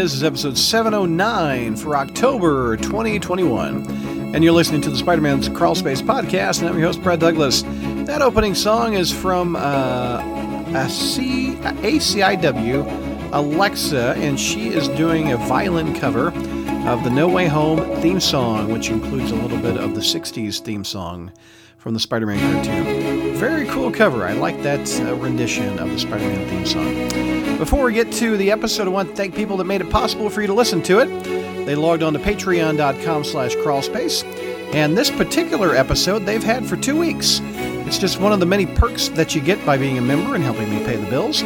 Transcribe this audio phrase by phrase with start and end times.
[0.00, 3.86] This is episode 709 for October 2021.
[4.34, 7.20] And you're listening to the Spider Man's Crawl Space podcast, and I'm your host, Brad
[7.20, 7.60] Douglas.
[8.06, 10.22] That opening song is from uh,
[10.74, 16.28] a C- ACIW Alexa, and she is doing a violin cover
[16.88, 20.60] of the No Way Home theme song, which includes a little bit of the 60s
[20.60, 21.30] theme song
[21.76, 23.09] from the Spider Man cartoon.
[23.40, 24.26] Very cool cover.
[24.26, 27.56] I like that uh, rendition of the Spider Man theme song.
[27.56, 30.28] Before we get to the episode, I want to thank people that made it possible
[30.28, 31.06] for you to listen to it.
[31.64, 34.24] They logged on to patreon.com slash crawlspace.
[34.74, 37.40] And this particular episode they've had for two weeks.
[37.86, 40.44] It's just one of the many perks that you get by being a member and
[40.44, 41.40] helping me pay the bills.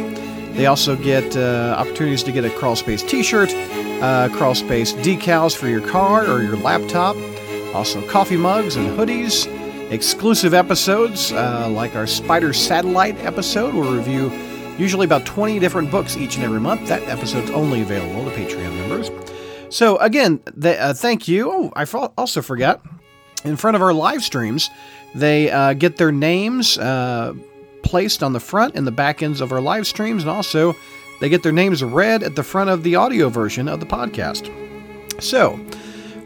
[0.57, 5.69] They also get uh, opportunities to get a Crawlspace t shirt, uh, Crawlspace decals for
[5.69, 7.15] your car or your laptop,
[7.73, 9.47] also coffee mugs and hoodies,
[9.89, 13.73] exclusive episodes uh, like our Spider Satellite episode.
[13.73, 14.31] We'll review
[14.77, 16.87] usually about 20 different books each and every month.
[16.87, 19.11] That episode's only available to Patreon members.
[19.69, 21.51] So, again, the, uh, thank you.
[21.51, 21.85] Oh, I
[22.17, 22.81] also forgot
[23.43, 24.69] in front of our live streams,
[25.13, 27.33] they uh, get their names uh,
[27.83, 30.75] placed on the front and the back ends of our live streams, and also
[31.21, 34.51] they get their names read at the front of the audio version of the podcast.
[35.21, 35.59] So,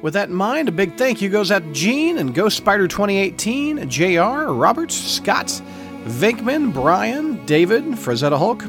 [0.02, 2.88] with that in mind, a big thank you goes out to Gene and Ghost Spider
[2.88, 5.48] 2018, JR, Roberts, Scott,
[6.06, 8.64] Venkman, Brian, David, Frazetta Hulk,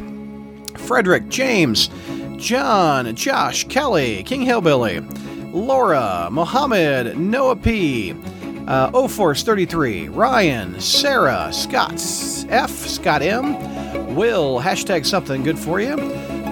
[0.79, 1.89] Frederick, James,
[2.37, 5.01] John, Josh, Kelly, King Hillbilly,
[5.53, 8.15] Laura, Mohammed, Noah P.,
[8.67, 11.95] uh, Oforce 33, Ryan, Sarah, Scott,
[12.49, 15.97] F, Scott M, Will, hashtag something good for you.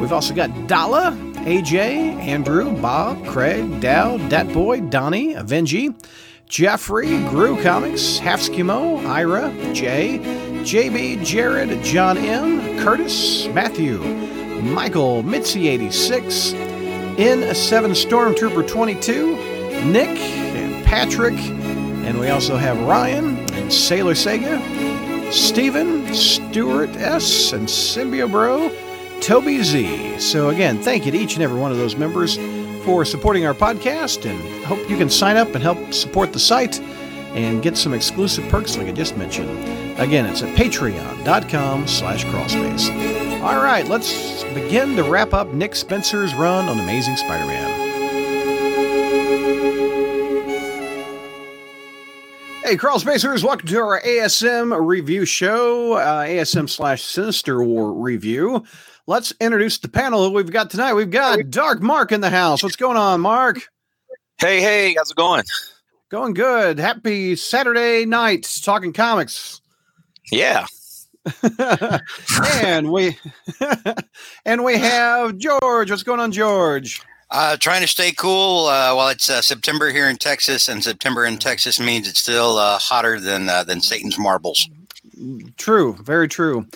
[0.00, 1.78] We've also got Dala, AJ,
[2.20, 5.94] Andrew, Bob, Craig, Dow, Datboy, Donnie, Avengi,
[6.46, 10.18] Jeffrey, Gru Comics, Halfskimo, Ira, Jay,
[10.64, 13.98] JB, Jared, John M, Curtis, Matthew,
[14.62, 16.54] Michael, Mitzi86,
[17.16, 19.36] N7 Stormtrooper 22,
[19.84, 24.60] Nick, and Patrick, and we also have Ryan and Sailor Sega,
[25.32, 28.70] Stephen, Stuart S, and Symbio Bro,
[29.20, 30.18] Toby Z.
[30.20, 32.36] So again, thank you to each and every one of those members
[32.84, 36.80] for supporting our podcast, and hope you can sign up and help support the site
[37.34, 39.50] and get some exclusive perks like I just mentioned.
[39.98, 43.42] Again, it's at patreon.com slash crawlspace.
[43.42, 47.86] All right, let's begin to wrap up Nick Spencer's run on Amazing Spider-Man.
[52.64, 58.62] Hey, Crawl Spacers, welcome to our ASM review show, uh, ASM slash Sinister War review.
[59.08, 60.92] Let's introduce the panel that we've got tonight.
[60.92, 62.62] We've got Dark Mark in the house.
[62.62, 63.56] What's going on, Mark?
[64.36, 65.44] Hey, hey, how's it going?
[66.10, 66.78] Going good.
[66.78, 69.62] Happy Saturday night talking comics.
[70.30, 70.66] Yeah.
[72.60, 73.16] and we
[74.44, 75.90] and we have George.
[75.90, 77.00] What's going on, George?
[77.30, 81.24] Uh, trying to stay cool uh, while it's uh, September here in Texas, and September
[81.24, 84.68] in Texas means it's still uh, hotter than uh, than Satan's marbles.
[85.56, 86.66] True, very true.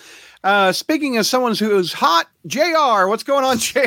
[0.45, 3.07] Uh, speaking of someone who's hot, Jr.
[3.07, 3.81] What's going on, Jr.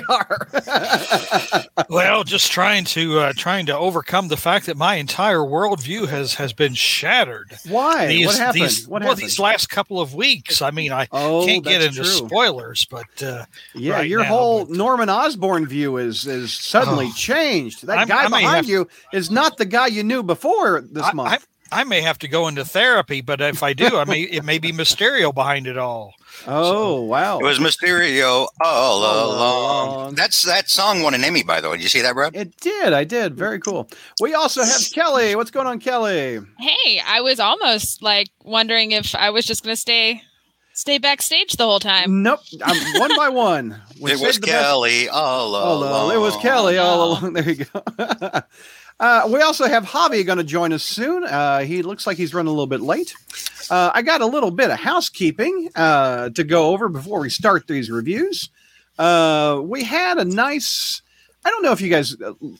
[1.89, 6.35] well, just trying to uh, trying to overcome the fact that my entire worldview has
[6.35, 7.57] has been shattered.
[7.67, 8.07] Why?
[8.07, 8.63] These, what happened?
[8.63, 9.23] These, what well, happened?
[9.27, 10.61] these last couple of weeks.
[10.61, 12.05] I mean, I oh, can't get into true.
[12.05, 17.07] spoilers, but uh, yeah, right your now, whole but, Norman Osborn view is is suddenly
[17.09, 17.13] Oh.
[17.17, 17.85] changed.
[17.88, 21.11] That I'm- guy I behind you is not the guy you knew before this I,
[21.13, 21.45] month.
[21.71, 24.45] I, I may have to go into therapy, but if I do, I may it
[24.45, 26.13] may be Mysterio behind it all.
[26.47, 27.39] Oh wow!
[27.39, 29.88] It was Mysterio all All along.
[29.89, 30.16] along.
[30.16, 31.78] That's that song won an Emmy, by the way.
[31.78, 32.35] Did you see that, Brad?
[32.35, 32.94] It did.
[32.94, 33.35] I did.
[33.35, 33.89] Very cool.
[34.22, 35.35] We also have Kelly.
[35.35, 36.39] What's going on, Kelly?
[36.59, 40.21] Hey, I was almost like wondering if I was just gonna stay
[40.74, 42.21] stay backstage the whole time.
[42.24, 42.42] Nope.
[42.63, 43.81] I'm one by one.
[44.00, 45.89] We it was the best- Kelly all all along.
[45.89, 46.15] along.
[46.15, 47.33] It was Kelly all along.
[47.33, 47.81] There you go.
[49.00, 51.24] uh, we also have Javi going to join us soon.
[51.24, 53.13] Uh, he looks like he's running a little bit late.
[53.69, 57.68] Uh, I got a little bit of housekeeping uh, to go over before we start
[57.68, 58.50] these reviews.
[58.97, 61.01] Uh, we had a nice.
[61.44, 62.15] I don't know if you guys,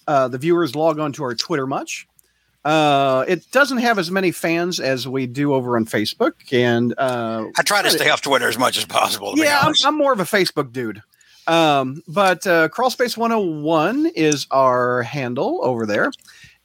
[0.08, 2.08] uh, the viewers, log on to our Twitter much.
[2.66, 7.46] Uh, it doesn't have as many fans as we do over on Facebook, and uh,
[7.58, 9.34] I try to stay off Twitter as much as possible.
[9.36, 9.74] Yeah, I'm.
[9.86, 11.02] I'm more of a Facebook dude.
[11.48, 16.12] Um, but uh, Crawlspace 101 is our handle over there.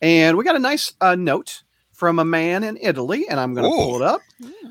[0.00, 1.62] And we got a nice uh, note
[1.92, 4.22] from a man in Italy, and I'm going to pull it up.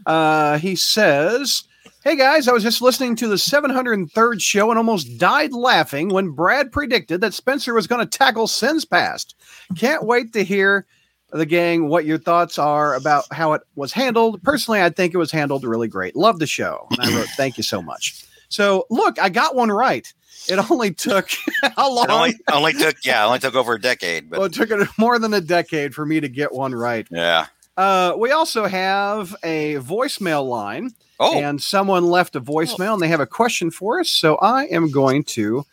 [0.06, 1.64] Uh, he says,
[2.04, 6.32] Hey guys, I was just listening to the 703rd show and almost died laughing when
[6.32, 9.36] Brad predicted that Spencer was going to tackle Sins Past.
[9.76, 10.88] Can't wait to hear
[11.32, 14.42] the gang what your thoughts are about how it was handled.
[14.42, 16.16] Personally, I think it was handled really great.
[16.16, 16.88] Love the show.
[16.92, 18.26] And I wrote, Thank you so much.
[18.50, 20.12] So look, I got one right.
[20.48, 21.30] It only took
[21.76, 22.06] how long?
[22.06, 24.30] It only, only took yeah, only took over a decade.
[24.30, 27.08] But well, it took more than a decade for me to get one right.
[27.10, 27.48] yeah.
[27.78, 33.08] Uh, we also have a voicemail line, Oh, and someone left a voicemail, and they
[33.08, 34.10] have a question for us.
[34.10, 35.66] So I am going to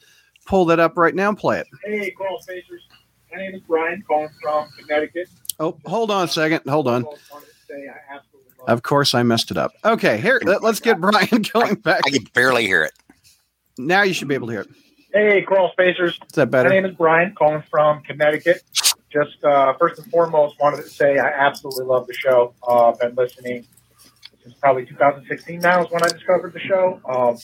[0.44, 1.66] pull that up right now and play it.
[1.84, 2.82] Hey, Crawl Spacers.
[3.32, 5.28] My name is Brian, calling from Connecticut.
[5.58, 6.60] Oh, hold on a second.
[6.68, 7.02] Hold on.
[7.02, 8.25] Wanted to say I absolutely love
[8.66, 9.72] Of course, I messed it up.
[9.84, 10.40] Okay, here.
[10.44, 12.02] let- Let's get Brian going back.
[12.06, 12.92] I can barely hear it.
[13.78, 14.68] Now you should be able to hear it.
[15.12, 16.12] Hey, Crawl Spacers.
[16.14, 16.68] Is that better?
[16.68, 18.62] My name is Brian, calling from Connecticut.
[19.10, 22.54] Just uh, first and foremost, wanted to say I absolutely love the show.
[22.66, 23.64] Uh, been listening
[24.42, 27.00] since probably 2016 now is when I discovered the show.
[27.08, 27.38] Um,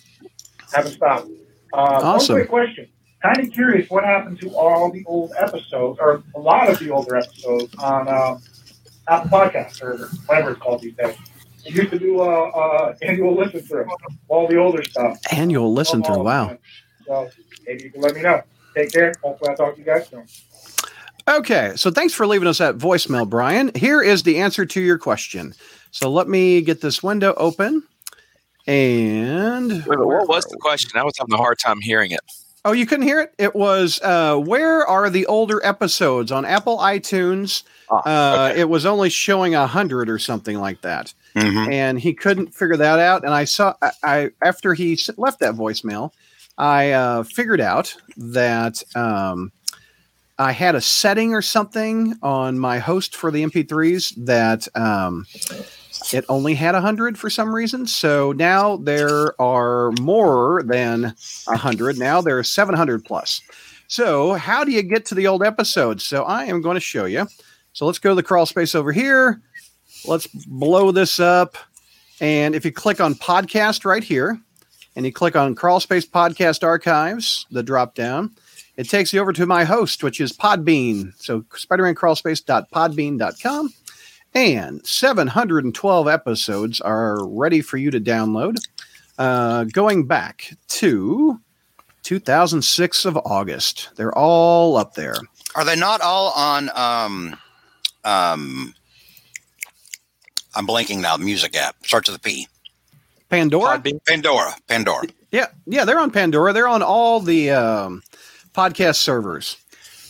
[0.75, 1.29] haven't stopped.
[1.73, 2.35] Uh, Awesome.
[2.35, 2.89] One quick question.
[3.23, 6.91] Kind of curious what happened to all the old episodes, or a lot of the
[6.91, 8.37] older episodes on uh,
[9.09, 11.17] Apple Podcasts, or whatever it's called these days.
[11.65, 13.87] You used to do uh, uh, annual listen through
[14.29, 15.19] all the older stuff.
[15.31, 16.23] Annual listen through.
[16.23, 16.51] Wow.
[16.51, 16.59] of.
[17.07, 17.31] So
[17.67, 18.43] maybe you can let me know.
[18.75, 19.13] Take care.
[19.23, 20.27] Hopefully, I'll talk to you guys soon.
[21.29, 23.71] Okay, so thanks for leaving us that voicemail, Brian.
[23.77, 25.55] Here is the answer to your question.
[25.93, 27.85] So let me get this window open.
[28.67, 30.91] And Wait, what was the question?
[30.99, 32.21] I was having a hard time hearing it.
[32.65, 33.35] Oh, you couldn't hear it?
[33.39, 37.65] It was uh, where are the older episodes on Apple iTunes?
[37.91, 38.55] Ah, Uh.
[38.57, 41.73] It was only showing a hundred or something like that, Mhm.
[41.73, 43.25] and he couldn't figure that out.
[43.25, 46.13] And I saw, I, I after he left that voicemail,
[46.57, 49.51] I uh, figured out that um,
[50.39, 55.27] I had a setting or something on my host for the MP3s that um,
[56.13, 57.87] it only had 100 for some reason.
[57.87, 61.15] So now there are more than
[61.45, 61.99] 100.
[61.99, 63.41] Now there are 700 plus.
[63.89, 66.07] So, how do you get to the old episodes?
[66.07, 67.27] So, I am going to show you.
[67.75, 69.43] So, let's go to the crawl space over here.
[70.07, 71.59] Let's blow this up.
[72.19, 74.41] And if you click on podcast right here,
[74.97, 78.35] and you click on Crawl Space Podcast Archives, the drop down,
[78.77, 81.13] it takes you over to my host, which is Podbean.
[81.17, 83.75] So SpidermanCrawlspace.podbean.com.
[84.35, 88.57] And 712 episodes are ready for you to download.
[89.19, 91.39] Uh, going back to
[92.03, 93.91] 2006 of August.
[93.97, 95.15] They're all up there.
[95.55, 96.71] Are they not all on?
[96.75, 97.37] Um,
[98.05, 98.75] um,
[100.55, 101.17] I'm blanking now.
[101.17, 102.49] Music app starts with a P.
[103.29, 103.79] Pandora?
[103.79, 104.05] Podbean.
[104.07, 104.55] Pandora.
[104.67, 105.07] Pandora.
[105.31, 106.53] Yeah, yeah, they're on Pandora.
[106.53, 108.03] They're on all the um,
[108.55, 109.57] podcast servers.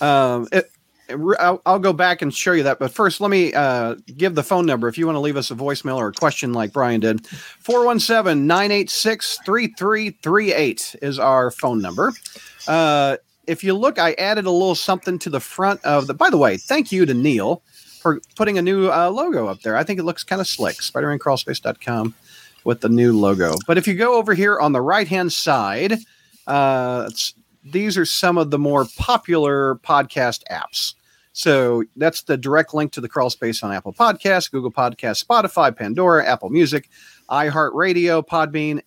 [0.00, 0.68] Um, it, it-
[1.38, 4.42] I'll, I'll go back and show you that, but first, let me uh, give the
[4.42, 7.00] phone number if you want to leave us a voicemail or a question like Brian
[7.00, 7.26] did.
[7.26, 12.12] 417 986 3338 is our phone number.
[12.66, 13.16] Uh,
[13.46, 16.14] if you look, I added a little something to the front of the.
[16.14, 17.62] By the way, thank you to Neil
[18.00, 19.76] for putting a new uh, logo up there.
[19.76, 20.76] I think it looks kind of slick.
[20.76, 22.14] SpidermanCrawlspace.com
[22.64, 23.54] with the new logo.
[23.66, 25.98] But if you go over here on the right hand side,
[26.46, 27.10] uh,
[27.64, 30.94] these are some of the more popular podcast apps.
[31.32, 35.74] So that's the direct link to the crawl space on Apple Podcasts, Google Podcasts, Spotify,
[35.74, 36.88] Pandora, Apple Music,
[37.30, 38.80] iHeartRadio, Podbean.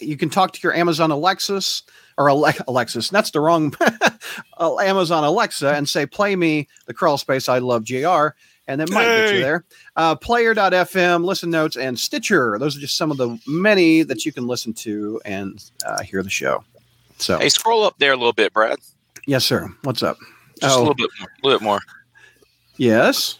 [0.00, 1.82] You can talk to your Amazon Alexis
[2.18, 3.08] or Ale- Alexis.
[3.10, 3.72] That's the wrong
[4.60, 8.28] Amazon Alexa and say, "Play me the crawl space." I love Jr.
[8.68, 9.64] And that might get you there.
[9.94, 12.56] Uh, Player.fm, Listen Notes, and Stitcher.
[12.58, 16.20] Those are just some of the many that you can listen to and uh, hear
[16.24, 16.64] the show.
[17.18, 18.78] So, Hey, scroll up there a little bit, Brad.
[19.24, 19.72] yes, sir.
[19.84, 20.18] What's up?
[20.60, 20.78] Just Oh.
[20.78, 20.94] a little oh.
[20.94, 21.28] bit more.
[21.28, 21.80] A little bit more.
[22.76, 23.38] Yes.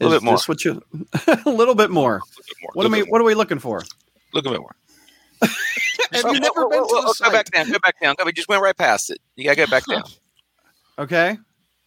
[0.00, 0.38] A little Is bit more.
[0.46, 0.82] what you
[1.46, 2.16] a little bit more.
[2.16, 2.70] A little bit more.
[2.74, 3.82] What are little we what are we looking for?
[4.34, 4.74] Look a bit more.
[6.12, 7.70] Have Oh, you never oh, been oh, to oh, oh the Go back down.
[7.70, 8.14] Go back down.
[8.18, 8.24] Go.
[8.24, 9.18] We just went right past it.
[9.36, 10.02] You gotta get back down.
[10.98, 11.38] Okay.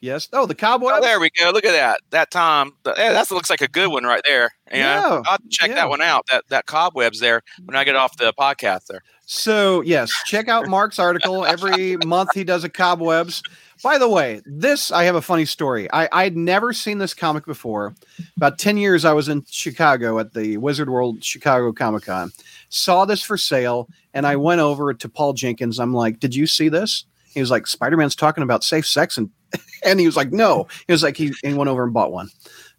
[0.01, 0.27] Yes.
[0.33, 0.95] Oh, the cobweb.
[0.97, 1.51] Oh, there we go.
[1.51, 1.99] Look at that.
[2.09, 2.75] That Tom.
[2.85, 4.49] Yeah, that looks like a good one right there.
[4.73, 5.75] You know, Yeah, I'll check yeah.
[5.75, 6.25] that one out.
[6.31, 9.03] That that cobwebs there when I get off the podcast there.
[9.27, 11.45] So yes, check out Mark's article.
[11.45, 13.43] Every month he does a cobwebs.
[13.85, 15.87] By the way, this I have a funny story.
[15.93, 17.93] I I'd never seen this comic before.
[18.35, 22.31] About ten years I was in Chicago at the Wizard World Chicago Comic Con.
[22.69, 25.79] Saw this for sale, and I went over to Paul Jenkins.
[25.79, 29.19] I'm like, "Did you see this?" He was like, "Spider Man's talking about safe sex,"
[29.19, 29.29] and
[29.85, 32.29] and he was like, "No." He was like, he, he went over and bought one.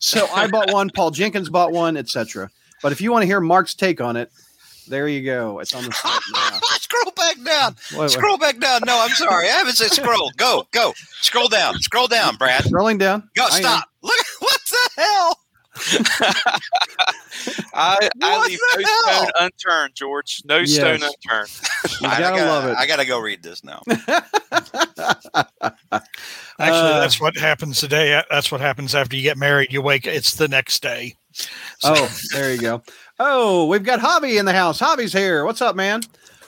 [0.01, 0.91] So I bought one.
[0.91, 2.51] Paul Jenkins bought one, etc.
[2.83, 4.33] But if you want to hear Mark's take on it,
[4.87, 5.59] there you go.
[5.61, 6.59] It's on the site now.
[6.78, 7.76] scroll back down.
[7.93, 8.11] Wait, wait.
[8.11, 8.81] Scroll back down.
[8.87, 9.47] No, I'm sorry.
[9.49, 10.31] I haven't said scroll.
[10.37, 10.93] Go, go.
[11.21, 11.78] Scroll down.
[11.81, 12.64] Scroll down, Brad.
[12.64, 13.28] Scrolling down.
[13.37, 13.45] Go.
[13.45, 13.62] I am.
[13.62, 13.88] Stop.
[14.02, 14.16] Look.
[14.40, 15.38] What the hell?
[17.75, 19.23] I, I leave the no hell?
[19.28, 20.43] stone unturned, George.
[20.47, 20.75] No Yes.
[20.75, 21.50] stone unturned.
[22.00, 22.76] You I gotta gotta, love it.
[22.78, 23.83] I gotta go read this now.
[26.59, 28.23] Actually, Uh, that's what happens today.
[28.31, 29.73] That's what happens after you get married.
[29.73, 30.07] You wake.
[30.07, 31.14] It's the next day.
[31.33, 32.83] So- Oh, there you go.
[33.19, 34.79] Oh, we've got Javi in the house.
[34.81, 35.45] Javi's here.
[35.45, 36.03] What's up, man?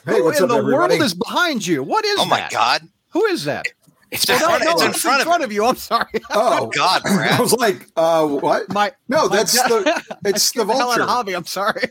[0.05, 0.93] Hey, Who what's in up, the everybody?
[0.97, 1.83] world is behind you?
[1.83, 2.21] What is that?
[2.21, 2.51] Oh my that?
[2.51, 2.87] God!
[3.09, 3.65] Who is that?
[4.11, 5.65] It's Oh, in no, front, no, it's in it's front, of, of you.
[5.65, 6.07] I'm sorry.
[6.31, 7.33] oh, God, Brad.
[7.33, 8.71] I was like, uh, what?
[8.73, 9.83] My No, my that's God.
[9.83, 11.01] the it's the scared hell vulture.
[11.31, 11.35] Javi.
[11.35, 11.89] I'm sorry.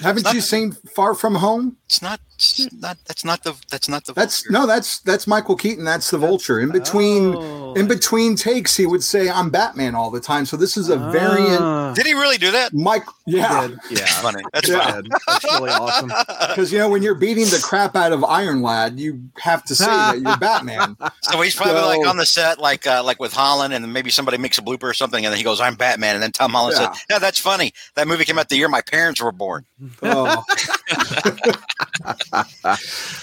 [0.00, 1.76] Haven't you seen Far From Home?
[1.86, 2.20] It's not.
[2.58, 2.98] It's not.
[3.06, 3.54] That's not the.
[3.70, 4.12] That's not the.
[4.12, 4.52] That's vulture.
[4.52, 5.84] no, that's that's Michael Keaton.
[5.84, 6.60] That's the vulture.
[6.60, 7.72] In between, Oh.
[7.74, 10.44] in between takes, he would say, "I'm Batman" all the time.
[10.46, 11.60] So this is a variant.
[11.62, 11.92] Ah.
[11.94, 12.72] Did he really do that?
[12.74, 13.78] Mike, yeah, Did.
[13.90, 14.06] Yeah.
[14.06, 14.42] funny.
[14.52, 14.92] That's Yeah.
[14.92, 15.08] funny.
[15.26, 16.08] That's really awesome.
[16.48, 19.74] because you know when you're beating the crap out of Iron Lad, you have to
[19.74, 20.96] say that you're Batman.
[21.22, 24.10] So he's probably So- like on the set, like uh, like with Holland, and maybe
[24.10, 26.52] somebody makes a blooper or something, and then he goes, "I'm Batman," and then Tom
[26.52, 26.92] Holland Yeah.
[26.92, 27.72] said, "Yeah, that's funny.
[27.94, 29.64] That movie came out the year my parents were born."
[30.02, 30.42] Oh,
[32.64, 32.76] Oh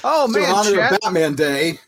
[0.04, 0.92] so in man, honor chat.
[0.94, 1.80] of Batman Day,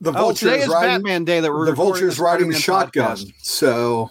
[0.00, 0.90] the Oh, vulture today is is riding.
[0.96, 3.16] Batman Day that we're The vulture's riding a shotgun.
[3.16, 3.32] podcast.
[3.42, 4.10] So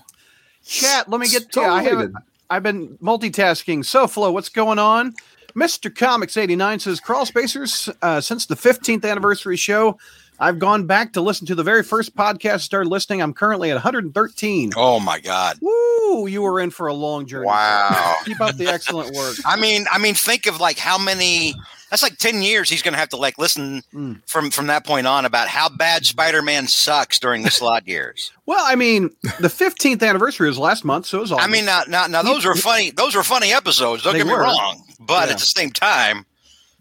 [0.66, 1.68] Chat, let me get to so you.
[1.68, 1.90] I related.
[1.98, 2.16] haven't,
[2.50, 3.80] I've been multitasking.
[3.80, 5.14] SoFlo, what's going on?
[5.56, 5.94] Mr.
[5.94, 9.98] Comics 89 says, Crawl Spacers, uh, since the 15th anniversary show,
[10.40, 13.22] I've gone back to listen to the very first podcast started listening.
[13.24, 14.74] I'm currently at 113.
[14.76, 15.58] Oh my God!
[15.62, 17.48] Woo, you were in for a long journey.
[17.48, 18.18] Wow.
[18.24, 19.36] Keep up the excellent work.
[19.48, 21.56] I mean, I mean, think of like how many.
[21.90, 22.70] That's like ten years.
[22.70, 24.22] He's going to have to like listen Mm.
[24.28, 28.32] from from that point on about how bad Spider-Man sucks during the Slott years.
[28.48, 29.10] Well, I mean,
[29.42, 31.40] the 15th anniversary was last month, so it was all.
[31.42, 32.92] I mean, now, now, now, those were funny.
[32.92, 34.04] Those were funny episodes.
[34.04, 34.40] Don't They get me were.
[34.40, 34.84] wrong.
[35.02, 35.34] But Yeah.
[35.34, 36.26] at the same time,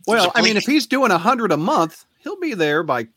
[0.07, 3.09] well, I mean, if he's doing 100 a month, he'll be there by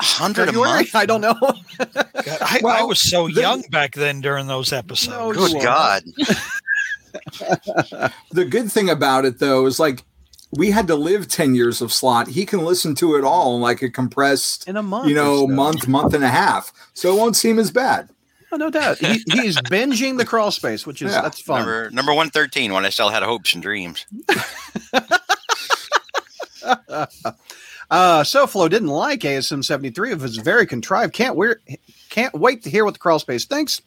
[0.00, 0.94] hundred a month.
[0.96, 1.34] I don't know.
[1.40, 5.38] God, I, I was so the- young back then during those episodes.
[5.38, 5.62] No, Good.
[5.62, 6.02] God!
[8.32, 10.02] the good thing about it though is like
[10.52, 13.62] we had to live 10 years of Slott he can listen to it all in
[13.62, 15.08] like a compressed In a month.
[15.08, 15.46] you know so.
[15.46, 18.08] month month and a half so it won't seem as bad
[18.52, 18.98] Oh, no doubt.
[18.98, 21.20] He, he's binging the crawl space, which is Yeah.
[21.20, 21.60] that's fun.
[21.60, 22.72] Number number one thirteen.
[22.72, 24.04] When I still had hopes and dreams.
[27.90, 31.12] Uh, SoFlo didn't like ASM 73 of his very contrived.
[31.12, 31.56] Can't wait,
[32.08, 33.82] can't wait to hear what the crawl space thinks.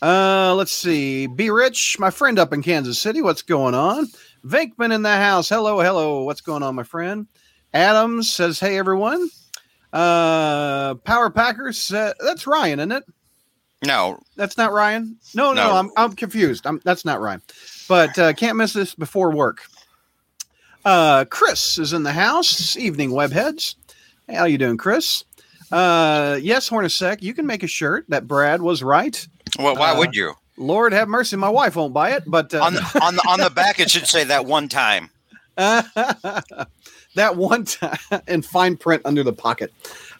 [0.00, 1.26] Uh, let's see.
[1.26, 3.20] Be Rich, my friend up in Kansas City.
[3.20, 4.06] What's going on?
[4.44, 5.48] Venkman in the house.
[5.48, 6.22] Hello, hello.
[6.24, 7.26] What's going on, my friend?
[7.74, 9.28] Adams says, hey, everyone.
[9.92, 11.92] Uh, Power Packers.
[11.92, 13.04] Uh, that's Ryan, isn't it?
[13.84, 15.16] No, That's not Ryan.
[15.34, 15.72] No, no, No.
[15.76, 16.66] I'm I'm confused.
[16.68, 17.42] I'm that's not Ryan.
[17.88, 19.62] But uh, can't miss this before work.
[20.84, 22.76] Uh, Chris is in the house.
[22.76, 23.74] Evening webheads.
[24.28, 25.24] Hey, how you doing, Chris?
[25.72, 29.26] Uh, yes, Hornacek, you can make a shirt that Brad was right.
[29.58, 30.34] well, why Uh, would you?
[30.62, 33.40] Lord have mercy, my wife won't buy it, but uh, On the, on the on
[33.40, 35.10] the back, it should say that one time.
[35.56, 39.72] that one time in fine print under the pocket.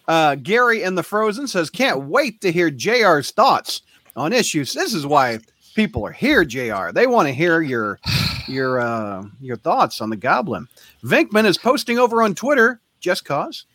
[0.07, 3.81] Uh, Gary in the Frozen says, "Can't wait to hear Jr's thoughts
[4.15, 4.73] on issues.
[4.73, 5.39] This is why
[5.75, 6.91] people are here, Jr.
[6.93, 7.99] They want to hear your
[8.47, 10.67] your uh, your thoughts on the Goblin."
[11.03, 13.65] Venkman is posting over on Twitter, just cause.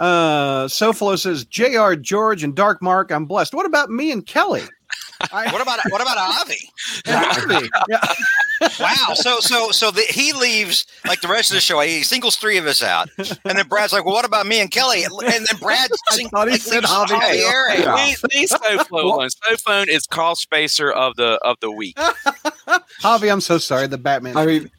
[0.00, 1.94] Uh, Soflo says, "Jr.
[2.00, 3.52] George and Dark Mark, I'm blessed.
[3.52, 4.62] What about me and Kelly?"
[5.32, 6.70] I, What about what about Avi?
[7.06, 8.00] yeah.
[8.80, 9.14] Wow.
[9.14, 11.80] So so so the, he leaves like the rest of the show.
[11.80, 14.70] He singles three of us out, and then Brad's like, "Well, what about me and
[14.70, 17.20] Kelly?" And then Brad sing, thought he like, said leaves Javi.
[17.20, 17.94] Javier and- Yeah.
[17.94, 19.28] Leave, leave SoFlo alone.
[19.28, 21.96] SoFlo is call spacer of the of the week.
[23.02, 23.86] Javi, I'm so sorry.
[23.86, 24.36] The Batman.
[24.36, 24.70] i mean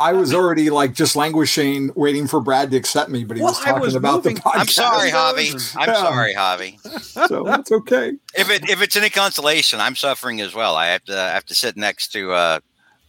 [0.00, 3.52] i was already like just languishing waiting for brad to accept me but he Well,
[3.52, 5.76] was talking was about moving- the podcast I'm sorry, Javi.
[5.76, 5.94] I'm Yeah.
[5.94, 7.28] sorry, Javi.
[7.28, 10.74] so that's okay If it if it's any consolation, I'm suffering as well.
[10.76, 12.58] I have to I have to sit next to uh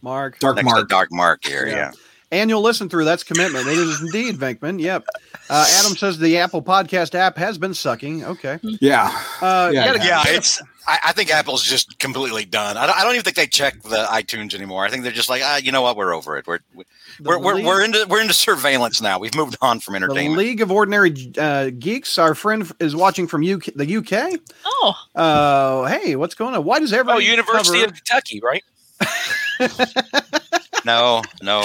[0.02, 0.38] Mark.
[0.40, 1.66] dark next to mark Dark Mark here.
[1.66, 1.74] Yeah.
[1.76, 1.90] Yeah.
[2.32, 3.04] Annual listen through.
[3.04, 3.66] That's commitment.
[3.68, 4.80] It is indeed, Venkman.
[4.80, 5.04] Yep.
[5.50, 8.24] Uh, Adam says the Apple Podcast app has been sucking.
[8.24, 8.58] Okay.
[8.62, 9.08] yeah
[9.42, 10.60] Uh, Yeah, gotta- Yeah, gotta- it's.
[10.88, 12.76] I, I think Apple's just completely done.
[12.76, 14.84] I don't, I don't even think they check the iTunes anymore.
[14.84, 16.46] I think they're just like, ah, you know what, we're over it.
[16.48, 16.84] We're the
[17.22, 19.18] we're, we're, League- we're into we're into surveillance now.
[19.20, 20.38] We've moved on from the entertainment.
[20.38, 22.18] League of Ordinary uh, Geeks.
[22.18, 24.40] Our friend is watching from UK, the UK.
[24.64, 26.64] Oh, Uh, hey, what's going on?
[26.64, 27.30] Why does everyone Oh, everybody?
[27.30, 28.64] University cover- of Kentucky, right?
[30.84, 31.62] No, no.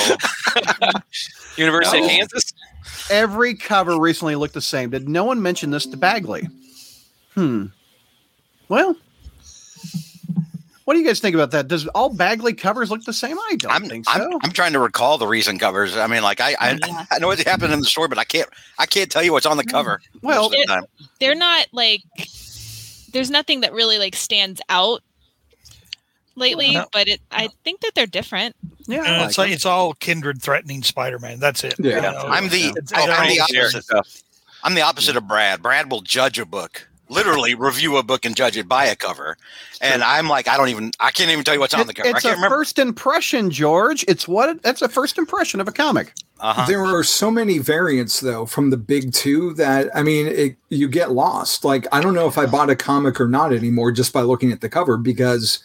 [1.58, 2.06] University No.
[2.06, 2.54] of Kansas.
[3.10, 4.90] every cover recently looked the same.
[4.90, 6.48] Did no one mention this to Bagley?
[7.36, 7.66] Hmm.
[8.70, 8.96] Well,
[10.86, 11.68] what do you guys think about that?
[11.68, 13.38] Does all Bagley covers look the same?
[13.38, 14.12] I don't I'm, think so.
[14.12, 15.98] I'm I'm trying to recall the recent covers.
[15.98, 17.06] I mean, like I I, Yeah.
[17.12, 18.50] I know what happened in the store, but I can't
[18.80, 20.02] I can't tell you what's on the cover.
[20.22, 20.88] Well, most of the
[21.20, 22.02] they're not like.
[23.14, 25.02] There's nothing that really like stands out
[26.38, 26.86] lately, No.
[26.94, 27.20] but it.
[27.32, 28.56] I think that they're different.
[28.88, 31.40] yeah, I And like it's like it's all kindred threatening Spider-Man.
[31.40, 31.76] That's it.
[31.80, 31.96] Yeah.
[31.96, 32.24] You know?
[32.28, 33.84] I'm the It's- I, I'm the opposite.
[33.84, 34.24] stuff.
[34.64, 35.62] I'm the opposite of Brad.
[35.62, 39.38] Brad will judge a book literally review a book and judge it by a cover.
[39.82, 42.08] And I'm like, I don't even, I can't even tell you what's on the cover.
[42.08, 42.58] I it's a can't remember.
[42.58, 44.04] first impression, George.
[44.08, 46.14] It's what that's a first impression of a comic.
[46.40, 46.66] Uh-huh.
[46.68, 50.88] There are so many variants though from the big two that I mean, it, you
[50.88, 51.64] get lost.
[51.64, 54.52] Like I don't know if I bought a comic or not anymore just by looking
[54.52, 55.60] at the cover because,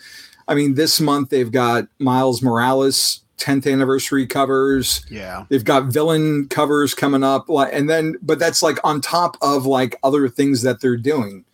[0.49, 5.04] I mean, this month they've got Miles Morales 10th anniversary covers.
[5.11, 5.46] Yeah.
[5.49, 9.99] They've got villain covers coming up, and then but that's like on top of like
[10.02, 11.44] other things that they're doing.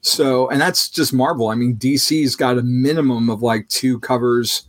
[0.00, 1.48] So, and that's just Marvel.
[1.48, 4.62] I mean, DC's got a minimum of like two covers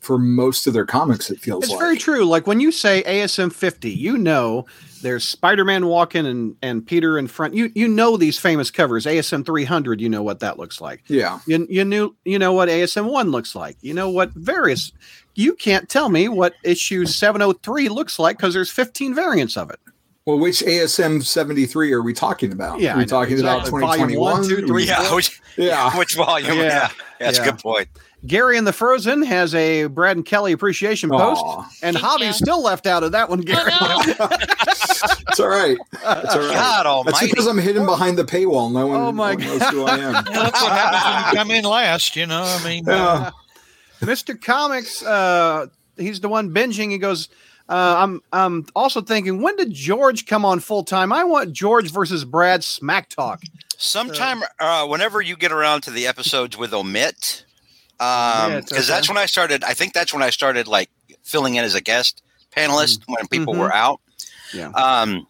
[0.00, 1.30] for most of their comics.
[1.30, 1.80] It feels It's like.
[1.80, 2.24] very true.
[2.24, 4.66] Like when you say ASM 50, you know
[5.02, 7.54] there's Spider-Man walking and and Peter in front.
[7.54, 9.04] You you know these famous covers.
[9.06, 11.02] ASM 300, you know what that looks like.
[11.08, 11.40] yeah.
[11.46, 13.76] You you knew you know what ASM 1 looks like.
[13.82, 14.92] You know what various
[15.34, 19.78] you can't tell me what issue 703 looks like because there's 15 variants of it.
[20.24, 22.78] Well, which ASM 73 are we talking about?
[22.78, 23.80] Yeah, Are we know, talking about exactly.
[23.80, 24.48] Volume one, 2021?
[24.48, 25.90] two, three, Yeah, which, Yeah.
[25.98, 26.58] which volume?
[26.58, 26.62] Yeah.
[26.62, 27.44] Yeah, that's Yeah.
[27.44, 27.88] a good point.
[28.26, 31.44] Gary and the Frozen has a Brad and Kelly appreciation post,
[31.82, 32.32] and Thank Javi's you.
[32.46, 33.72] still left out of that one, Gary.
[33.80, 34.28] Oh, no.
[35.28, 35.76] it's all right.
[35.92, 36.54] It's all right.
[36.54, 38.72] God That's because I'm hidden behind the paywall.
[38.72, 40.12] No one, Oh my no one knows who I am.
[40.14, 42.14] Yeah, that's what happens when you come in last.
[42.16, 43.30] You know, I mean, Yeah.
[44.00, 44.40] Mr.
[44.40, 46.90] Comics, uh, he's the one binging.
[46.90, 47.28] He goes,
[47.68, 51.12] uh, I'm I'm also thinking, when did George come on full time?
[51.12, 53.42] I want George versus Brad smack talk.
[53.76, 57.44] Sometime, uh, whenever you get around to the episodes with omit,
[58.02, 58.82] because Omit, okay.
[58.82, 59.62] that's when I started.
[59.64, 60.90] I think that's when I started like
[61.22, 62.22] filling in as a guest
[62.56, 63.58] panelist when people Mhm.
[63.58, 64.00] were out.
[64.52, 64.68] Yeah.
[64.70, 65.26] Um,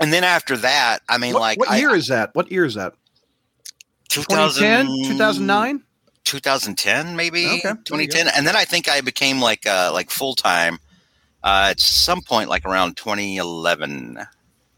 [0.00, 2.34] and then after that, I mean, What, like what I- year is that?
[2.34, 2.94] What year is that?
[4.08, 5.82] 2000 2010, 2009?
[6.24, 10.78] 2010 maybe Okay, 2010 and then i think i became like uh like full-time
[11.42, 14.18] uh at some point like around 2011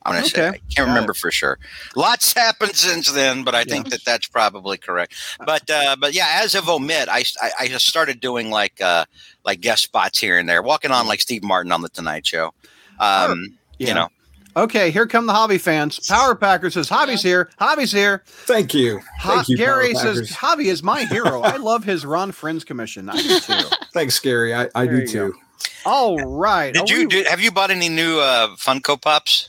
[0.05, 1.59] i'm gonna say i can't remember for sure
[1.97, 5.15] lots happened since then but i think that that's probably correct
[5.47, 9.05] but uh but yeah as of omit i i, I just started doing like uh
[9.45, 12.53] like guest spots here and there walking on like steve martin on the tonight show
[13.01, 13.89] um Yeah.
[13.89, 14.09] you know
[14.55, 15.99] Okay, here come the Javi fans.
[16.07, 17.49] Power Packer says, Javi's here.
[17.59, 18.23] Javi's here.
[18.27, 19.01] Thank you.
[19.21, 20.37] Ho- Thank you, Gary Power says, Packers.
[20.37, 21.41] Javi is my hero.
[21.41, 23.09] I love his Ron Frenz commission.
[23.09, 23.55] I do too.
[23.95, 24.55] Thanks, Gary.
[24.55, 25.35] I, I do you too.
[25.87, 26.75] All right.
[26.75, 29.49] did Are you we- do have you bought any new uh funko pops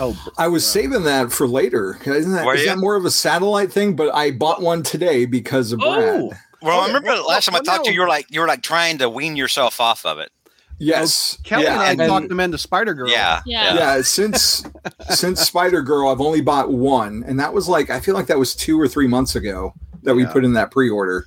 [0.00, 1.98] Oh, I was saving that for later.
[2.06, 2.68] Isn't that, Were is you?
[2.68, 3.94] that more of a satellite thing?
[3.96, 5.92] But I bought one today because of Brad.
[6.20, 6.32] oh.
[6.62, 8.08] well Oh, i remember well, the last time i well, talked to you you were
[8.08, 10.30] like you were like trying to wean yourself off of it
[10.78, 11.38] Yes.
[11.44, 13.08] Kelly yeah, and I and talked him into Spider Girl.
[13.08, 13.74] yeah Yeah.
[13.74, 14.64] yeah since
[15.10, 18.38] since spider girl i've only bought one and that was like i feel like that
[18.38, 21.24] was two or three months ago that we put in that pre-order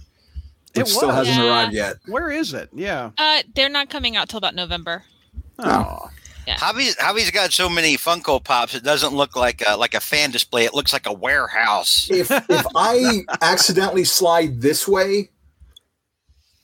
[0.75, 1.27] It still was.
[1.27, 1.49] hasn't Yeah.
[1.49, 2.69] arrived yet Where is it?
[2.73, 3.09] Yeah.
[3.17, 5.03] Uh, they're not coming out till about November.
[5.59, 6.09] Oh.
[6.47, 8.75] Javi's Javi's got so many Funko Pops.
[8.75, 10.65] It doesn't look like a, like a fan display.
[10.65, 12.09] It looks like a warehouse.
[12.11, 15.29] if if i accidentally slide this way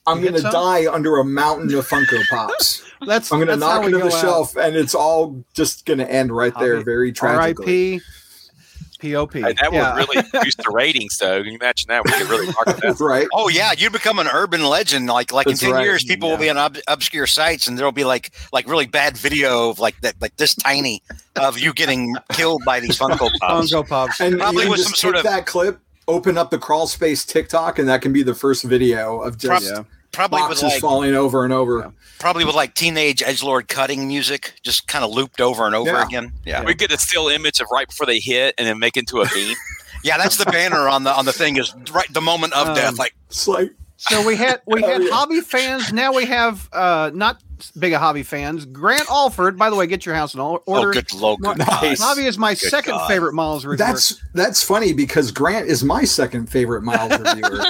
[0.06, 3.98] i'm gonna die under a mountain of funko pops That's i'm gonna knock we into
[3.98, 4.20] the go out.
[4.20, 8.00] shelf and it's all just gonna end right there very tragically R.I.P.
[9.00, 9.40] P.O.P.
[9.40, 9.94] Hey, that Yeah.
[9.96, 11.42] would really boost the ratings, though.
[11.42, 12.04] Can you imagine that?
[12.04, 13.00] We could really market that.
[13.00, 15.06] right Oh yeah, you become an urban legend.
[15.08, 15.84] Like like That's in ten right.
[15.84, 19.16] years, people will be on ob- obscure sites, and there'll be like like really bad
[19.16, 21.02] video of like that like this tiny
[21.36, 23.72] of you getting killed by these Funko Pops.
[23.72, 24.20] Funko Pops.
[24.20, 27.88] and Probably with some sort of- that clip open up the crawl space tiktok and
[27.88, 29.84] that can be the first video of just Yeah.
[30.12, 31.90] Probably with boxes like falling over and over Yeah.
[32.18, 35.90] probably with like teenage edge lord cutting music, just kind of looped over and over
[35.90, 36.04] Yeah.
[36.06, 36.32] again.
[36.44, 36.64] Yeah.
[36.64, 39.28] We get a still image of right before they hit, and then make into a
[39.28, 39.56] beam.
[40.04, 42.74] yeah, that's the banner on the on the thing is right the moment of Um,
[42.74, 42.98] death.
[42.98, 45.10] Like It's like So we had we Oh, had yeah.
[45.10, 45.92] Javi fans.
[45.92, 48.64] Now we have uh not big of Javi fans.
[48.64, 50.92] Grant Alford, by the way, get your house in or- oh order.
[50.92, 52.00] good lord, good Nice.
[52.00, 53.08] Javi is my Good second God.
[53.08, 53.86] favorite Miles reviewer.
[53.86, 57.62] that's that's funny because Grant is my second favorite Miles reviewer.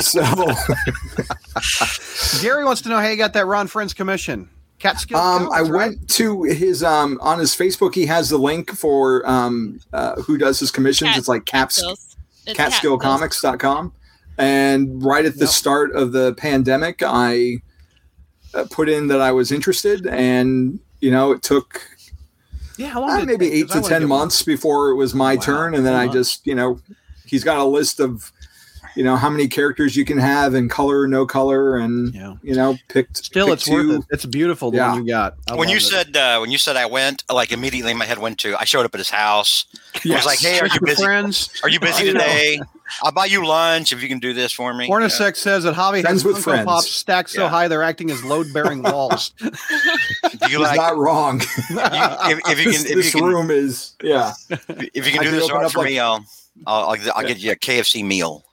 [0.00, 0.22] so
[2.40, 4.48] Gary wants to know how you got that Ron Frenz commission.
[4.78, 5.18] Catskill.
[5.18, 5.70] um, I right?
[5.90, 7.94] went to his um on his Facebook.
[7.94, 11.10] He has the link for um uh, who does his commissions.
[11.10, 12.16] Cat- it's like caps Skills.
[12.46, 13.92] It's Cat catskillcomics.com.
[14.38, 15.48] And right at the Yep.
[15.50, 17.58] start of the pandemic, I
[18.70, 21.82] put in that I was interested, and you know it took
[22.76, 23.54] Yeah, how long Uh, did it maybe take?
[23.54, 24.18] eight 'Cause I to ten get one.
[24.20, 25.40] months before it was my Wow.
[25.42, 26.80] turn, and then I just, you know,
[27.26, 28.32] he's got a list of,
[28.96, 32.34] you know, how many characters you can have in color, no color, and Yeah.
[32.42, 33.18] you know, picked.
[33.18, 34.02] Still, picked it's worth it.
[34.10, 34.70] It's beautiful.
[34.70, 34.92] The Yeah.
[34.94, 35.34] one you got.
[35.50, 35.82] I when you it.
[35.82, 38.86] said uh, when you said I went, like immediately my head went to I showed
[38.86, 39.66] up at his house.
[40.02, 41.02] I was like, "Hey, are you busy?
[41.04, 42.60] friends, Are you busy today?
[43.02, 46.02] I'll buy you lunch if you can do this for me." Hornacek says that hobby
[46.02, 46.64] Friends has with Funko.
[46.64, 47.48] Pops stacked so Yeah.
[47.48, 49.30] high they're acting as load-bearing walls.
[49.40, 49.50] Do
[50.42, 51.40] you He's like not wrong.
[51.40, 51.46] you,
[51.78, 54.32] if, if you this can if this you can room is yeah.
[54.48, 56.24] if you can do this art for like- me, I'll
[56.66, 58.44] I'll, I'll, I'll get you a KFC meal.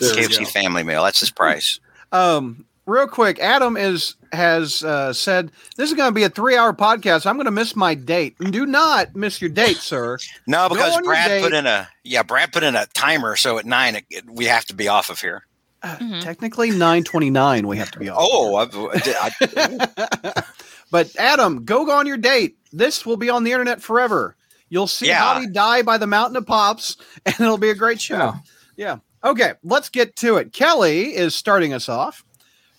[0.00, 1.04] KFC family meal.
[1.04, 1.80] That's his price.
[2.12, 6.56] Um, real quick, Adam is has uh, said this is going to be a three
[6.56, 7.26] hour podcast.
[7.26, 8.36] I'm going to miss my date.
[8.38, 10.18] Do not miss your date, sir.
[10.46, 13.96] No, because Brad put in a yeah, Brad put in a timer, so at nine
[13.96, 15.46] it, it- we have to be off of here.
[15.82, 16.20] Uh, Mhm.
[16.22, 17.66] Technically, nine twenty nine.
[17.66, 18.18] We have to be off.
[18.20, 20.42] Oh, I, I,
[20.90, 22.56] but Adam, go on your date.
[22.72, 24.36] This will be on the internet forever.
[24.68, 25.20] You'll see Yeah.
[25.34, 28.16] Bobby die by the mountain of pops, and it'll be a great show.
[28.16, 28.34] Yeah.
[28.76, 28.96] Yeah.
[29.30, 30.52] Okay, let's get to it.
[30.52, 32.24] Kelly is starting us off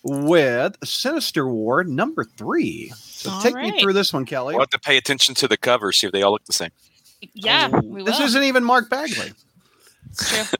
[0.07, 2.91] with Sinister War number three.
[2.95, 4.53] So All take me through this one, Kelly.
[4.53, 6.69] We'll have to pay attention to the cover, see if they all look the same.
[7.33, 8.05] Yeah, Oh, we will.
[8.05, 9.33] this isn't even Mark Bagley.
[10.11, 10.59] It's true.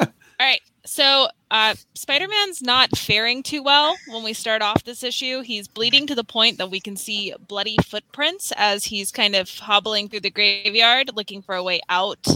[0.00, 0.06] All
[0.40, 0.60] right.
[0.84, 5.42] So uh, Spider Man's not faring too well when we start off this issue.
[5.42, 9.48] He's bleeding to the point that we can see bloody footprints as he's kind of
[9.58, 12.26] hobbling through the graveyard looking for a way out.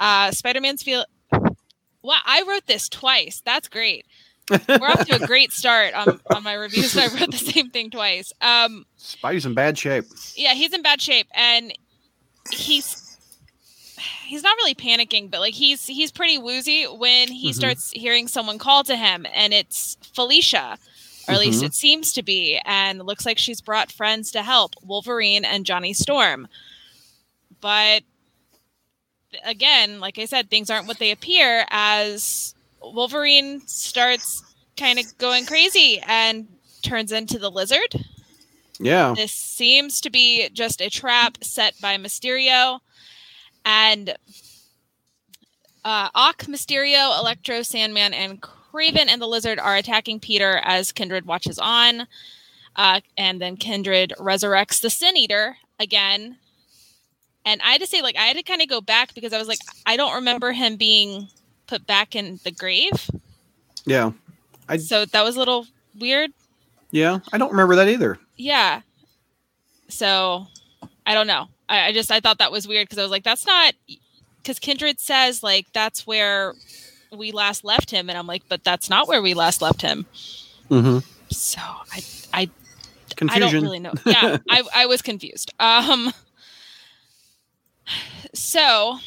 [0.00, 1.04] Uh, Spider Man's feel.
[2.02, 3.42] Wow, I wrote this twice.
[3.44, 4.06] That's great.
[4.50, 6.96] We're off to a great start on, on my reviews.
[6.96, 8.32] I wrote the same thing twice.
[8.40, 10.04] Um, Spidey's in bad shape.
[10.36, 11.72] yeah, he's in bad shape, and
[12.52, 13.02] he's
[14.26, 17.54] he's not really panicking, but like he's he's pretty woozy when he Mhm.
[17.54, 20.78] starts hearing someone call to him, and it's Felicia,
[21.28, 21.66] or at least Mhm.
[21.66, 25.92] it seems to be, and looks like she's brought friends to help Wolverine and Johnny
[25.92, 26.46] Storm,
[27.60, 28.02] but
[29.44, 34.42] again, like I said, things aren't what they appear as Wolverine starts
[34.76, 36.46] kind of going crazy and
[36.82, 38.04] turns into the lizard.
[38.78, 39.14] Yeah.
[39.16, 42.80] This seems to be just a trap set by Mysterio.
[43.64, 44.10] And
[45.84, 51.26] uh, Ock, Mysterio, Electro, Sandman, and Kraven and the Lizard are attacking Peter as Kindred
[51.26, 52.06] watches on.
[52.74, 56.36] Uh, and then Kindred resurrects the Sin Eater again.
[57.44, 59.38] And I had to say, like, I had to kind of go back because I
[59.38, 61.28] was like, I don't remember him being
[61.66, 63.10] put back in the grave.
[63.84, 64.12] Yeah.
[64.68, 65.66] I- So that was a little
[65.98, 66.30] weird.
[66.90, 67.18] Yeah.
[67.32, 68.18] I don't remember that either.
[68.36, 68.80] Yeah.
[69.88, 70.46] So
[71.06, 71.46] I don't know.
[71.68, 73.74] I, I just I thought that was weird because I was like, that's not
[74.42, 76.54] because Kindred says like that's where
[77.16, 80.06] we last left him, and I'm like, but that's not where we last left him.
[80.70, 80.98] Mm-hmm.
[81.30, 82.02] So I
[82.32, 82.50] I
[83.28, 83.92] I don't really know.
[84.04, 85.52] Yeah, I I was confused.
[85.60, 86.12] Um.
[88.34, 88.98] So.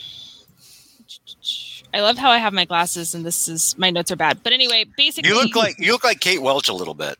[1.93, 4.39] I love how I have my glasses and this is my notes are bad.
[4.43, 7.17] But anyway, basically you look like you look like Kate Welch a little bit.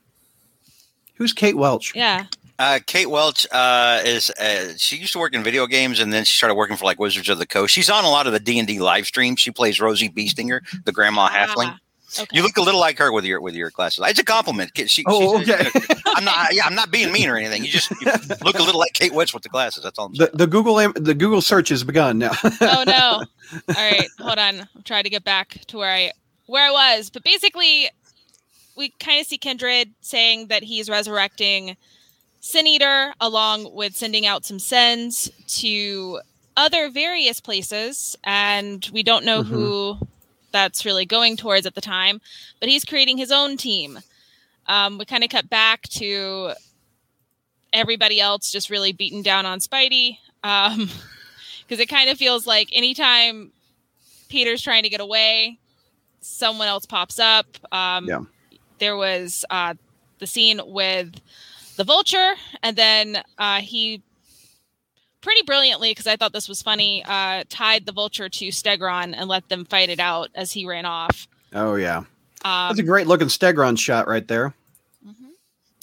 [1.15, 1.95] Who's Kate Welch?
[1.95, 2.25] Yeah.
[2.60, 6.25] Uh, Kate Welch uh, is uh, she used to work in video games and then
[6.25, 7.73] she started working for like Wizards of the Coast.
[7.73, 9.39] She's on a lot of the D and D live streams.
[9.39, 11.67] She plays Rosie Beestinger, the grandma halfling.
[11.67, 11.77] Ah,
[12.17, 12.28] okay.
[12.32, 14.04] You look a little like her with your with your glasses.
[14.08, 14.72] It's a compliment.
[14.76, 15.69] She, she- Oh, okay.
[16.06, 16.54] I'm not.
[16.54, 17.63] Yeah, I'm not being mean or anything.
[17.63, 17.98] You just you
[18.43, 19.84] look a little like Kate Welch with the glasses.
[19.84, 20.08] That's all.
[20.08, 22.32] I'm the the Google im- the Google search has begun now.
[22.62, 23.24] oh no.
[23.54, 24.62] All right, hold on.
[24.62, 26.12] I'm trying to get back to where I
[26.45, 27.10] where I was.
[27.10, 27.89] But basically,
[28.76, 31.76] we kind of see Kindred saying that he's resurrecting
[32.41, 36.22] Sin Eater, along with sending out some sends to
[36.56, 39.54] other various places, and we don't know mm-hmm.
[39.54, 39.98] who
[40.51, 42.21] that's really going towards at the time.
[42.59, 43.99] But he's creating his own team.
[44.67, 46.53] Um, we kind of cut back to
[47.73, 50.17] everybody else just really beaten down on Spidey.
[50.43, 50.89] Um,
[51.67, 53.51] because it kind of feels like anytime
[54.27, 55.59] Peter's trying to get away,
[56.21, 57.45] someone else pops up.
[57.71, 58.21] Um, Yeah.
[58.79, 59.73] There was uh,
[60.19, 61.13] the scene with
[61.75, 62.33] the vulture,
[62.63, 64.01] and then uh, he
[65.21, 69.27] pretty brilliantly, because I thought this was funny, uh, tied the vulture to Stegron and
[69.27, 71.27] let them fight it out as he ran off.
[71.53, 71.97] oh yeah.
[72.45, 74.53] Um, That's a great looking Stegron shot right there.
[75.05, 75.13] mhm.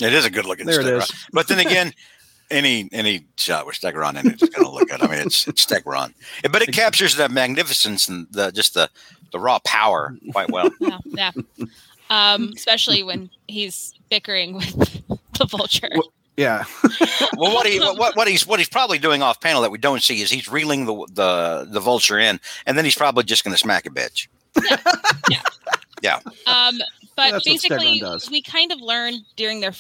[0.01, 1.03] It is a good looking There it Stegron.
[1.03, 1.27] is.
[1.33, 1.93] But then again,
[2.51, 5.03] any any shot with Stegron in it is going to look good.
[5.03, 6.15] I mean, it's, it's Stegron,
[6.51, 8.89] but it captures the magnificence and the just the
[9.33, 10.71] the raw power quite well.
[10.81, 11.33] Yeah, yeah.
[12.09, 15.03] Um, especially when he's bickering with
[15.39, 15.89] the vulture.
[15.93, 16.65] Well- Yeah.
[17.37, 20.03] well, what he what, what he's what he's probably doing off panel that we don't
[20.03, 23.55] see is he's reeling the the the vulture in, and then he's probably just going
[23.55, 24.29] to smack a bitch.
[24.63, 24.77] Yeah.
[25.31, 25.43] yeah.
[26.03, 26.21] yeah.
[26.47, 26.79] Um,
[27.17, 29.73] but That's basically, we kind of learned during their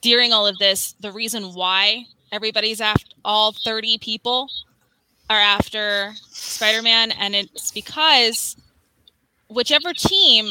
[0.00, 4.48] during all of this the reason why everybody's after all 30 people
[5.28, 8.56] are after Spider-Man, and it's because
[9.48, 10.50] whichever team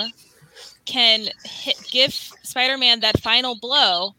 [0.85, 4.13] can hit, give Spider-Man that final blow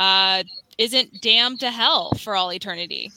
[0.00, 0.42] uh,
[0.78, 3.12] isn't damned to hell for all eternity.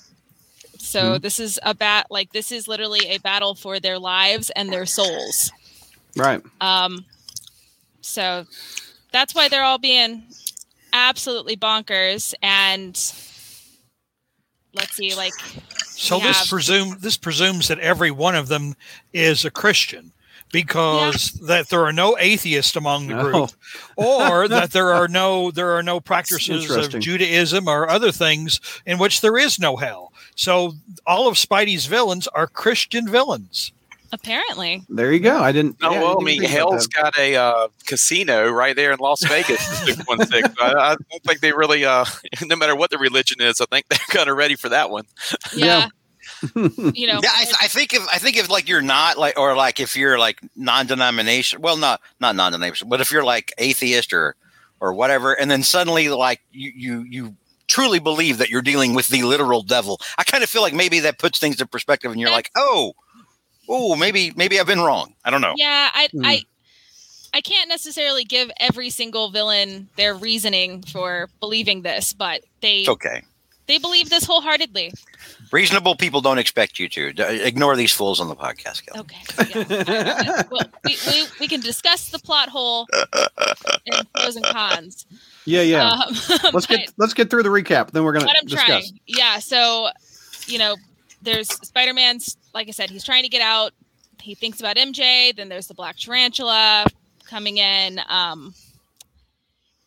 [0.77, 4.71] So this is a bat like this is literally a battle for their lives and
[4.71, 5.51] their souls.
[6.17, 6.41] Right.
[6.61, 7.05] Um,
[8.01, 8.45] so
[9.13, 10.23] that's why they're all being
[10.91, 12.33] absolutely bonkers.
[12.43, 12.89] And
[14.73, 15.33] let's see, like
[15.85, 18.75] So this have- presume this presumes that every one of them
[19.13, 20.11] is a Christian
[20.53, 23.23] because that there are no atheists among the No.
[23.23, 23.49] group
[23.97, 28.97] or that there are no there are no practices of Judaism or other things in
[28.99, 30.13] which there is no hell.
[30.35, 30.73] So
[31.05, 33.73] all of Spidey's villains are Christian villains.
[34.13, 34.83] Apparently.
[34.89, 35.37] There you go.
[35.41, 35.77] I didn't.
[35.81, 37.01] Oh yeah, well, I didn't mean, think about Hell's that.
[37.01, 39.59] got a uh, casino right there in Las Vegas.
[39.85, 40.47] Six one six.
[40.61, 42.05] I I don't think they really, uh,
[42.45, 45.05] no matter what the religion is, I think they're kind of ready for that one.
[45.55, 45.87] Yeah.
[46.55, 47.19] you know.
[47.23, 49.95] Yeah, I, I think if I think if like you're not like or like if
[49.95, 54.35] you're like non-denomination, well, not not non-denomination, but if you're like atheist or
[54.79, 57.35] or whatever, and then suddenly like you you you
[57.67, 60.99] truly believe that you're dealing with the literal devil, I kind of feel like maybe
[61.01, 62.93] that puts things in perspective, and you're like, oh,
[63.69, 65.15] oh, maybe maybe I've been wrong.
[65.23, 65.53] I don't know.
[65.55, 66.25] Yeah, I Hmm.
[66.25, 66.43] I
[67.35, 72.89] I can't necessarily give every single villain their reasoning for believing this, but they It's
[72.89, 73.23] okay.
[73.65, 74.93] they believe this wholeheartedly.
[75.53, 78.85] Reasonable people don't expect you to D- ignore these fools on the podcast.
[78.87, 79.01] Kelly.
[79.01, 79.85] Okay.
[79.87, 80.41] yeah.
[80.49, 82.87] well, we, we, we can discuss the plot hole
[83.85, 85.05] and pros and cons.
[85.45, 85.89] Yeah, yeah.
[85.89, 85.99] Um,
[86.53, 87.91] let's but- get let's get through the recap.
[87.91, 88.65] Then we're gonna but I'm discuss.
[88.65, 88.99] trying.
[89.05, 89.37] Yeah.
[89.37, 89.89] So,
[90.47, 90.75] you know,
[91.21, 93.73] there's Spider Man's, like I said, he's trying to get out.
[94.19, 95.35] He thinks about MJ.
[95.35, 96.85] Then there's the Black Tarantula
[97.29, 97.99] coming in.
[98.09, 98.55] Um,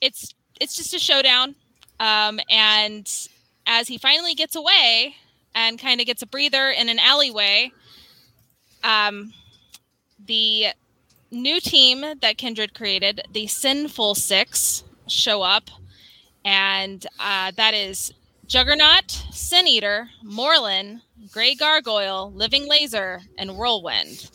[0.01, 1.57] it's it's just a showdown.
[1.99, 3.11] Um, and
[3.67, 5.17] as he finally gets away
[5.57, 7.73] and kind of gets a breather in an alleyway,
[8.85, 9.33] um,
[10.27, 10.67] the
[11.33, 15.71] new team that Kindred created, the Sinful Six, show up,
[16.45, 18.13] and uh, that is
[18.47, 21.01] Juggernaut, Sin Eater, Morlun,
[21.33, 24.31] Gray Gargoyle, Living Laser, and Whirlwind.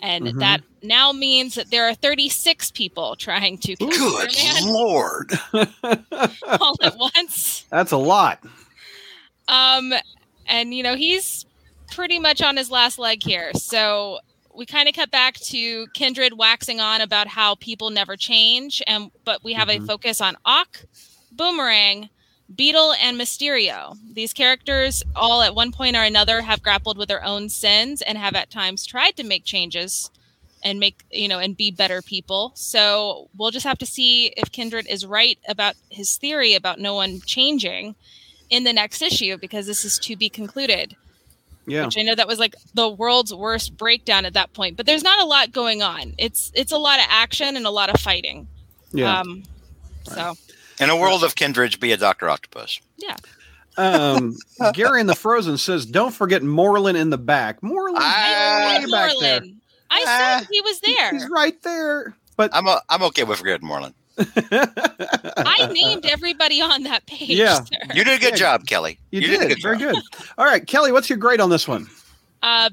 [0.00, 0.38] And Mhm.
[0.40, 5.32] that now means that there are 36 people trying to kill Good Spider-Man lord!
[6.60, 7.66] all at once.
[7.70, 8.40] That's a lot.
[9.48, 9.92] Um,
[10.46, 11.46] and you know he's
[11.90, 13.52] pretty much on his last leg here.
[13.54, 14.20] So
[14.54, 19.10] we kind of cut back to Kindred waxing on about how people never change, and
[19.24, 19.82] but we have Mhm.
[19.82, 20.84] a focus on Ock,
[21.30, 22.10] Boomerang,
[22.54, 23.96] Beetle, and Mysterio.
[24.12, 28.18] These characters all at one point or another have grappled with their own sins and
[28.18, 30.10] have at times tried to make changes
[30.64, 32.52] and make you know and be better people.
[32.54, 36.94] So we'll just have to see if Kindred is right about his theory about no
[36.94, 37.96] one changing
[38.52, 40.94] in the next issue because this is to be concluded.
[41.66, 41.84] Yeah.
[41.86, 45.02] Which I know that was like the world's worst breakdown at that point, but there's
[45.04, 46.12] not a lot going on.
[46.18, 48.46] It's it's a lot of action and a lot of fighting.
[48.92, 49.20] Yeah.
[49.20, 49.44] Um,
[50.04, 50.34] so
[50.80, 52.80] In a world of kindred, be a Doctor Octopus.
[52.98, 53.16] Yeah.
[53.78, 54.36] Um,
[54.74, 57.60] Gary in the Frozen says, "Don't forget Morlun in the back.
[57.62, 59.40] Morlun, I- way I, back there.
[59.90, 60.38] I Ah.
[60.40, 61.12] said he was there.
[61.12, 63.94] He's right there." But I'm a, I'm okay with forgetting Morlun.
[64.18, 67.30] I named everybody on that page.
[67.30, 67.62] Yeah.
[67.64, 67.76] sir.
[67.94, 68.36] You did a good Yeah.
[68.36, 68.98] job, Kelly.
[69.10, 69.94] you, did, did, a good very job.
[69.94, 70.02] good.
[70.38, 71.86] All right, Kelly, what's your grade on this one?
[72.42, 72.70] Uh,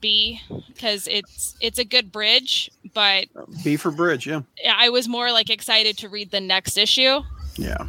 [0.00, 3.26] B because it's it's a good bridge, but
[3.62, 4.26] B for Bridge.
[4.26, 4.40] Yeah,
[4.76, 7.20] I was more like excited to read the next issue
[7.56, 7.86] yeah.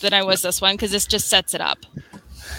[0.00, 1.78] than I was this one because this just sets it up.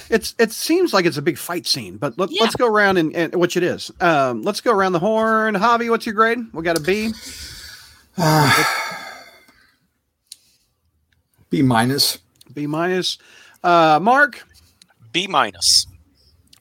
[0.10, 2.44] It's it seems like it's a big fight scene, but let, Yeah.
[2.44, 3.92] let's go around and, and which it is.
[4.02, 5.56] Um, let's go around the horn.
[5.56, 6.40] Javi, what's your grade?
[6.54, 7.14] We got a B.
[11.50, 12.20] B minus.
[12.54, 13.18] B minus.
[13.64, 14.44] Uh, Mark,
[15.12, 15.86] B minus.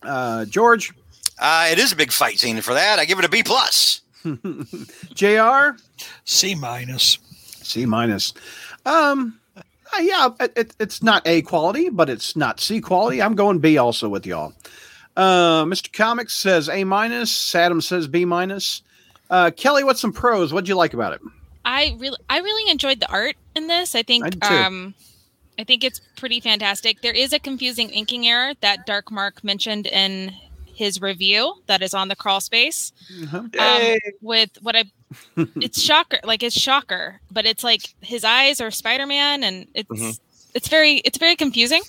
[0.02, 0.92] uh, George,
[1.38, 2.98] Uh, it is a big fight scene for that.
[2.98, 4.00] I give it a B plus.
[5.14, 5.76] Jr.
[6.24, 7.18] C minus.
[7.62, 8.32] C minus.
[8.84, 9.60] Um, uh,
[10.00, 13.20] yeah, it, it, it's not A quality, but it's not C quality.
[13.20, 14.52] I'm going B also with y'all.
[15.16, 15.92] Uh, Mr.
[15.92, 17.54] Comics says A minus.
[17.54, 18.82] Adam says B minus.
[19.30, 20.52] Uh, Kelly, what's some pros?
[20.52, 21.20] What'd you like about it?
[21.64, 23.94] I really I really enjoyed the art in this.
[23.94, 24.94] I think I um
[25.58, 27.00] I think it's pretty fantastic.
[27.00, 30.34] There is a confusing inking error that Dark Mark mentioned in
[30.66, 32.92] his review that is on the crawl space.
[33.22, 33.44] Uh-huh.
[33.58, 34.84] Um, with what I
[35.56, 40.20] it's shocker like it's shocker, but it's like his eyes are Spider-Man and it's Mhm.
[40.54, 41.82] it's very it's very confusing.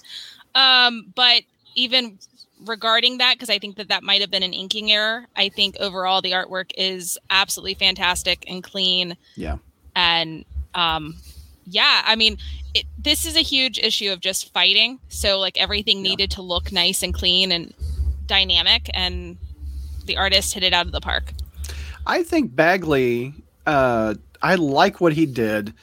[0.56, 1.42] Um but
[1.76, 2.18] even
[2.66, 5.28] regarding that because I think that that might have been an inking error.
[5.36, 9.58] I think overall the artwork is absolutely fantastic and clean Yeah.
[9.96, 11.16] and um
[11.70, 12.38] yeah i mean
[12.74, 16.12] it, this is a huge issue of just fighting so like everything Yeah.
[16.12, 17.74] needed to look nice and clean and
[18.26, 19.38] dynamic and
[20.06, 21.34] the artist hit it out of the park
[22.10, 23.34] I think Bagley,
[23.66, 25.74] uh, I like what he did.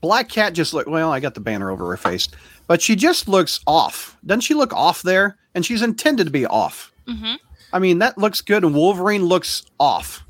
[0.00, 2.26] Black Cat just look well, I got the banner over her face,
[2.66, 4.16] but she just looks off.
[4.26, 5.36] Doesn't she look off there?
[5.54, 6.90] And she's intended to be off.
[7.06, 7.34] hmm
[7.72, 10.24] I mean, that looks good, and Wolverine looks off.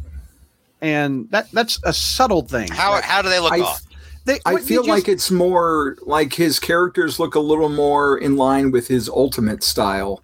[0.82, 2.68] And that that's a subtle thing.
[2.68, 3.80] How how do they look I, off?
[4.28, 8.36] They, I feel you like it's more like his characters look a little more in
[8.36, 10.22] line with his ultimate style.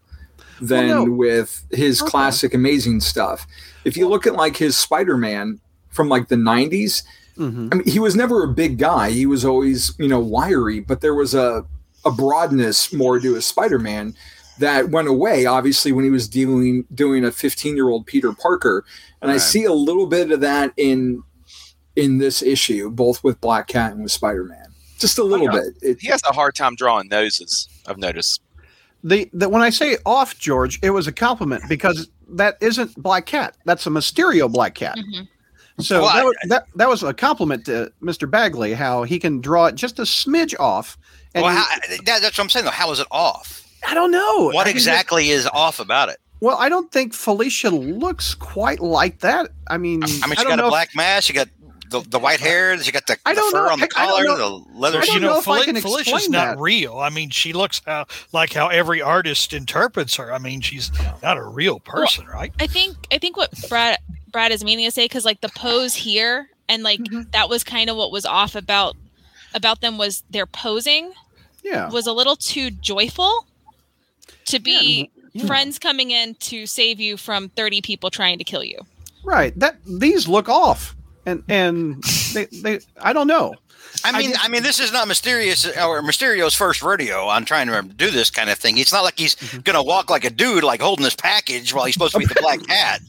[0.61, 1.12] than Well, no.
[1.12, 2.11] with his Okay.
[2.11, 3.45] classic amazing stuff.
[3.85, 5.59] If you look at like his Spider-Man
[5.90, 7.03] from like the 90s,
[7.37, 7.69] Mhm.
[7.73, 9.11] I mean, he was never a big guy.
[9.11, 11.64] He was always, you know, wiry, but there was a
[12.05, 14.14] a broadness more to his Spider-Man
[14.61, 18.85] that went away, obviously, when he was dealing doing a 15-year-old Peter Parker.
[19.23, 21.23] And I see a little bit of that in
[21.96, 24.66] in this issue, both with Black Cat and with Spider-Man.
[24.98, 25.74] Just a little bit.
[25.83, 27.68] It, He has a hard time drawing noses.
[27.87, 28.40] I've noticed.
[29.02, 33.26] The, the when I say off, George, it was a compliment because that isn't Black
[33.26, 33.54] Cat.
[33.66, 34.96] That's a Mysterio Black Cat.
[34.96, 35.28] Mhm.
[35.80, 38.30] So Well, that, I- was, that that was a compliment to Mr.
[38.30, 40.96] Bagley, how he can draw it just a smidge off.
[41.35, 41.66] And well, you- how,
[42.04, 42.70] that, that's what I'm saying though.
[42.70, 43.61] How is it off?
[43.87, 46.16] I don't know What I mean, exactly is off about it?
[46.40, 49.50] Well, I don't think Felicia looks quite like that.
[49.68, 51.26] I mean, I mean, I don't got know a if- black mask.
[51.26, 51.48] She got
[52.02, 52.74] the, the white hair.
[52.74, 53.72] You got the, I don't fur know.
[53.72, 54.59] on the I- I don't collar, know.
[54.72, 54.98] the leather.
[55.00, 56.59] I don't you know know, Fel- Felicia's not that.
[56.59, 56.98] real.
[56.98, 60.33] I mean, she looks how, like how every artist interprets her.
[60.33, 60.90] I mean, she's
[61.22, 62.52] not a real person, right?
[62.61, 63.98] I think I think what Brad
[64.33, 67.30] Brad is meaning to say because like the pose here and like Mhm.
[67.33, 68.96] that was kind of what was off about
[69.54, 71.12] about them was their posing
[71.62, 71.88] Yeah.
[71.90, 73.46] was a little too joyful
[74.46, 75.46] to be yeah.
[75.46, 78.78] friends coming in to save you from 30 people trying to kill you.
[79.24, 79.59] Right.
[79.59, 80.93] That these look off,
[81.27, 83.55] and and they they I don't know.
[84.04, 87.66] I mean, just- I, mean, this is not Mysterious or Mysterio's first rodeo on trying
[87.68, 88.78] to do this kind of thing.
[88.78, 89.61] It's not like he's Mm-hmm.
[89.61, 92.35] gonna walk like a dude, like holding his package while he's supposed to be the
[92.40, 93.00] black cat,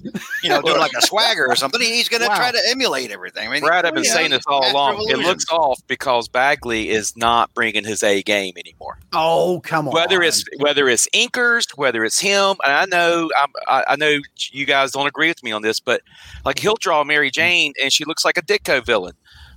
[0.43, 1.79] you know, doing like a swagger or something.
[1.81, 2.35] He's gonna Wow.
[2.35, 3.47] try to emulate everything.
[3.47, 4.95] I mean, Brad, I've been yeah, saying this all along.
[4.95, 8.97] of It looks off because Bagley is not bringing his A game anymore.
[9.13, 9.93] Oh come on.
[9.93, 14.19] Whether it's whether it's inkers, whether it's him, and I know I'm, I, I know
[14.51, 16.01] you guys don't agree with me on this, but
[16.43, 19.13] like he'll draw Mary Jane and she looks like a Ditko villain.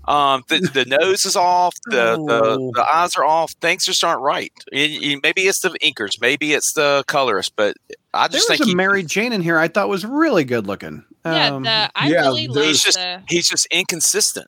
[0.09, 2.27] Um, the, the nose is off, the, Oh.
[2.27, 3.53] the the eyes are off.
[3.61, 4.53] Things just aren't right.
[4.73, 7.77] It- it- maybe it's the inkers, maybe it's the colorist, but
[8.14, 9.59] I there just was think a he- Mary Jane in here.
[9.59, 11.05] I thought was really good looking.
[11.27, 14.47] yeah, Um, the, I yeah, really there's like he's just the he's just inconsistent.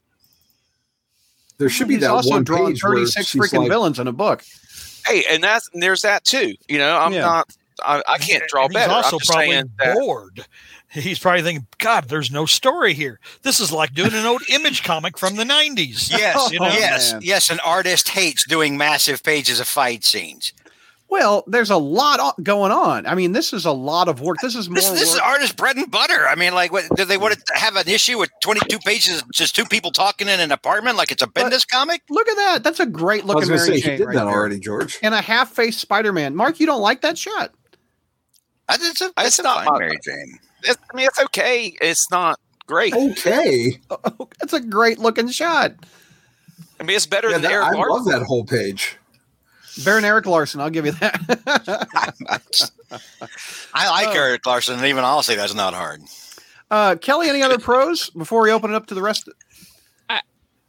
[1.59, 4.13] there should be he's that also one drawn page 36 freaking like, villains in a
[4.13, 4.43] book.
[5.07, 6.55] Hey, and that's and there's that too.
[6.69, 7.21] You know, I'm Yeah.
[7.21, 7.51] not.
[7.83, 8.93] I, I can't draw And better.
[8.93, 10.47] Also I'm just probably saying that bored.
[10.93, 13.21] He's probably thinking, God, there's no story here.
[13.43, 16.11] This is like doing an old image comic from the 90s.
[16.11, 16.67] Yes, You know?
[16.67, 17.23] yes, oh, man.
[17.25, 17.51] yes.
[17.51, 20.53] An artist hates doing massive pages of fight scenes.
[21.09, 23.05] Well, there's a lot going on.
[23.05, 24.37] I mean, this is a lot of work.
[24.43, 26.27] This is more This, this is artist bread and butter.
[26.29, 29.57] I mean, like, what, do they want to have an issue with 22 pages, just
[29.57, 32.03] two people talking in an apartment, like it's a Bendis comic?
[32.11, 32.63] Look at that.
[32.63, 34.25] That's a great I was looking going to Mary say, Jane he did right that
[34.27, 34.33] there.
[34.35, 35.01] already, George.
[35.03, 36.37] And a half-faced Spider-Man.
[36.37, 37.53] Mark, you don't like that shot?
[38.69, 40.39] I- It's, a, It's it's, not my- Mary Jane.
[40.65, 41.77] It's, I mean, it's okay.
[41.81, 42.95] It's not great.
[42.95, 43.81] Okay.
[44.43, 45.73] it's a great looking shot.
[46.79, 47.91] I mean, it's better Yeah, than that- Erik I Larsen.
[47.91, 48.97] love that whole page.
[49.85, 51.21] Baron Erik Larsen, I'll give you that.
[53.75, 54.13] I like Oh.
[54.13, 56.03] Erik Larsen, and even I'll say that's not hard.
[56.71, 59.29] uh, Kelly, any other pros before we open it up to the rest?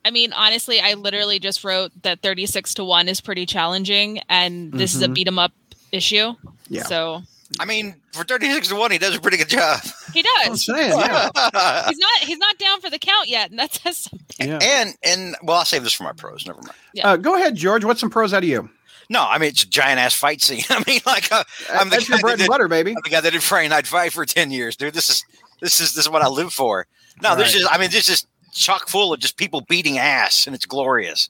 [0.04, 4.72] I mean, honestly, I literally just wrote that 36 to 1 is pretty challenging and
[4.74, 5.14] this is a Mhm.
[5.14, 5.52] beat 'em up
[5.92, 6.34] issue.
[6.70, 6.86] Yeah.
[6.88, 7.22] So
[7.60, 9.82] I mean, for 36 to 1, he does a pretty good job.
[10.14, 10.66] he I'm does.
[10.66, 11.30] saying, yeah.
[11.90, 14.48] He's not he's not down for the count yet, and that says something.
[14.48, 14.60] yeah.
[14.62, 16.46] and, and, well, I'll save this for my pros.
[16.48, 16.76] Never mind.
[17.04, 17.84] Uh, go ahead, George.
[17.84, 18.70] What's some pros out of you?
[19.10, 20.64] No, I mean, it's a giant ass fight scene.
[20.70, 22.92] I mean, like, uh, I'm the That's your guy bread that and did- butter, baby.
[22.92, 24.94] I'm the guy that did Friday Night Fight for 10 years, dude.
[24.94, 25.26] This is,
[25.60, 26.88] this is, this is what I live for.
[27.22, 27.62] No, this Right.
[27.64, 31.30] is, I mean, this is chock full of just people beating ass, and it's glorious.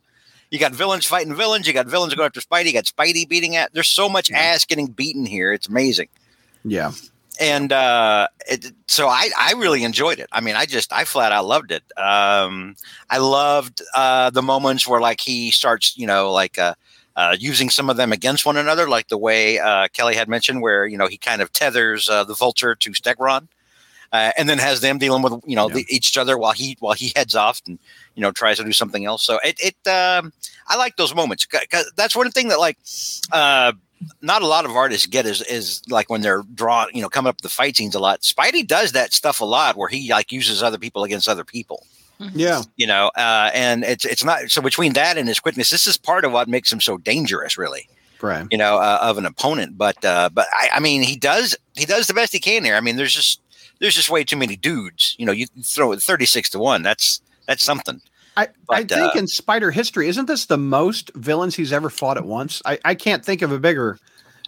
[0.52, 1.66] You got villains fighting villains.
[1.66, 2.66] You got villains going after Spidey.
[2.68, 3.74] You got Spidey beating at.
[3.74, 5.54] There's so much ass getting beaten here.
[5.54, 6.10] It's amazing.
[6.64, 6.92] Yeah.
[7.40, 10.28] and uh it, so I, I really enjoyed it.
[10.32, 11.84] I mean, I just I flat out loved it.
[11.98, 12.76] Um,
[13.10, 16.76] I loved uh, the moments where like he starts, you know, like uh,
[17.16, 20.62] uh, using some of them against one another, like the way uh, Kelly had mentioned,
[20.62, 23.48] where you know he kind of tethers uh, the Vulture to Stegron,
[24.14, 25.76] uh, and then has them dealing with you know Yeah.
[25.76, 27.80] the, each other while he while he heads off and
[28.16, 29.24] you know tries to do something else.
[29.24, 30.34] So it it um,
[30.68, 32.78] I like those moments 'cause that's one thing that like.
[33.32, 33.74] Uh,
[34.20, 37.30] not a lot of artists get is is like when they're drawing, you know, coming
[37.30, 38.22] up with the fight scenes a lot.
[38.22, 41.86] Spidey does that stuff a lot, where he like uses other people against other people,
[42.34, 42.64] Yeah.
[42.78, 45.98] you know, uh, and it's it's not so between that and his quickness, this is
[45.98, 47.88] part of what makes him so dangerous, really,
[48.22, 48.48] Right.
[48.50, 49.78] you know, uh, of an opponent.
[49.78, 52.78] But uh, but I, I mean, he does he does the best he can there.
[52.78, 53.40] I mean, there's just
[53.82, 55.32] there's just way too many dudes, you know.
[55.32, 58.00] You throw it thirty six to one, that's that's something.
[58.38, 62.16] I, I think uh, in Spider history, isn't this the most villains he's ever fought
[62.16, 62.62] at once?
[62.64, 63.98] I, I can't think of a bigger.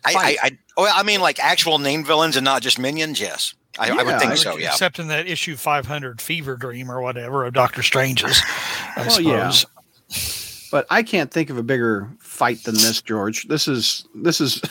[0.06, 3.20] I, I, I well, I mean, like actual named villains and not just minions.
[3.20, 4.58] Yes, I, I would think I- so.
[4.58, 4.70] Yeah.
[4.70, 8.42] Except in that issue 500 Fever Dream or whatever of Doctor Strange's,
[8.96, 9.52] I Well, yeah.
[10.72, 13.48] But I can't think of a bigger fight than this, George.
[13.48, 14.62] This is this is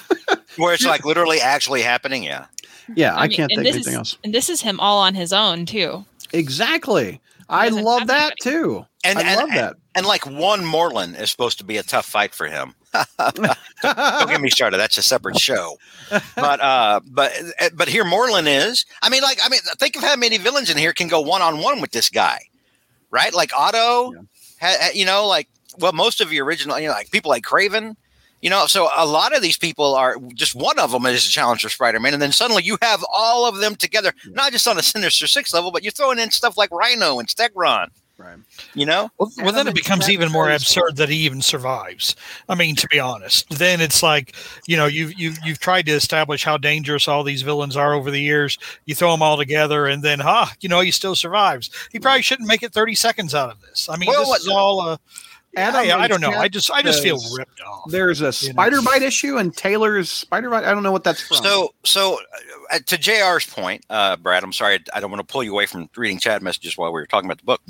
[0.56, 2.22] Where it's like literally actually happening.
[2.22, 2.46] Yeah.
[2.94, 4.18] Yeah, I, mean, can't think of this anything is, else.
[4.24, 6.04] And this is him all on his own too.
[6.32, 7.20] Exactly.
[7.48, 8.86] I love that too.
[9.04, 9.76] And- I and- love that.
[9.94, 12.74] And like one Morlun is supposed to be a tough fight for him.
[13.18, 14.78] Don't get me started.
[14.78, 15.76] That's a separate show.
[16.34, 17.32] But uh, but
[17.74, 18.86] but here Morlun is.
[19.02, 21.42] I mean, like I mean, think of how many villains in here can go one
[21.42, 22.40] on one with this guy,
[23.10, 23.34] right?
[23.34, 24.12] Like Otto,
[24.60, 27.44] ha, ha- you know, like well, most of the original, you know, like people like
[27.44, 27.96] Kraven.
[28.42, 31.30] You know, so a lot of these people are just one of them is a
[31.30, 34.76] challenge for Spider-Man, and then suddenly you have all of them together, not just on
[34.78, 37.86] a Sinister Six level, but you're throwing in stuff like Rhino and Stegron.
[38.18, 38.36] Right.
[38.74, 42.14] You know, Well, well, then it becomes even more Jack absurd that he even survives.
[42.48, 44.34] I mean, to be honest, then it's like
[44.68, 48.10] you know you've you've you've tried to establish how dangerous all these villains are over
[48.12, 48.58] the years.
[48.86, 51.70] You throw them all together, and then ha, you know he still survives.
[51.90, 53.88] He probably shouldn't make it thirty seconds out of this.
[53.88, 54.80] I mean, Well, this what- is all.
[54.80, 54.96] Uh,
[55.56, 56.30] Adam I, I don't know.
[56.32, 57.90] I just I just feel ripped off.
[57.90, 58.30] There's a You know.
[58.52, 60.64] spider bite issue and Taylor's spider bite.
[60.64, 61.38] I don't know what that's from.
[61.38, 62.18] So, so
[62.70, 65.66] uh, to Jr's point, uh, Brad, I'm sorry, I don't want to pull you away
[65.66, 67.60] from reading chat messages while we were talking about the book,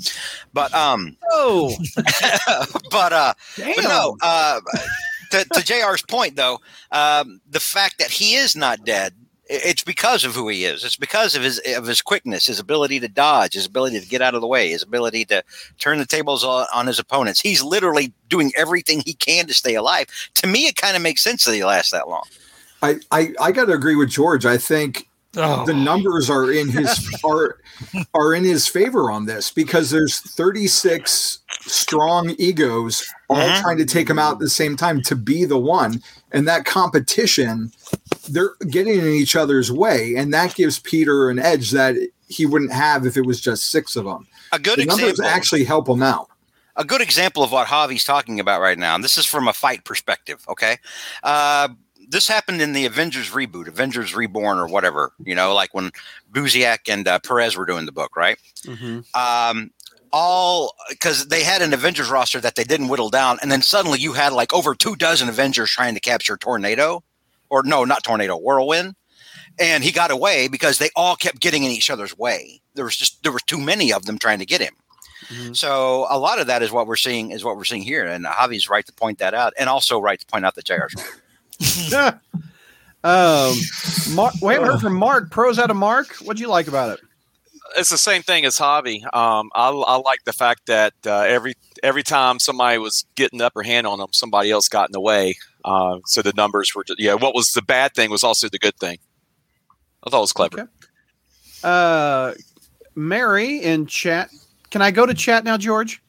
[0.53, 1.75] but um, oh,
[2.89, 3.75] but uh, damn.
[3.75, 4.59] but no, uh,
[5.31, 6.59] to, to Jr's point though,
[6.91, 10.83] um, the fact that he is not dead, i- it's because of who he is.
[10.83, 14.21] It's because of his of his quickness, his ability to dodge, his ability to get
[14.21, 15.43] out of the way, his ability to
[15.79, 17.41] turn the tables on, on his opponents.
[17.41, 20.07] He's literally doing everything he can to stay alive.
[20.35, 22.23] To me, it kind of makes sense that he lasts that long.
[22.81, 24.45] I, I, I got to agree with George.
[24.45, 27.57] I think Oh, the numbers are in his are
[28.13, 33.61] are in his favor on this because there's 36 strong egos all Mhm.
[33.61, 36.65] trying to take him out at the same time to be the one and that
[36.65, 37.71] competition
[38.29, 41.95] they're getting in each other's way and that gives Peter an edge that
[42.27, 44.27] he wouldn't have if it was just six of them.
[44.51, 45.33] A good The numbers example.
[45.35, 46.29] actually help him out.
[46.75, 49.53] a good example of what Javi's talking about right now, and this is from a
[49.53, 50.77] fight perspective, okay?
[51.21, 51.69] Uh,
[52.09, 55.91] this happened in the Avengers reboot, Avengers Reborn, or whatever, you know, like when
[56.31, 58.37] Busiek and uh, Perez were doing the book, right?
[58.65, 59.03] Mhm.
[59.15, 59.71] Um,
[60.11, 63.99] all because they had an Avengers roster that they didn't whittle down, and then suddenly
[63.99, 67.03] you had like over two dozen Avengers trying to capture Tornado,
[67.53, 68.95] or no, not Tornado, Whirlwind.
[69.59, 72.59] And he got away because they all kept getting in each other's way.
[72.73, 74.73] There was just there were too many of them trying to get him.
[75.27, 75.55] Mhm.
[75.55, 78.25] So a lot of that is what we're seeing is what we're seeing here, and
[78.25, 80.95] Javi's right to point that out, and also right to point out that JR's
[81.91, 82.15] right.
[83.03, 83.55] um,
[84.15, 85.29] Mark, we haven't heard from Mark.
[85.29, 86.15] Pros out of Mark.
[86.15, 86.99] What'd you like about it?
[87.75, 89.03] it's the same thing as Javi.
[89.15, 93.45] Um, I, I like the fact that uh, every every time somebody was getting the
[93.45, 95.35] upper hand on them, somebody else got in the way.
[95.65, 97.13] Uh, so the numbers were, yeah.
[97.13, 98.97] What was the bad thing was also the good thing.
[100.05, 100.61] I thought it was clever.
[100.61, 100.71] Okay.
[101.63, 102.33] Uh,
[102.95, 104.29] Mary in chat.
[104.69, 106.01] Can I go to chat now, George?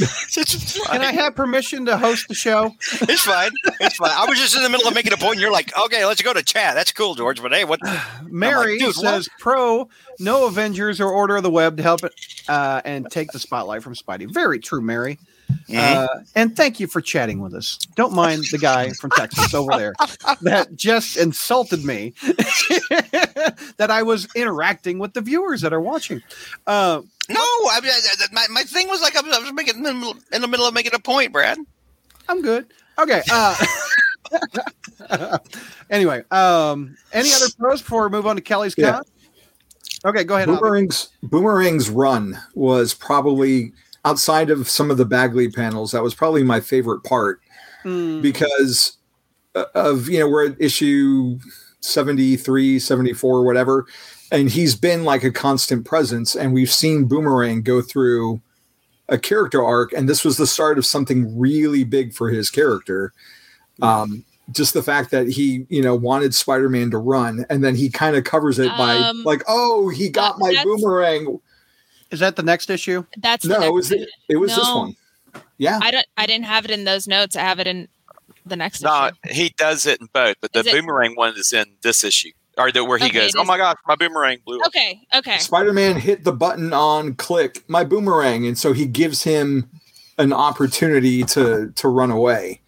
[0.36, 0.78] it's.
[0.88, 2.74] Can I have permission to host the show?
[3.02, 3.50] it's fine.
[3.80, 4.10] It's fine.
[4.12, 6.22] I was just in the middle of making a point, and you're like, "Okay, let's
[6.22, 7.40] go to chat." That's cool, George.
[7.42, 7.80] But hey, what?
[8.24, 9.88] Mary dude, says, "Pro,
[10.18, 12.12] no Avengers or Order of the Web to help it
[12.48, 15.18] uh, and take the spotlight from Spidey." Very true, Mary.
[15.68, 15.76] Mhm.
[15.78, 17.76] Uh, and thank you for chatting with us.
[17.94, 19.92] Don't mind the guy from Texas over there
[20.40, 22.14] that just insulted me
[23.76, 26.22] that I was interacting with the viewers that are watching.
[26.66, 27.02] Uh,
[27.32, 29.76] no, I mean, I- I- my, my thing was like I was, I was making
[29.76, 31.58] in the, middle, in the middle of making a point, Brad.
[32.28, 32.66] I'm good.
[32.98, 33.22] Okay.
[33.30, 33.56] Uh,
[35.90, 38.90] anyway, um, any other pros before we move on to Kelly's Yeah.
[38.92, 39.08] comment?
[40.04, 40.48] Okay, go ahead.
[40.48, 40.58] Javi.
[40.60, 43.72] Boomerang's Boomerang's run was probably
[44.04, 45.92] outside of some of the Bagley panels.
[45.92, 47.40] That was probably my favorite part
[47.82, 48.20] Hmm.
[48.20, 48.96] because
[49.54, 51.38] uh, of you know we're at issue
[51.80, 53.86] 73 74 whatever
[54.32, 58.40] and he's been like a constant presence and we've seen boomerang go through
[59.08, 63.12] a character arc and this was the start of something really big for his character
[63.82, 67.88] um just the fact that he you know wanted spider-man to run and then he
[67.88, 71.38] kind of covers it by Um, like oh he got that- my boomerang
[72.10, 73.04] Is that the next issue?
[73.18, 74.06] That's no it was one.
[74.28, 74.96] it was this one
[75.58, 76.06] yeah I don't.
[76.16, 77.36] I didn't have it in those notes.
[77.36, 77.88] I have it in
[78.44, 79.34] the next No, issue.
[79.34, 82.72] he does it in both, but the it- boomerang one is in this issue, or
[82.72, 85.00] the, where he Okay, goes, "Oh my gosh, my boomerang blew up." Okay.
[85.14, 85.38] Okay.
[85.38, 89.68] Spider-Man hit the button on click my boomerang, and so he gives him
[90.18, 92.60] an opportunity to to run away.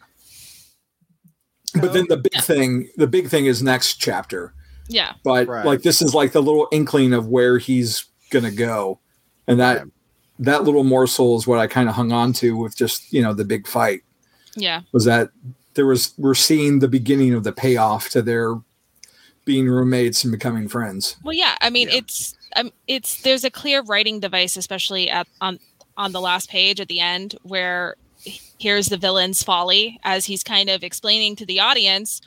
[1.80, 2.40] But then the big Yeah.
[2.40, 4.54] thing, the big thing is next chapter.
[4.88, 5.12] Yeah.
[5.24, 5.66] But Right.
[5.66, 9.00] like this is like the little inkling of where he's gonna go,
[9.46, 9.88] and that Right.
[10.40, 13.32] that little morsel is what I kind of hung on to with just you know
[13.32, 14.02] the big fight
[14.56, 14.82] Yeah.
[14.92, 15.30] was that
[15.74, 18.54] there was we're seeing the beginning of the payoff to their
[19.44, 21.16] being roommates and becoming friends.
[21.22, 21.56] Well, yeah.
[21.60, 21.96] I mean, Yeah.
[21.98, 25.58] it's um, it's there's a clear writing device, especially at on
[25.96, 27.96] on the last page at the end, where
[28.58, 32.22] here's the villain's folly as he's kind of explaining to the audience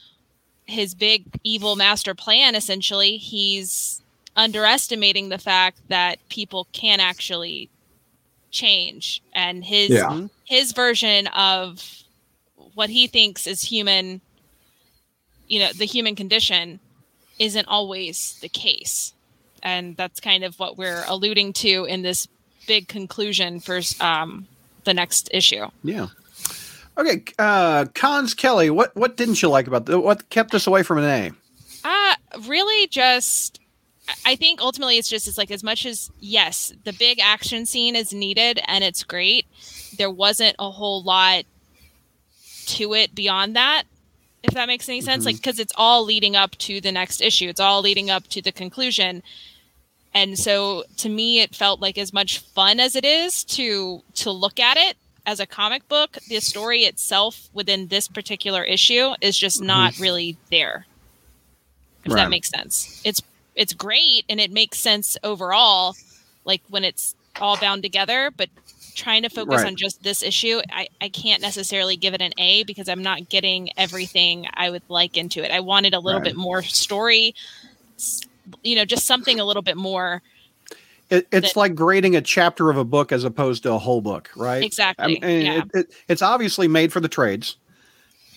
[0.66, 4.02] his big evil master plan essentially he's
[4.36, 7.68] underestimating the fact that people can actually
[8.52, 10.28] change and his Yeah.
[10.46, 12.04] his version of
[12.76, 14.22] what he thinks is human
[15.48, 16.80] you know the human condition
[17.40, 19.14] isn't always the case
[19.64, 22.28] and that's kind of what we're alluding to in this
[22.68, 24.48] big conclusion for um,
[24.84, 26.08] the next issue Yeah.
[26.98, 30.82] Okay, uh, Cons Kelly, what what didn't you like about the, what kept us away
[30.82, 31.32] from an A?
[31.88, 32.16] Uh
[32.48, 33.60] really just
[34.10, 37.66] I- I think ultimately it's just it's like as much as yes, the big action
[37.68, 39.46] scene is needed and it's great,
[39.98, 41.44] there wasn't a whole lot
[42.68, 43.84] to it beyond that.
[44.48, 45.26] If that makes any sense, Mhm.
[45.28, 48.42] like because it's all leading up to the next issue, it's all leading up to
[48.42, 49.22] the conclusion,
[50.14, 54.32] and so to me, it felt like as much fun as it is to to
[54.32, 54.96] look at it
[55.26, 56.18] as a comic book.
[56.30, 60.88] The story itself within this particular issue is just not really there
[62.06, 62.24] if Right.
[62.24, 63.02] that makes sense.
[63.04, 63.22] It's
[63.54, 65.96] it's great and it makes sense overall,
[66.46, 68.32] like when it's all bound together.
[68.36, 68.50] But
[68.98, 69.68] trying to focus Right.
[69.68, 73.30] on just this issue, I, I can't necessarily give it an A because I'm not
[73.30, 75.52] getting everything I would like into it.
[75.52, 76.30] I wanted a little Right.
[76.32, 77.34] bit more story,
[78.64, 80.22] you know, just something a little bit more
[81.10, 84.02] It, it's That- like grading a chapter of a book as opposed to a whole
[84.02, 84.62] book, right?
[84.62, 85.06] exactly.
[85.24, 85.58] I mean, yeah.
[85.60, 87.56] it, it, it's obviously made for the trades,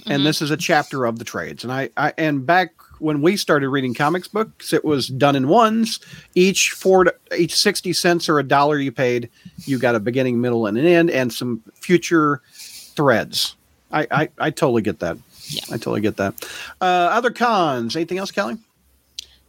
[0.07, 0.25] and Mhm.
[0.27, 1.65] this is a chapter of the trades.
[1.65, 5.49] And I, I and back when we started reading comics books, it was done in
[5.49, 6.01] ones.
[6.35, 9.29] Each four, to- each sixty cents or a dollar you paid,
[9.65, 13.57] you got a beginning, middle, and an end, and some future threads.
[13.93, 15.17] I, I, I totally get that.
[15.49, 15.63] Yeah.
[15.69, 16.35] I totally get that.
[16.81, 17.97] Uh, other cons?
[17.97, 18.57] Anything else, Kelly?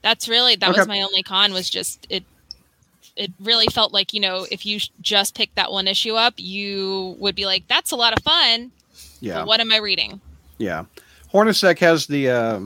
[0.02, 0.80] That's really that Okay.
[0.80, 2.24] was my only con was just it
[3.16, 7.16] it really felt like, you know, if you just picked that one issue up, you
[7.20, 8.72] would be like, that's a lot of fun.
[9.20, 9.44] Yeah.
[9.44, 10.22] What am I reading?
[10.58, 10.86] Yeah.
[11.32, 12.60] Hornacek has the uh,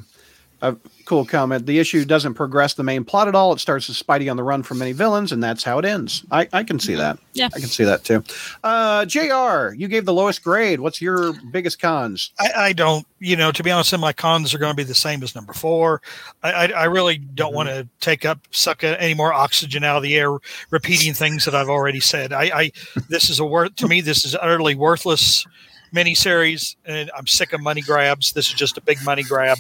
[0.62, 0.76] a
[1.06, 1.66] cool comment.
[1.66, 3.54] The issue doesn't progress the main plot at all.
[3.54, 6.24] It starts with Spidey on the run from many villains, and that's how it ends.
[6.32, 7.20] I, I can see that.
[7.34, 7.50] Yeah.
[7.54, 8.24] I can see that too.
[8.64, 10.80] Uh, JR, you gave the lowest grade.
[10.80, 12.32] What's your biggest cons?
[12.40, 14.96] I, I don't, you know, to be honest, my cons are going to be the
[14.96, 16.02] same as number four.
[16.42, 17.56] I, I, I really don't Mm-hmm.
[17.56, 20.38] want to take up, suck any more oxygen out of the air,
[20.72, 22.34] repeating things that I've already said.
[22.34, 22.72] I, I
[23.10, 24.02] this is a worth to me.
[24.02, 25.46] This is utterly worthless
[25.94, 28.34] miniseries, and I'm sick of money grabs.
[28.34, 29.60] This is just a big money grab.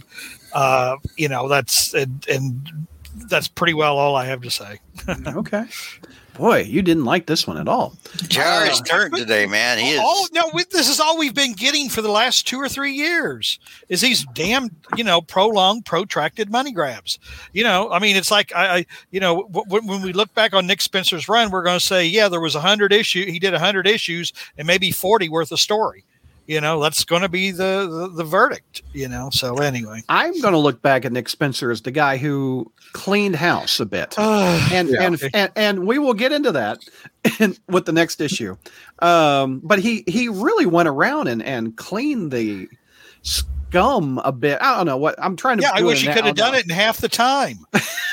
[0.56, 2.88] Uh, you know, that's and, and
[3.30, 4.80] that's pretty well all I have to say.
[5.28, 5.66] okay.
[6.38, 7.95] Boy, you didn't like this one at all.
[8.18, 9.78] JR's turn today, man.
[9.78, 10.01] He is.
[10.03, 12.91] Oh no, we, this is all we've been getting for the last two or three
[12.91, 13.58] years.
[13.88, 17.20] Is these damn, you know, prolonged, protracted money grabs.
[17.53, 20.34] You know, I mean, it's like I, I you know, w- w- when we look
[20.34, 23.26] back on Nick Spencer's run, we're going to say, yeah, there was a hundred issue.
[23.26, 26.03] He did a hundred issues and maybe forty worth of story.
[26.48, 28.84] You know, that's going to be the, the the verdict.
[28.93, 30.02] You know, so anyway.
[30.10, 33.86] I'm going to look back at Nick Spencer as the guy who cleaned house a
[33.86, 34.14] bit.
[34.20, 35.02] and, Yeah.
[35.02, 36.80] and and and we will get into that
[37.39, 38.56] in, with the next issue.
[39.00, 42.70] Um, but he he really went around and and cleaned the
[43.70, 44.59] scum a bit.
[44.61, 45.63] I don't know what I'm trying to.
[45.63, 47.59] yeah, I wish he could have done it in half the time.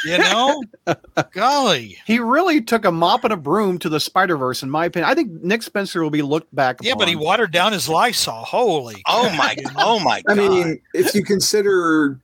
[0.05, 0.63] You know,
[1.33, 1.99] golly.
[2.07, 5.11] He really took a mop and a broom to the Spider Verse, in my opinion.
[5.11, 6.79] I think Nick Spencer will be looked back.
[6.83, 8.45] Yeah, but he watered down his Lysol.
[8.45, 9.03] Holy.
[9.07, 9.57] Oh my!
[9.77, 10.23] Oh my!
[10.23, 10.39] God.
[10.39, 12.19] I mean, if you consider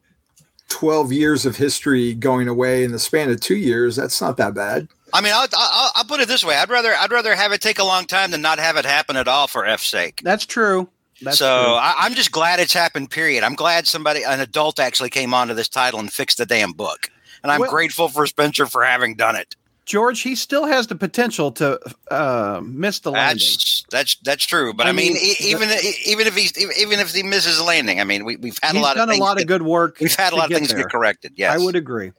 [0.69, 4.55] 12 years of history going away in the span of two years, that's not that
[4.55, 4.89] bad.
[5.13, 7.61] I mean, I'll, I'll, I'll put it this way: I'd rather I'd rather have it
[7.61, 10.21] take a long time than not have it happen at all for F's sake.
[10.23, 10.89] That's true.
[11.23, 11.73] That's so true.
[11.75, 13.11] I, I'm just glad it's happened.
[13.11, 13.43] Period.
[13.45, 17.11] I'm glad somebody, an adult, actually came onto this title and fixed the damn book,
[17.43, 19.57] and I'm Well- grateful for Spencer for having done it.
[19.85, 23.39] George, he still has the potential to uh, miss the landing.
[23.39, 24.75] That's that's that's true.
[24.75, 25.71] But I I, mean, mean, e- even
[26.05, 28.81] even if he's even if he misses the landing, I mean, we, we've had a
[28.81, 29.97] lot done of a lot of good work.
[29.99, 30.81] We've had a lot of things there.
[30.81, 31.33] get corrected.
[31.37, 32.13] Yes, I would agree.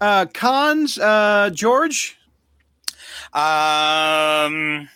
[0.00, 2.16] Uh, cons, uh, George.
[3.32, 4.88] Um,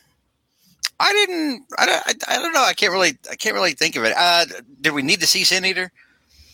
[1.00, 1.64] I didn't.
[1.78, 2.02] I don't.
[2.06, 2.62] I, I don't know.
[2.62, 3.18] I can't really.
[3.30, 4.12] I can't really think of it.
[4.16, 4.44] Uh,
[4.80, 5.90] did we need to see Sin Eater?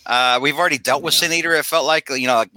[0.06, 1.52] Uh, we've already dealt with Sin Eater.
[1.52, 2.50] It felt like you know, like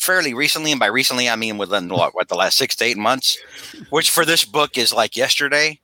[0.00, 2.96] fairly recently, and by recently I mean within what, what the last six to eight
[2.98, 3.38] months,
[3.90, 5.78] which for this book is like yesterday.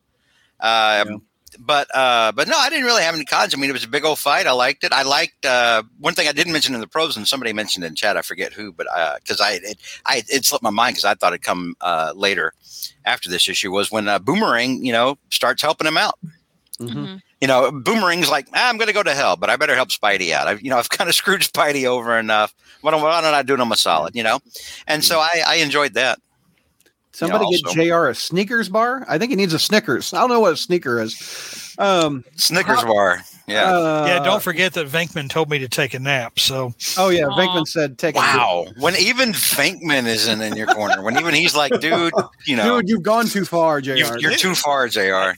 [0.58, 1.22] Um,
[1.59, 3.55] But uh, but no, I didn't really have any cons.
[3.55, 4.46] I mean, it was a big old fight.
[4.46, 4.92] I liked it.
[4.92, 7.94] I liked uh, one thing I didn't mention in the pros, and somebody mentioned in
[7.94, 8.16] chat.
[8.16, 8.86] I forget who, but
[9.20, 12.53] because I it, I it slipped my mind because I thought it'd come uh, later
[13.05, 16.18] after this issue was when uh, Boomerang, you know, starts helping him out.
[16.80, 16.94] Mhm.
[16.94, 17.22] Mhm.
[17.40, 19.88] You know, Boomerang's like, ah, I'm going to go to hell, but I better help
[19.88, 20.46] Spidey out.
[20.46, 22.55] I've, you know, I've kind of screwed Spidey over enough.
[22.82, 24.14] Why don't, why don't I do him a solid?
[24.14, 24.38] You know,
[24.86, 26.20] and so I, I enjoyed that.
[27.12, 28.06] Somebody Yeah, get Jr.
[28.06, 29.04] a Snickers bar.
[29.08, 30.14] I think he needs a Snickers.
[30.14, 31.74] I don't know what a sneaker is.
[31.78, 32.86] Um, Snickers Huh?
[32.86, 33.20] bar.
[33.46, 33.64] Yeah.
[33.64, 36.38] Uh, yeah, don't forget that Venkman told me to take a nap.
[36.38, 37.36] So Oh yeah, Aw.
[37.38, 38.36] Venkman said, "Take a nap.
[38.36, 38.66] Wow.
[38.78, 42.12] When even Venkman isn't in your corner, when even he's like, dude,
[42.46, 43.92] you know, dude, you've gone too far, Jr.
[43.94, 45.32] you, you're too far, Jr.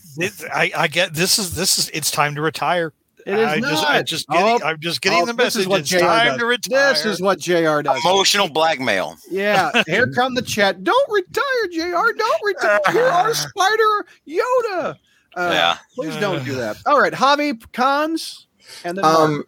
[0.52, 2.92] I, I get this is this is it's time to retire.
[3.26, 3.70] It is I not.
[3.70, 5.68] just, I just getting, Oh, I'm just getting oh, the this is message.
[5.68, 6.38] what It's JR time does.
[6.40, 6.92] to retire.
[6.92, 7.80] This is what Jr.
[7.82, 8.04] does.
[8.04, 9.16] Emotional blackmail.
[9.30, 10.84] Yeah, here come the chat.
[10.84, 12.12] Don't retire, Jr.
[12.16, 12.80] Don't retire.
[12.92, 14.96] You're our Spider Yoda.
[15.36, 15.78] Uh, Yeah.
[15.94, 16.76] Please don't do that.
[16.86, 18.46] All right, Javi cons,
[18.84, 19.18] and then Mark.
[19.18, 19.44] Um,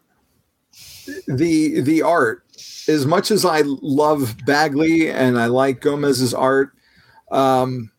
[1.29, 2.43] the the art,
[2.89, 6.71] as much as I love Bagley and I like Gomez's art,
[7.31, 7.91] um,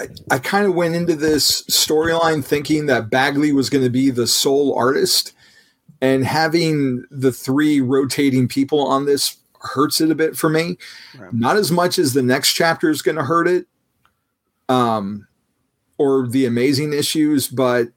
[0.00, 4.10] I, I kind of went into this storyline thinking that Bagley was going to be
[4.10, 5.32] the sole artist,
[6.00, 10.78] and having the three rotating people on this hurts it a bit for me.
[11.18, 11.32] Right.
[11.32, 13.66] Not as much as the next chapter is going to hurt it,
[14.68, 15.26] um,
[15.98, 17.88] or the amazing issues, but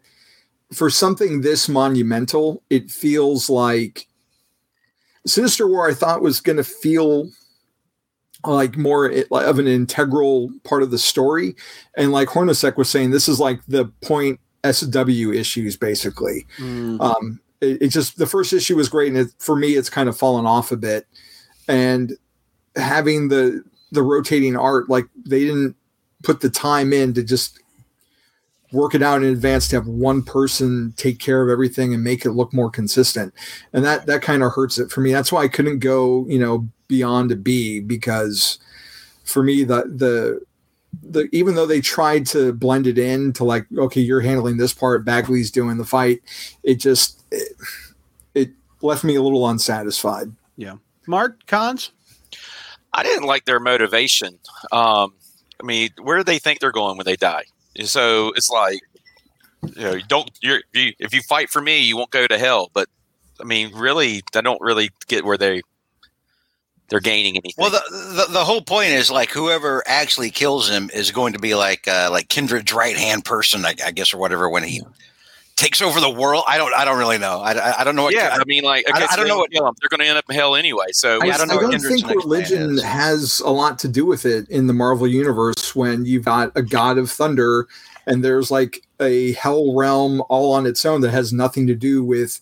[0.73, 4.07] for something this monumental, it feels like
[5.27, 5.87] Sinister War.
[5.87, 7.29] I thought was going to feel
[8.45, 11.55] like more of an integral part of the story,
[11.95, 16.45] and like Hornacek was saying, this is like the point SW issues basically.
[16.57, 19.89] Mm, Um, it, it just the first issue was great, and it, for me, it's
[19.89, 21.07] kind of fallen off a bit.
[21.67, 22.17] And
[22.75, 25.75] having the the rotating art, like they didn't
[26.23, 27.60] put the time in to just
[28.71, 32.25] work it out in advance to have one person take care of everything and make
[32.25, 33.33] it look more consistent,
[33.73, 35.11] and that that kind of hurts it for me.
[35.11, 38.59] That's why I couldn't go, you know, beyond a B because
[39.23, 40.41] for me the the
[41.01, 44.73] the even though they tried to blend it in to like okay you're handling this
[44.73, 46.19] part bagley's doing the fight
[46.63, 47.53] it just it,
[48.35, 48.49] it
[48.81, 50.75] left me a little unsatisfied Yeah.
[51.07, 51.91] Mark cons.
[52.93, 54.37] I didn't like their motivation.
[54.71, 55.13] Um,
[55.61, 57.43] I mean, where do they think they're going when they die?
[57.77, 58.79] And so it's like,
[59.75, 62.37] you know, you don't you're, you if you fight for me, you won't go to
[62.37, 62.69] hell.
[62.73, 62.89] But
[63.39, 65.61] I mean, really, I don't really get where they
[66.89, 67.53] they're gaining anything.
[67.57, 71.39] Well, the, the the whole point is like whoever actually kills him is going to
[71.39, 74.49] be like uh, like Kindred's right hand person, I, I guess, or whatever.
[74.49, 74.81] When he
[75.55, 77.39] takes over the world, I don't I don't really know.
[77.39, 78.13] I, I, I don't know what.
[78.15, 79.73] yeah, I, I mean, like, I- okay, I so don't know what- kill 'em.
[79.79, 80.87] they're going to end up in hell anyway.
[80.91, 84.05] So I, I don't know I don't Kindred's think religion has a lot to do
[84.05, 87.67] with it in the Marvel universe when you've got a god of thunder
[88.07, 92.03] and there's like a hell realm all on its own that has nothing to do
[92.03, 92.39] with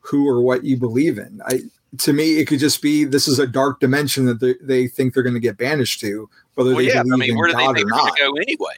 [0.00, 1.40] who or what you believe in.
[1.46, 1.60] I
[1.98, 5.14] to me, it could just be this is a dark dimension that they, they think
[5.14, 7.46] they're going to get banished to, whether well, they yeah, believe I mean, in where
[7.48, 8.16] do they think or they're going not.
[8.16, 8.76] to go anyway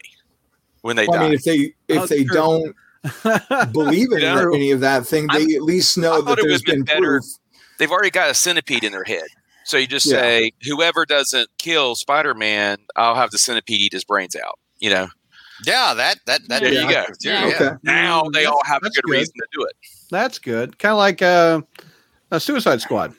[0.83, 2.35] when they Well, I mean, if they if Oh, they true.
[2.35, 2.77] don't
[3.73, 4.47] believe in Yeah.
[4.55, 7.25] any of that thing, they at least know that there's been been better- proof.
[7.79, 9.27] They've already got a centipede in their head.
[9.65, 10.21] So you just Yeah.
[10.21, 14.59] say, whoever doesn't kill Spider Man, I'll have the centipede eat his brains out.
[14.79, 15.09] You know,
[15.65, 16.63] yeah, that that that.
[16.63, 16.89] There you go.
[16.89, 17.05] Yeah.
[17.21, 17.47] Yeah.
[17.55, 17.71] Okay.
[17.83, 19.13] now they all have a good, good.
[19.13, 19.77] reason to do it.
[20.11, 20.79] That's good.
[20.79, 21.61] Kind of like uh,
[22.31, 23.15] a Suicide Squad.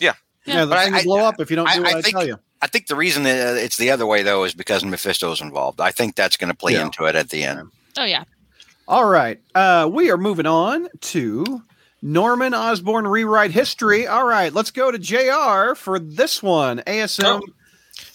[0.00, 0.12] Yeah.
[0.44, 1.98] Yeah, the But I- thing I- blow up if you don't I- do what I
[1.98, 2.38] I, think- tell you.
[2.60, 5.80] I think the reason it's the other way though is because Mephisto's involved.
[5.80, 6.82] I think that's going to play Yeah.
[6.84, 7.70] into it at the end.
[7.98, 8.22] Oh yeah.
[8.92, 9.40] All right.
[9.54, 11.62] Uh, we are moving on to
[12.02, 14.06] Norman Osborn rewrite history.
[14.06, 16.80] All right, let's go to JR for this one.
[16.86, 17.40] ASM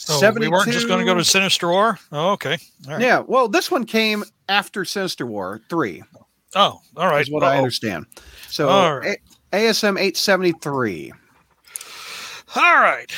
[0.09, 0.39] Oh, 72.
[0.39, 1.97] we weren't just going to go to Sinister War.
[2.11, 2.57] Oh, okay.
[2.88, 3.01] All right.
[3.01, 6.03] Yeah, well, this one came after Sinister War 3,
[6.55, 7.21] Oh, all right.
[7.21, 7.57] is what I Uh-oh.
[7.57, 8.05] understand.
[8.47, 9.17] So right.
[9.51, 11.11] A- ASM 873.
[12.55, 13.11] All right.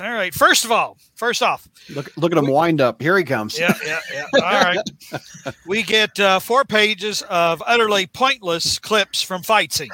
[0.00, 0.34] All right.
[0.34, 3.00] First of all, first off, Look, look at him wind up.
[3.00, 3.58] Here he comes.
[3.58, 4.26] yeah, yeah, yeah.
[4.34, 4.90] All right.
[5.66, 9.90] We get uh, four pages of utterly pointless clips from fight scenes.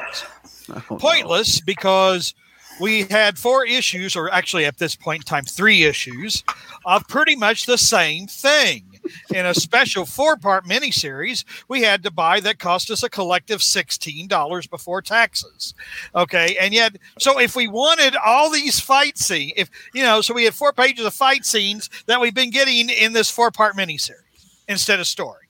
[0.68, 0.96] Oh, no.
[0.96, 2.34] Pointless because
[2.80, 6.42] we had four issues, or actually at this point in time, three issues
[6.84, 8.89] of pretty much the same thing.
[9.34, 13.60] In a special four part miniseries, we had to buy that cost us a collective
[13.60, 15.74] $16 before taxes.
[16.14, 16.56] Okay.
[16.60, 20.44] And yet, so if we wanted all these fight scenes, if, you know, so we
[20.44, 24.20] had four pages of fight scenes that we've been getting in this four part miniseries
[24.68, 25.48] instead of story.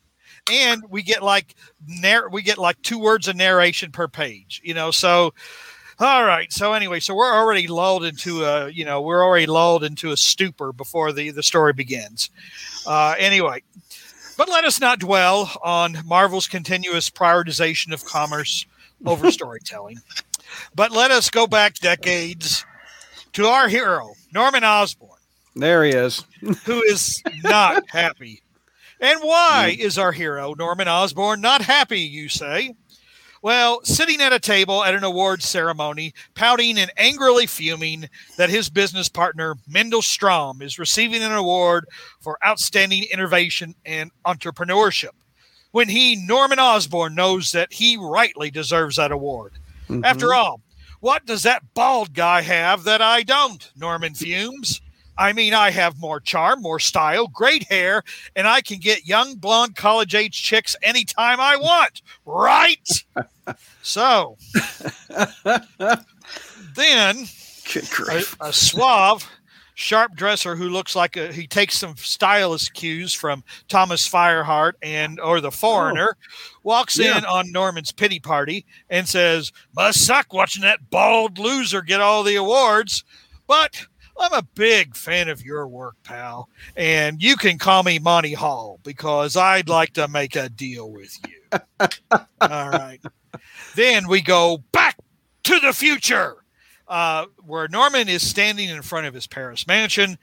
[0.50, 1.54] And we get like
[1.86, 4.90] narr- we get like two words of narration per page, you know.
[4.90, 5.34] So,
[6.00, 6.52] all right.
[6.52, 10.16] So anyway, so we're already lulled into a, you know, we're already lulled into a
[10.16, 12.30] stupor before the the story begins.
[12.86, 13.62] Uh, anyway,
[14.36, 18.64] but let us not dwell on Marvel's continuous prioritization of commerce
[19.04, 19.98] over storytelling.
[20.74, 22.64] But let us go back decades
[23.34, 25.18] to our hero, Norman Osborn,
[25.54, 26.24] There he is.
[26.64, 28.42] who is not happy.
[29.00, 32.74] And why is our hero, Norman Osborn, not happy, you say?
[33.42, 38.68] Well, sitting at a table at an awards ceremony, pouting and angrily fuming that his
[38.68, 41.86] business partner, Mendel Stromm, is receiving an award
[42.20, 45.10] for outstanding innovation and entrepreneurship.
[45.72, 49.52] when he, Norman Osborn, knows that he rightly deserves that award.
[49.88, 50.04] Mhm.
[50.04, 50.60] After all,
[50.98, 53.70] what does that bald guy have that I don't?
[53.76, 54.80] Norman fumes.
[55.20, 58.02] I mean, I have more charm, more style, great hair,
[58.34, 62.88] and I can get young, blonde, college age chicks anytime I want, right?
[63.82, 64.38] so
[66.74, 67.26] then
[68.08, 69.28] a, a suave,
[69.74, 75.20] sharp dresser who looks like a, he takes some stylist cues from Thomas Fireheart and
[75.20, 75.50] or the oh.
[75.50, 76.16] Foreigner,
[76.62, 77.18] walks Yeah.
[77.18, 82.22] in on Norman's pity party and says, "Must suck watching that bald loser get all
[82.22, 83.04] the awards,
[83.46, 83.84] but."
[84.18, 88.78] I'm a big fan of your work, pal, and you can call me Monty Hall
[88.82, 91.58] because I'd like to make a deal with you.
[92.40, 93.00] All right.
[93.76, 94.96] Then we go back
[95.44, 96.36] to the future
[96.88, 100.18] uh, where Norman is standing in front of his Paris mansion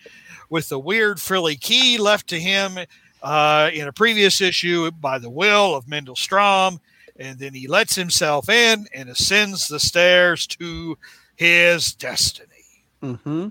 [0.50, 2.78] with the weird frilly key left to him
[3.24, 6.80] uh, in a previous issue by the will of Mendel Stromm.
[7.20, 10.98] And then he lets himself in and ascends the stairs to
[11.36, 12.84] his destiny.
[13.02, 13.48] Mm-hmm.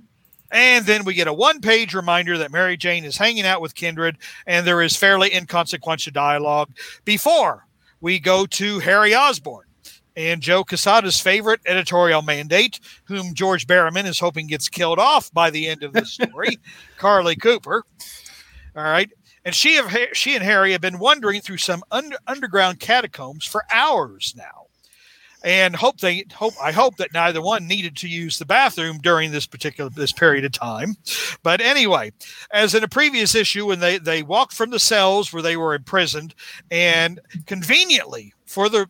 [0.51, 3.74] And then we get a one page reminder that Mary Jane is hanging out with
[3.74, 4.16] Kindred,
[4.47, 6.70] and there is fairly inconsequential dialogue
[7.05, 7.66] before
[8.01, 9.66] we go to Harry Osborn
[10.16, 15.51] and Joe Quesada's favorite editorial mandate, whom George Barrowman is hoping gets killed off by
[15.51, 16.59] the end of the story,
[16.97, 17.84] Carly Cooper.
[18.74, 19.11] All right.
[19.44, 23.64] And she, have, she and Harry have been wandering through some under, underground catacombs for
[23.70, 24.65] hours now
[25.47, 29.30] and hope they hope I hope that neither one needed to use the bathroom during
[29.30, 30.97] this particular this period of time.
[31.44, 32.12] But anyway,
[32.51, 35.74] as in a previous issue, when they they walked from the cells where they were
[35.74, 36.34] imprisoned,
[36.70, 38.88] and conveniently for the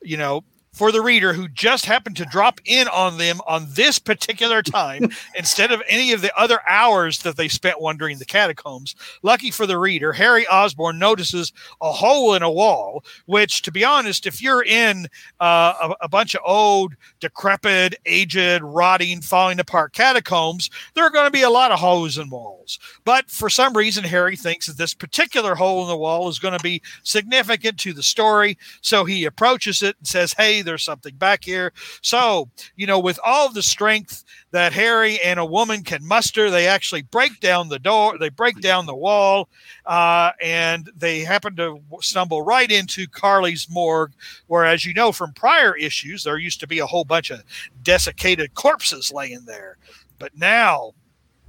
[0.00, 0.42] you know
[0.72, 5.10] for the reader who just happened to drop in on them on this particular time
[5.36, 8.94] instead of any of the other hours that they spent wandering the catacombs.
[9.22, 11.52] Lucky for the reader, Harry Osborn notices
[11.82, 15.06] a hole in a wall, which, to be honest, if you're in
[15.40, 21.26] uh, a, a bunch of old, decrepit, aged, rotting, falling apart catacombs, there are going
[21.26, 22.78] to be a lot of holes in walls.
[23.04, 26.56] But for some reason, Harry thinks that this particular hole in the wall is going
[26.56, 28.56] to be significant to the story.
[28.80, 31.72] So he approaches it and says, Hey, there's something back here.
[32.00, 36.66] So, you know, with all the strength that Harry and a woman can muster, they
[36.66, 39.48] actually break down the door, they break down the wall,
[39.86, 44.12] uh, and they happen to stumble right into Carly's morgue,
[44.46, 47.42] where, as you know from prior issues, there used to be a whole bunch of
[47.82, 49.76] desiccated corpses laying there.
[50.18, 50.92] But now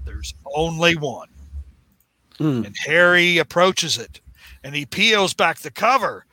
[0.05, 1.29] there's only one.
[2.39, 2.65] Mm.
[2.65, 4.19] And Harry approaches it
[4.63, 6.25] and he peels back the cover.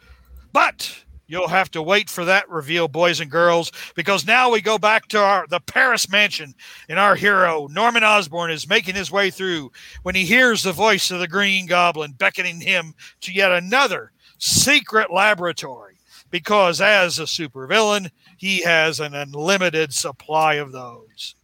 [0.53, 4.79] But you'll have to wait for that reveal, boys and girls, because now we go
[4.79, 6.55] back to our the Paris mansion,
[6.89, 9.71] and our hero, Norman Osborn, is making his way through
[10.03, 15.13] when he hears the voice of the Green Goblin beckoning him to yet another secret
[15.13, 15.95] laboratory.
[16.31, 21.35] Because as a supervillain, he has an unlimited supply of those.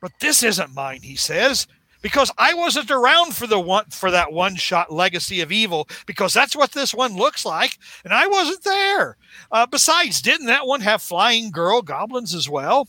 [0.00, 1.66] But this isn't mine, he says
[2.02, 6.32] because I wasn't around for the one for that one shot legacy of evil because
[6.32, 9.16] that's what this one looks like, and I wasn't there.
[9.50, 12.88] Uh, besides, didn't that one have flying girl goblins as well?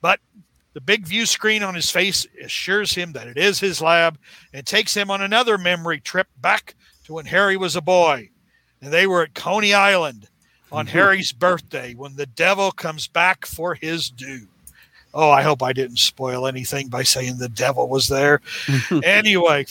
[0.00, 0.20] But
[0.74, 4.18] the big view screen on his face assures him that it is his lab
[4.52, 6.74] and takes him on another memory trip back
[7.04, 8.30] to when Harry was a boy,
[8.80, 10.28] and they were at Coney Island
[10.70, 14.46] on Harry's birthday when the devil comes back for his due.
[15.14, 18.40] Oh, I hope I didn't spoil anything by saying the devil was there.
[19.02, 19.66] anyway,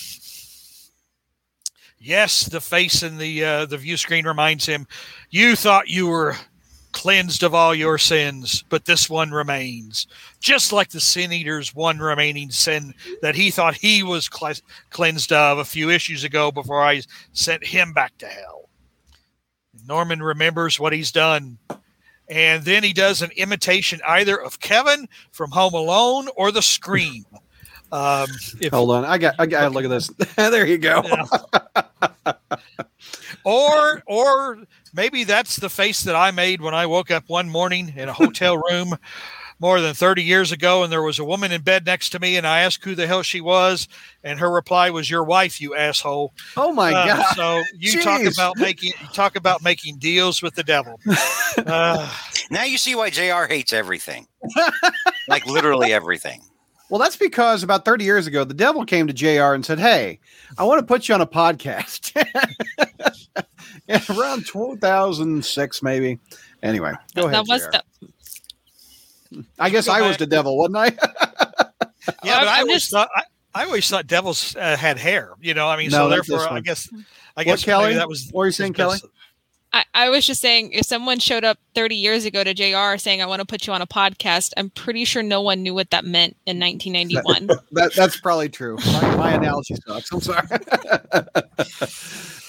[1.99, 4.87] yes, the face in the uh, the view screen reminds him,
[5.29, 6.35] "You thought you were
[6.91, 10.07] cleansed of all your sins, but this one remains."
[10.39, 14.53] Just like the sin eater's one remaining sin that he thought he was cle-
[14.89, 17.01] cleansed of a few issues ago before I
[17.33, 18.69] sent him back to hell.
[19.87, 21.59] Norman remembers what he's done
[22.29, 27.25] and then he does an imitation either of Kevin from Home Alone or The Scream.
[27.89, 28.27] Um,
[28.59, 29.71] if, Hold on, I got, I got.
[29.71, 30.09] Look at this.
[30.35, 31.01] there you go.
[31.05, 32.33] Yeah.
[33.45, 34.59] or or
[34.93, 38.13] maybe that's the face that I made when I woke up one morning in a
[38.13, 38.97] hotel room
[39.59, 42.37] more than 30 years ago and there was a woman in bed next to me
[42.37, 43.87] and I asked who the hell she was
[44.23, 46.33] and her reply was your wife you asshole.
[46.55, 47.35] Oh my Uh, god.
[47.35, 50.99] So you talk about making you talk about making deals with the devil.
[51.65, 52.07] Uh,
[52.51, 54.27] Now you see why JR hates everything.
[55.27, 56.41] like literally everything.
[56.89, 60.19] Well, that's because about 30 years ago, the devil came to JR and said, Hey,
[60.57, 62.13] I want to put you on a podcast.
[64.17, 66.19] around 2006, maybe.
[66.63, 67.33] Anyway, go ahead.
[67.33, 67.71] that was JR.
[67.71, 67.83] the,
[69.59, 70.19] I guess I was back.
[70.19, 70.91] the devil, wasn't I?
[72.23, 73.23] Yeah, but I always just- thought I,
[73.53, 75.33] I always thought devils uh, had hair.
[75.41, 76.89] You know, I mean, No, so therefore, I guess
[77.35, 77.95] I guess Kelly?
[77.95, 78.29] that was.
[78.31, 78.99] What were you saying, Kelly?
[79.73, 83.21] I, I was just saying, if someone showed up 30 years ago to JR saying,
[83.21, 85.89] I want to put you on a podcast, I'm pretty sure no one knew what
[85.89, 87.47] that meant in 1991.
[87.73, 88.77] That, that's probably true.
[88.85, 90.09] My, my analogy sucks.
[90.13, 90.47] I'm sorry.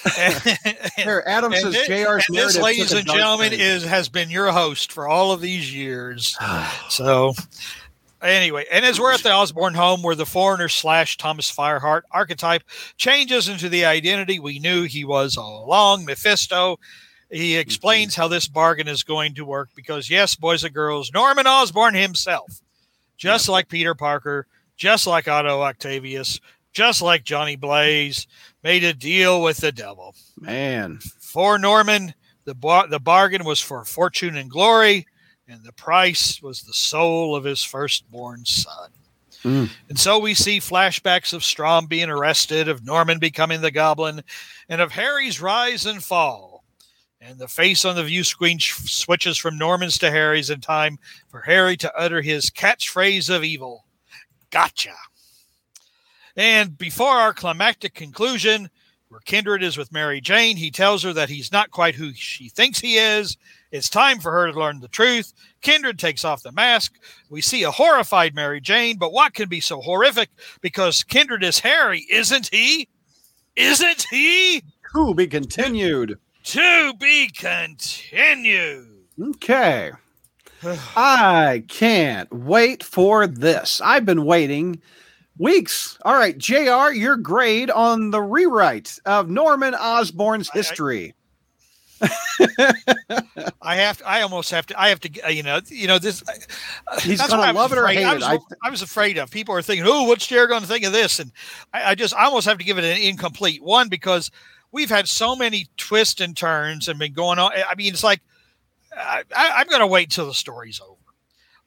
[0.97, 3.61] Here, Adam And says thi- JR's and this, ladies and gentlemen, turn.
[3.61, 6.37] is has been your host for all of these years.
[6.89, 7.35] so,
[8.23, 12.63] anyway, and as we're at the Osborn home, where the foreigner slash Thomas Fireheart archetype
[12.97, 16.79] changes into the identity we knew he was all along, Mephisto.
[17.31, 17.61] He mm-hmm.
[17.61, 21.95] explains how this bargain is going to work because, yes, boys and girls, Norman Osborn
[21.95, 22.61] himself,
[23.17, 24.47] just like Peter Parker,
[24.77, 26.41] just like Otto Octavius,
[26.73, 28.27] just like Johnny Blaze,
[28.63, 30.15] made a deal with the devil.
[30.39, 32.15] Man, For Norman,
[32.45, 35.07] the bar- the bargain was for fortune and glory,
[35.49, 38.91] and the price was the soul of his firstborn son.
[39.45, 39.71] Mm.
[39.89, 44.23] And so we see flashbacks of Stromm being arrested, of Norman becoming the Goblin,
[44.69, 46.65] and of Harry's rise and fall.
[47.21, 50.99] And the face on the view screen sh- switches from Norman's to Harry's in time
[51.29, 53.85] for Harry to utter his catchphrase of evil
[54.51, 54.95] Gotcha.
[56.39, 58.71] And before our climactic conclusion,
[59.09, 62.49] where Kindred is with Mary Jane, he tells her that he's not quite who she
[62.49, 63.37] thinks he is.
[63.73, 65.33] It's time for her to learn the truth.
[65.63, 66.95] Kindred takes off the mask.
[67.29, 70.31] We see a horrified Mary Jane, but what can be so horrific?
[70.61, 72.89] Because Kindred is Harry, isn't he?
[73.57, 74.63] Isn't he?
[74.95, 76.21] to be continued.
[76.45, 78.87] To be continued.
[79.21, 79.91] Okay.
[80.97, 83.81] I can't wait for this.
[83.81, 84.81] I've been waiting
[85.39, 85.99] weeks.
[86.05, 91.15] All right, JR, your grade on the rewrite of Norman Osborn's I- I- history.
[93.61, 95.99] I have to, I almost have to I have to uh, you know you know
[95.99, 96.23] this
[96.87, 98.15] uh, He's gonna I was love it or afraid- hate I it.
[98.17, 100.85] was, I- I was afraid of people are thinking oh what's Jared going to think
[100.85, 101.33] of this and
[101.75, 104.31] I, I just I almost have to give it an incomplete one because
[104.71, 108.21] we've had so many twists and turns and been going on I mean it's like
[108.97, 110.95] I, I, I'm going to wait till the story's over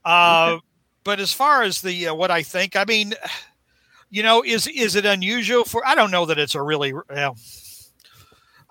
[0.06, 0.58] uh,
[1.04, 3.14] but as far as the uh, what I think I mean
[4.12, 7.36] you know is is it unusual for I don't know that it's a really well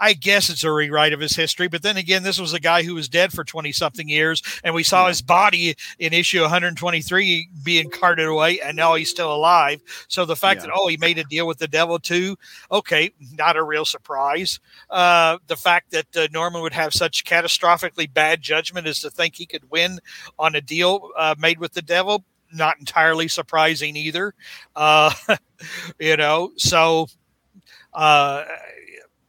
[0.02, 2.82] I guess it's a rewrite of his history, but then again, this was a guy
[2.84, 7.50] who was dead for 20 something years, and we saw his body in issue 123
[7.62, 9.82] being carted away, and now he's still alive.
[10.08, 10.68] So the fact Yeah.
[10.68, 12.38] that, oh, he made a deal with the devil too,
[12.72, 14.58] okay, not a real surprise.
[14.88, 19.34] Uh, the fact that uh, Norman would have such catastrophically bad judgment as to think
[19.36, 19.98] he could win
[20.38, 24.34] on a deal uh, made with the devil, not entirely surprising either.
[24.76, 25.12] Uh,
[25.98, 27.08] you know, so.
[27.92, 28.44] Uh,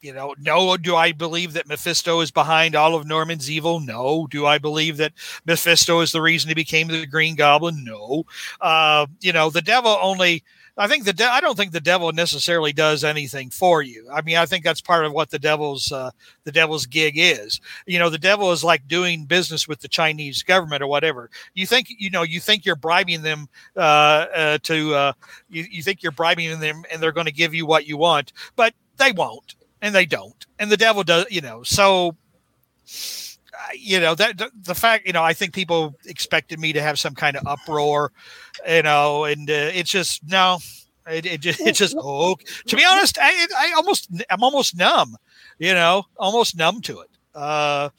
[0.02, 3.80] you know, no, do I believe that Mephisto is behind all of Norman's evil?
[3.80, 4.28] No.
[4.30, 5.14] Do I believe that
[5.46, 7.84] Mephisto is the reason he became the Green Goblin?
[7.84, 8.26] No.
[8.60, 10.44] Uh, you know, the devil only.
[10.78, 14.08] I think the de- I don't think the devil necessarily does anything for you.
[14.12, 16.12] I mean, I think that's part of what the devil's uh,
[16.44, 17.60] the devil's gig is.
[17.86, 21.30] You know, the devil is like doing business with the Chinese government or whatever.
[21.54, 23.80] You think you know, you think you're bribing them uh,
[24.34, 25.14] uh, to uh,
[25.50, 28.34] you, you think you're bribing them and they're going to give you what you want,
[28.56, 32.16] but they won't and they don't and the devil does you know so
[33.76, 37.00] you know that the, the fact you know i think people expected me to have
[37.00, 38.12] some kind of uproar
[38.68, 40.60] you know and uh, it's just no
[41.08, 42.36] it, it just it's just oh
[42.68, 45.16] to be honest I, I almost i'm almost numb
[45.60, 47.10] you know almost numb to it.
[47.34, 47.90] Uh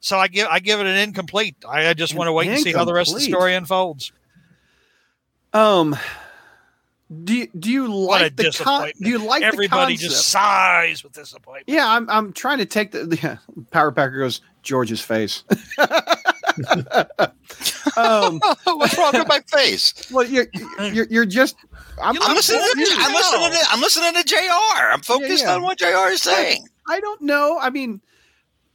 [0.00, 1.56] so i give i give it an incomplete.
[1.66, 4.12] I, I just want to wait and see how the rest of the story unfolds.
[5.54, 5.96] Um,
[7.22, 11.68] do you, do you like the con- do you like everybody just sighs with disappointment.
[11.68, 13.36] Yeah, I'm I'm trying to take the yeah,
[13.70, 15.44] Power Packer goes George's face.
[17.96, 20.10] um, What's wrong with my face?
[20.12, 20.46] well, you're
[20.92, 21.56] you're, you're just
[22.02, 22.60] I'm, I'm listening.
[22.60, 22.86] To.
[22.98, 23.50] I'm listening.
[23.50, 24.36] To, I'm listening to Jr.
[24.92, 25.54] I'm focused yeah.
[25.54, 26.08] on what Jr.
[26.08, 26.66] is saying.
[26.88, 27.58] I don't know.
[27.60, 28.00] I mean,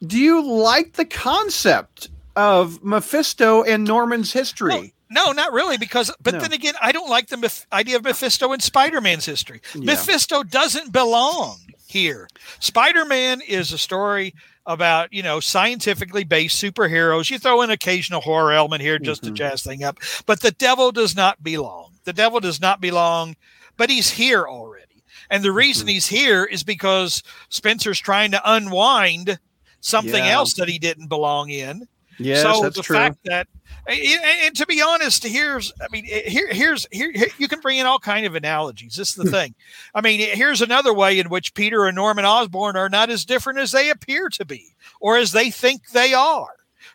[0.06, 4.94] do you like the concept of Mephisto and Norman's history?
[5.12, 6.40] No, not really, because but No.
[6.40, 9.62] then again, I don't like the Meph- idea of Mephisto in Spider-Man's history.
[9.74, 9.86] Yeah.
[9.86, 12.30] Mephisto doesn't belong here.
[12.60, 14.36] Spider-Man is a story
[14.70, 17.30] about you know scientifically based superheroes.
[17.30, 19.26] You throw an occasional horror element here just Mhm.
[19.28, 21.96] to jazz thing up, but the devil does not belong.
[22.06, 23.36] The devil does not belong,
[23.76, 25.04] but he's here already.
[25.30, 25.92] And the reason Mhm.
[25.92, 29.40] he's here is because Spencer's trying to unwind
[29.82, 30.32] something Yeah.
[30.32, 31.88] else that he didn't belong in
[32.20, 32.96] Yes, so that's the true.
[32.96, 33.48] fact that
[33.88, 34.00] and,
[34.44, 37.86] and- to be honest here's i mean here here's here, here you can bring in
[37.86, 39.24] all kind of analogies this is Hmm.
[39.26, 39.56] the thing
[39.96, 43.60] i mean here's another way in which peter and norman osborn are not as different
[43.60, 46.48] as they appear to be or as they think they are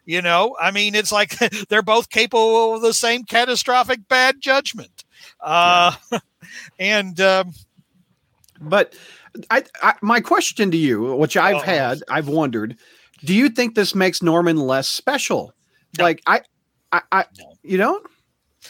[0.05, 1.37] you know i mean it's like
[1.69, 5.05] they're both capable of the same catastrophic bad judgment
[5.41, 5.93] uh
[6.79, 7.53] and um
[8.61, 8.95] but
[9.51, 11.61] I, I my question to you, which I've Oh.
[11.61, 12.77] had, I've wondered,
[13.25, 15.53] do you think this makes Norman less special?
[15.99, 16.05] No.
[16.05, 16.43] Like I,
[16.95, 17.55] I, I No.
[17.63, 18.07] you don't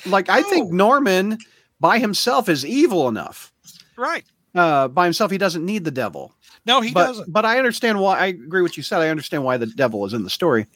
[0.07, 0.29] like.
[0.29, 1.39] I think Norman
[1.81, 3.53] by himself is evil enough.
[3.97, 4.25] Right.
[4.55, 6.33] Uh, by himself, he doesn't need the devil.
[6.67, 7.33] No, he but, doesn't.
[7.33, 8.19] But I understand why.
[8.19, 9.01] I agree with what you said.
[9.01, 10.67] I understand why the devil is in the story.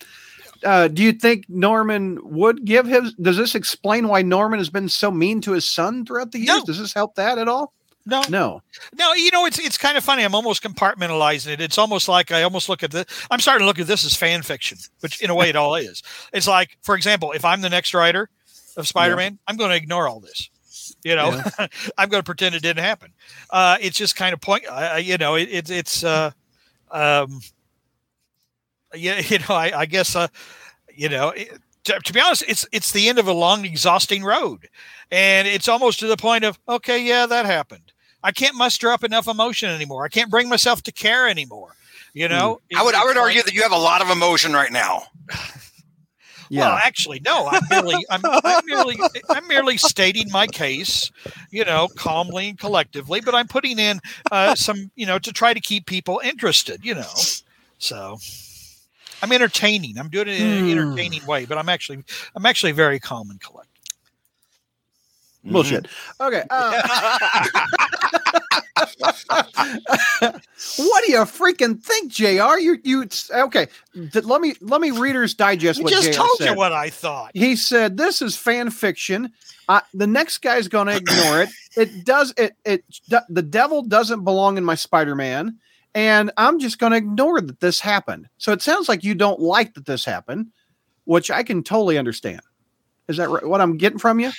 [0.64, 3.14] Uh, do you think Norman would give his?
[3.14, 6.48] Does this explain why Norman has been so mean to his son throughout the years?
[6.58, 6.64] No.
[6.64, 7.72] Does this help that at all?
[8.06, 8.62] No, No.
[8.96, 9.12] no.
[9.14, 10.22] You know, it's it's kind of funny.
[10.24, 11.60] I'm almost compartmentalizing it.
[11.60, 13.04] It's almost like I almost look at the.
[13.30, 15.74] I'm starting to look at this as fan fiction, which in a way it all
[15.88, 16.02] is.
[16.32, 18.30] It's like, for example, if I'm the next writer
[18.76, 20.48] of Spider-Man, I'm going to ignore all this.
[21.04, 21.42] You know,
[21.98, 23.12] I'm going to pretend it didn't happen.
[23.50, 24.64] Uh, it's just kind of point.
[24.70, 26.02] I- you know, it, it, it's.
[26.02, 26.30] Uh,
[26.90, 27.40] um,
[28.94, 30.16] yeah, you know, I, I guess.
[30.16, 30.28] Uh,
[30.94, 31.50] you know, it,
[31.84, 34.68] to, to be honest, it's it's the end of a long, exhausting road,
[35.10, 37.87] and it's almost to the point of okay, yeah, that happened.
[38.22, 40.04] I can't muster up enough emotion anymore.
[40.04, 41.74] I can't bring myself to care anymore.
[42.14, 44.52] You know, I would I would like- argue that you have a lot of emotion
[44.52, 45.04] right now.
[46.50, 46.68] Yeah.
[46.68, 47.46] Well, actually, no.
[47.46, 48.96] I'm merely, I'm, I'm merely,
[49.28, 51.10] I'm merely stating my case,
[51.50, 53.20] you know, calmly and collectively.
[53.20, 54.00] But I'm putting in
[54.32, 57.12] uh, some, you know, to try to keep people interested, you know.
[57.76, 58.16] So
[59.22, 59.98] I'm entertaining.
[59.98, 60.70] I'm doing it in an Hmm.
[60.70, 62.02] entertaining way, but I'm actually,
[62.34, 63.67] I'm actually very calm and collected.
[65.52, 65.86] Bullshit.
[66.20, 66.42] Okay.
[66.50, 66.82] Uh,
[70.76, 72.58] what do you freaking think, Jr?
[72.58, 73.66] You you okay?
[73.94, 76.50] th- let me let me Reader's Digest I what just JR told said.
[76.50, 77.32] you what I thought.
[77.34, 79.32] He said this is fan fiction.
[79.68, 81.50] Uh, the next guy's going to ignore it.
[81.76, 82.84] It does it it
[83.28, 85.58] the devil doesn't belong in my Spider-Man,
[85.94, 88.28] and I'm just going to ignore that this happened.
[88.38, 90.48] So it sounds like you don't like that this happened,
[91.04, 92.40] which I can totally understand.
[93.08, 94.30] Is that right, what I'm getting from you?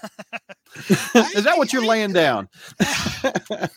[1.34, 2.48] is that what you're laying down?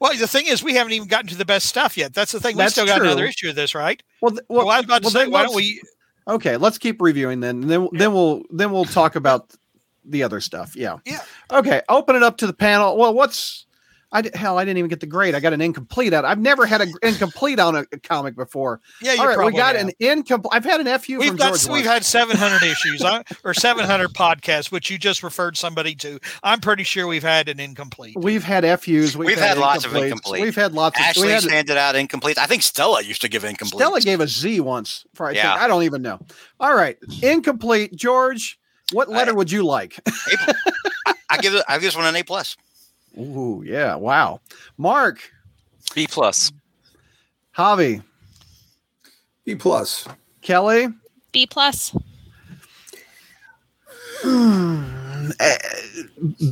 [0.00, 2.14] Well, the thing is, we haven't even gotten to the best stuff yet.
[2.14, 2.56] That's the thing.
[2.56, 3.06] We still got true.
[3.06, 4.02] another issue of this, right?
[4.22, 5.82] Well, th- Well, I was about to well, say, why don't we?
[6.26, 7.62] Okay, let's keep reviewing then.
[7.62, 9.52] and Then then we'll then we'll talk about
[10.06, 10.74] the other stuff.
[10.74, 10.96] Yeah.
[11.04, 11.20] Yeah.
[11.50, 12.96] Okay, open it up to the panel.
[12.96, 13.66] Well, what's
[14.12, 15.34] I hell I didn't even get the grade.
[15.36, 16.24] I got an incomplete out.
[16.24, 18.80] I've never had an incomplete on a, a comic before.
[19.00, 19.86] Yeah, you All right, we probably got have.
[19.86, 20.50] an incomplete.
[20.52, 21.66] I've had an FU We've from got George.
[21.66, 21.86] we've once.
[21.86, 26.18] had 700 issues uh, or 700 podcasts, which you just referred somebody to.
[26.42, 28.16] I'm pretty sure we've had an incomplete.
[28.18, 29.16] We've had FUs.
[29.16, 30.42] We've, We've had lots of incomplete.
[30.42, 31.04] We've had lots of.
[31.06, 32.36] Ashley we had, handed out incomplete.
[32.36, 33.78] I think Stella used to give incomplete.
[33.80, 35.04] Stella gave a Z once.
[35.14, 35.52] For, I, Yeah.
[35.52, 35.62] think.
[35.62, 36.18] I don't even know.
[36.58, 37.94] All right, incomplete.
[37.94, 38.58] George,
[38.92, 40.00] what letter I- would you like?
[41.30, 41.64] I give it.
[41.68, 42.56] I give this one an A plus.
[43.20, 43.94] Ooh, yeah.
[43.94, 44.40] Wow.
[44.78, 45.20] Mark,
[45.94, 46.50] B plus.
[47.56, 48.02] Javi,
[49.44, 50.06] B plus.
[50.42, 50.88] Kelly.
[51.32, 51.94] B plus.
[55.38, 55.56] Eh,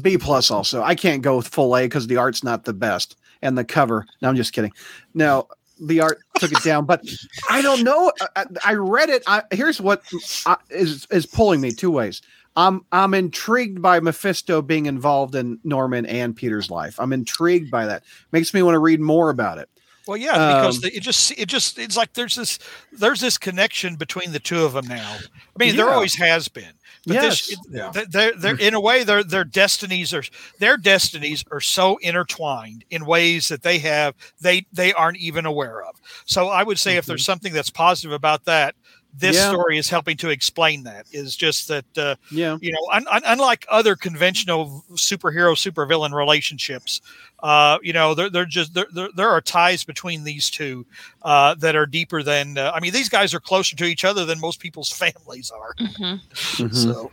[0.03, 0.83] B plus also.
[0.83, 4.07] I can't go with full A because the art's not the best and the cover.
[4.23, 4.73] No, I'm just kidding.
[5.15, 5.49] No,
[5.81, 7.03] the art took it down, but
[7.51, 8.13] I don't know.
[8.21, 9.23] I, I- I read it.
[9.27, 10.03] I, here's what
[10.47, 12.21] uh, is is pulling me two ways.
[12.59, 16.99] I'm I'm intrigued by Mephisto being involved in Norman and Peter's life.
[16.99, 18.03] I'm intrigued by that.
[18.33, 19.69] Makes me want to read more about it.
[20.09, 22.59] Well, yeah, because Um, the, it just it just it's like there's this
[22.93, 25.17] there's this connection between the two of them now.
[25.17, 26.73] I mean, there always has been.
[27.07, 27.47] But Yes.
[27.47, 27.91] this, Yeah.
[27.93, 30.25] th- they're, they're in a way their their destinies are
[30.59, 35.83] their destinies are so intertwined in ways that they have they they aren't even aware
[35.85, 35.95] of.
[36.27, 38.75] So I would say if there's something that's positive about that,
[39.15, 39.51] this Yeah.
[39.51, 41.07] story is helping to explain that.
[41.13, 42.57] Is just that uh, Yeah.
[42.61, 47.01] you know, un- un- unlike other conventional superhero supervillain relationships,
[47.43, 50.87] uh, you know, there, they're just there, there, there are ties between these two
[51.23, 52.59] uh, that are deeper than.
[52.59, 55.75] Uh, I mean, these guys are closer to each other than most people's families are.
[55.79, 56.15] hmm
[56.63, 56.75] Mhm.
[56.75, 57.11] So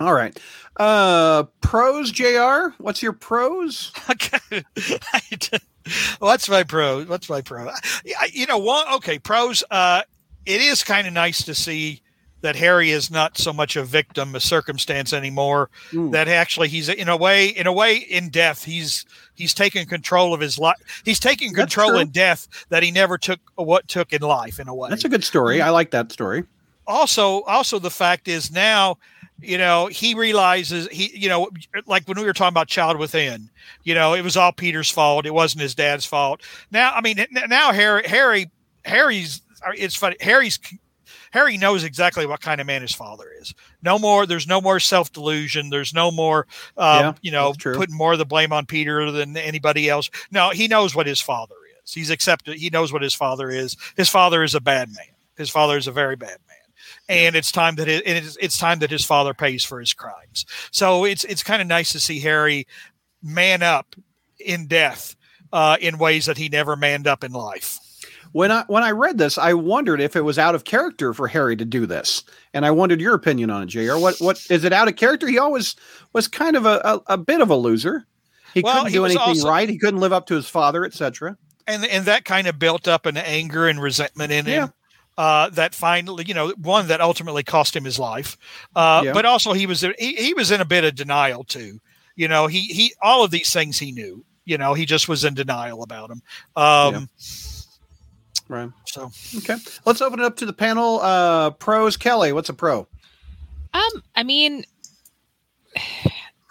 [0.00, 0.38] All right.
[0.78, 2.74] Uh pros, JR.
[2.78, 3.92] What's your pros?
[4.10, 4.62] okay,
[6.18, 7.04] what's my pro?
[7.04, 7.68] What's my pro?
[7.68, 9.62] I- You know, one okay pros.
[9.70, 10.02] Uh,
[10.46, 12.00] it is kind of nice to see
[12.40, 15.70] that Harry is not so much a victim of circumstance anymore.
[15.92, 16.10] Mm.
[16.10, 20.34] That actually he's in a way, in a way, in death, he's he's taking control
[20.34, 21.02] of his life.
[21.04, 24.58] He's taking control in death that he never took what took in life.
[24.58, 25.60] In a way, That's a good story.
[25.62, 26.42] I like that story.
[26.88, 28.98] also also the fact is now
[29.40, 31.48] you know he realizes he you know
[31.86, 33.48] like when we were talking about child within
[33.84, 37.24] you know it was all peter's fault it wasn't his dad's fault now i mean
[37.48, 38.50] now harry harry
[38.84, 39.40] harry's
[39.76, 40.16] it's funny.
[40.20, 40.58] Harry's
[41.32, 43.54] harry knows exactly what kind of man his father is.
[43.82, 45.70] No more there's no more self-delusion.
[45.70, 46.46] There's no more
[46.76, 50.10] um, Yeah, you know putting more of the blame on peter than anybody else.
[50.30, 51.54] No he knows what his father
[51.84, 51.92] is.
[51.92, 53.76] He's accepted he knows what his father is.
[53.96, 55.06] His father is a bad man.
[55.36, 56.56] His father is a very bad man.
[57.08, 59.92] And it's time that it, it is, it's time that his father pays for his
[59.92, 60.46] crimes.
[60.70, 62.66] So it's it's kind of nice to see Harry
[63.22, 63.96] man up
[64.38, 65.16] in death
[65.52, 67.78] uh, in ways that he never manned up in life.
[68.32, 71.28] When I when I read this, I wondered if it was out of character for
[71.28, 72.24] Harry to do this,
[72.54, 73.96] and I wondered your opinion on it, Jr.
[73.98, 75.26] What what is it out of character?
[75.28, 75.76] He always
[76.14, 78.06] was kind of a, a, a bit of a loser.
[78.54, 79.68] He Well, couldn't do was anything also- right.
[79.68, 81.36] He couldn't live up to his father, etc.
[81.66, 84.64] and and that kind of built up an anger and resentment in Yeah.
[84.64, 84.72] him
[85.18, 88.38] uh, that finally you know one that ultimately cost him his life
[88.74, 89.12] uh, Yeah.
[89.12, 91.80] but also he was he, he was in a bit of denial too
[92.16, 95.22] you know he he all of these things he knew you know he just was
[95.24, 96.22] in denial about them
[96.56, 97.08] um
[98.52, 98.70] Right.
[98.84, 99.56] so Okay.
[99.86, 101.00] Let's open it up to the panel.
[101.00, 101.96] Uh, pros.
[101.96, 102.86] Kelly, what's a pro?
[103.72, 104.66] Um, I mean,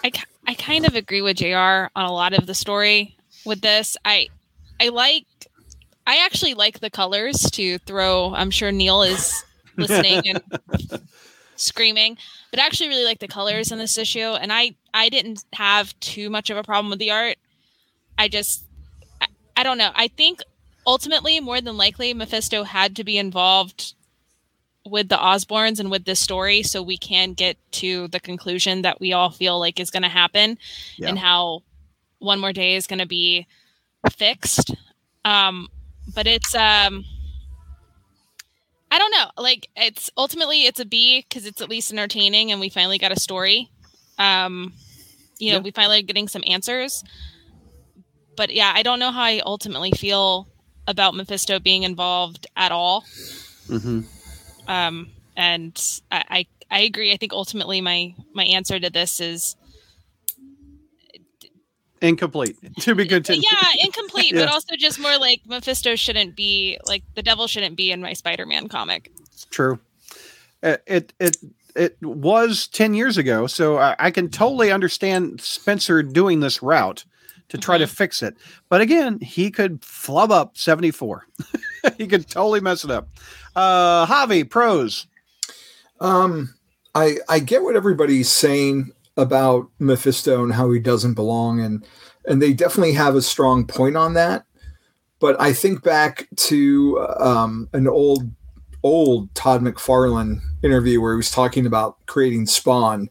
[0.04, 0.12] I,
[0.48, 1.46] I kind of agree with Jr.
[1.96, 3.98] on a lot of the story with this.
[4.04, 4.30] I
[4.80, 5.28] I like
[6.08, 8.34] I actually like the colors to throw.
[8.34, 9.44] I'm sure Neil is
[9.78, 10.42] listening and
[11.56, 12.18] screaming,
[12.50, 14.20] but I actually really like the colors in this issue.
[14.20, 17.38] And I I didn't have too much of a problem with the art.
[18.18, 18.64] I just
[19.22, 19.92] I, I don't know.
[19.94, 20.42] I think
[20.86, 23.94] ultimately, more than likely, Mephisto had to be involved
[24.86, 29.00] with the Osborns and with this story so we can get to the conclusion that
[29.00, 30.58] we all feel like is going to happen
[30.98, 31.10] Yeah.
[31.10, 31.62] and how
[32.18, 33.46] one more day is going to be
[34.12, 34.74] fixed
[35.24, 35.68] um
[36.16, 37.06] but it's um
[38.90, 42.60] I don't know like it's ultimately it's a B cuz it's at least entertaining and
[42.60, 43.70] we finally got a story
[44.18, 44.74] um
[45.38, 45.62] you know Yeah.
[45.62, 47.04] we finally getting some answers
[48.36, 50.48] but yeah I don't know how I ultimately feel
[50.88, 53.06] about Mephisto being involved at all
[53.68, 54.02] Mm-hmm.
[54.68, 57.12] um, and I, I I agree.
[57.14, 59.56] I think ultimately my my answer to this is
[62.02, 62.58] Incomplete.
[62.82, 63.46] To be continued.
[63.52, 64.46] yeah incomplete, Yeah.
[64.46, 68.14] but also just more like Mephisto shouldn't be like the devil shouldn't be in my
[68.14, 69.12] Spider-Man comic.
[69.52, 69.80] True.
[70.64, 71.38] It it it,
[71.76, 77.06] it was ten years ago, so I, I can totally understand Spencer doing this route
[77.52, 78.38] to try to fix it.
[78.70, 81.28] But again, he could flub up seventy four.
[81.98, 83.10] he could totally mess it up.
[83.56, 85.06] Uh, Javi pros.
[86.00, 86.56] Um,
[86.96, 91.86] I I get what everybody's saying about Mephisto and how he doesn't belong, and
[92.26, 94.46] and they definitely have a strong point on that.
[95.20, 98.32] But I think back to um, an old
[98.82, 103.10] old Todd McFarlane interview where he was talking about creating Spawn,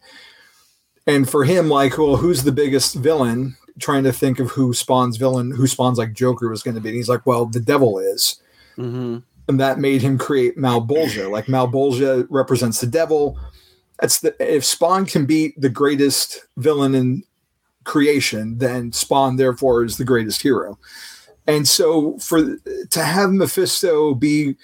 [1.06, 3.56] and for him, like, well, who's the biggest villain?
[3.78, 6.88] Trying to think of who Spawn's villain, who Spawn's like Joker was going to be.
[6.88, 8.40] And he's like, well, the devil is
[8.78, 9.18] Mm-hmm.
[9.48, 11.30] and that made him create Malebolgia.
[11.30, 13.38] Like Malebolgia represents the devil.
[14.00, 17.22] That's the if Spawn can beat the greatest villain in
[17.84, 20.78] creation, then Spawn therefore is the greatest hero.
[21.46, 22.56] And so for
[22.90, 24.56] to have Mephisto be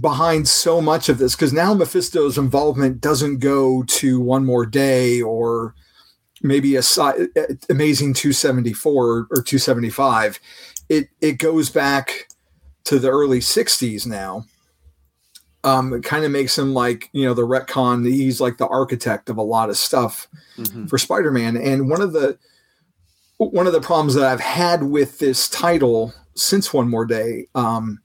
[0.00, 5.22] behind so much of this, because now Mephisto's involvement doesn't go to one more day
[5.22, 5.74] or
[6.42, 7.28] maybe a si-
[7.70, 10.38] amazing 274 or 275.
[10.88, 12.28] It it goes back
[12.84, 14.44] to the early 60s now
[15.64, 19.28] um it kind of makes him like you know the retcon he's like the architect
[19.28, 20.86] of a lot of stuff Mm-hmm.
[20.86, 22.38] for spider-man and one of the
[23.38, 27.98] one of the problems that i've had with this title since one more day um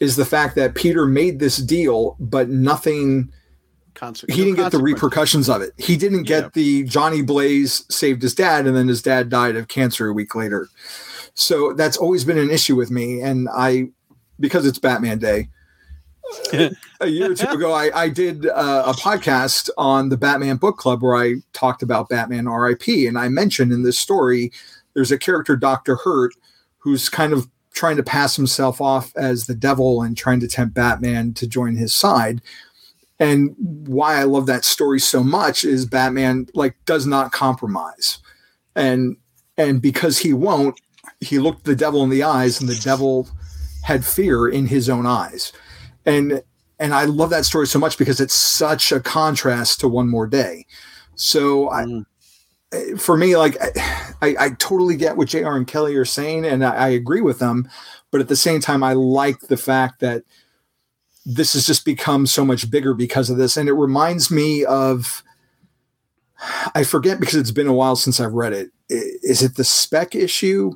[0.00, 3.32] is the fact that peter made this deal but nothing
[3.98, 4.30] Concert.
[4.30, 6.50] he didn't get the repercussions of it he didn't get Yeah.
[6.54, 10.34] the johnny blaze saved his dad and then his dad died of cancer a week
[10.34, 10.68] later
[11.34, 13.88] so that's always been an issue with me and i
[14.40, 15.48] because it's batman day
[17.00, 20.76] a year or two ago i, I did uh, a podcast on the batman book
[20.76, 24.52] club where i talked about batman rip and i mentioned in this story
[24.94, 26.34] there's a character dr hurt
[26.78, 30.74] who's kind of trying to pass himself off as the devil and trying to tempt
[30.74, 32.42] batman to join his side
[33.20, 38.18] and why i love that story so much is batman like does not compromise.
[38.76, 39.16] And
[39.56, 40.80] and because he won't
[41.20, 43.28] he looked the devil in the eyes and the devil
[43.82, 45.52] had fear in his own eyes.
[46.06, 46.42] And
[46.78, 50.26] and i love that story so much because it's such a contrast to one more
[50.26, 50.66] day.
[51.16, 51.84] So i
[52.72, 53.00] Mm.
[53.00, 53.56] for me like
[54.22, 57.38] I, I totally get what jr and kelly are saying and I, I agree with
[57.38, 57.68] them.
[58.10, 60.22] But at the same time i like the fact that
[61.30, 65.22] this has just become so much bigger because of this and it reminds me of
[66.74, 68.70] i forget because it's been a while since i've read it.
[68.88, 70.72] Is it the spec issue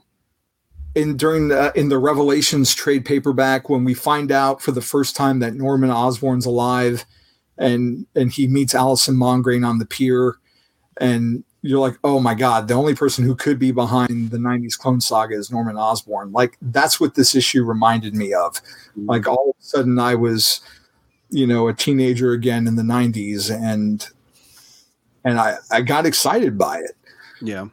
[0.95, 5.17] in during the in the revelations trade paperback when we find out for the first
[5.17, 7.07] time that norman osborn's alive
[7.57, 10.37] and and he meets alison mongrain on the pier
[10.99, 14.77] and you're like oh my god the only person who could be behind the 90s
[14.79, 18.61] clone saga is norman osborn like that's what this issue reminded me of
[18.97, 20.61] like all of a sudden i was
[21.31, 24.09] you know a teenager again in the 90s and
[25.25, 26.97] and i i got excited by it
[27.43, 27.67] Yeah.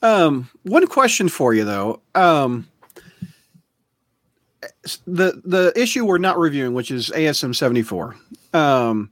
[0.00, 2.00] Um, one question for you though.
[2.14, 2.68] Um,
[5.06, 8.14] the the issue we're not reviewing, which is ASM seventy four.
[8.54, 9.10] Um,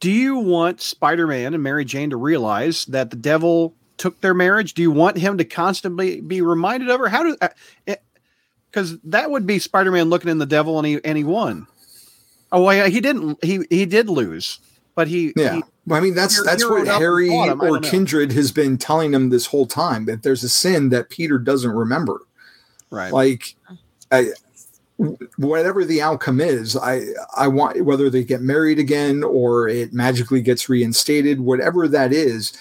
[0.00, 4.34] do you want Spider Man and Mary Jane to realize that the devil took their
[4.34, 4.74] marriage?
[4.74, 7.08] Do you want him to constantly be reminded of her?
[7.08, 7.36] How do
[8.70, 11.24] because uh, that would be Spider Man looking in the devil and he and he
[11.24, 11.66] won.
[12.52, 13.42] Oh, yeah, he didn't.
[13.44, 14.60] He he did lose,
[14.94, 15.56] but he yeah.
[15.56, 19.66] He, I mean, that's that's what Harry or Kindred has been telling him this whole
[19.66, 22.22] time that there's a sin that Peter doesn't remember.
[22.90, 23.12] Right.
[23.12, 23.56] Like,
[24.10, 24.30] I,
[25.36, 27.02] whatever the outcome is, I
[27.36, 32.56] I want whether they get married again or it magically gets reinstated, whatever that is,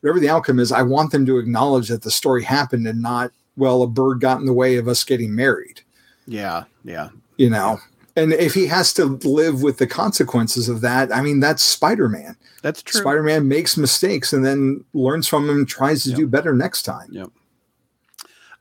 [0.00, 3.30] whatever the outcome is, I want them to acknowledge that the story happened and not
[3.56, 5.80] well, a bird got in the way of us getting married.
[6.26, 7.08] Yeah, yeah.
[7.36, 7.78] You know,
[8.16, 12.08] and if he has to live with the consequences of that, I mean, that's Spider
[12.08, 12.36] Man.
[12.62, 13.00] That's true.
[13.00, 16.18] Spider Man makes mistakes and then learns from them tries to yep.
[16.18, 17.08] do better next time.
[17.10, 17.28] Yep.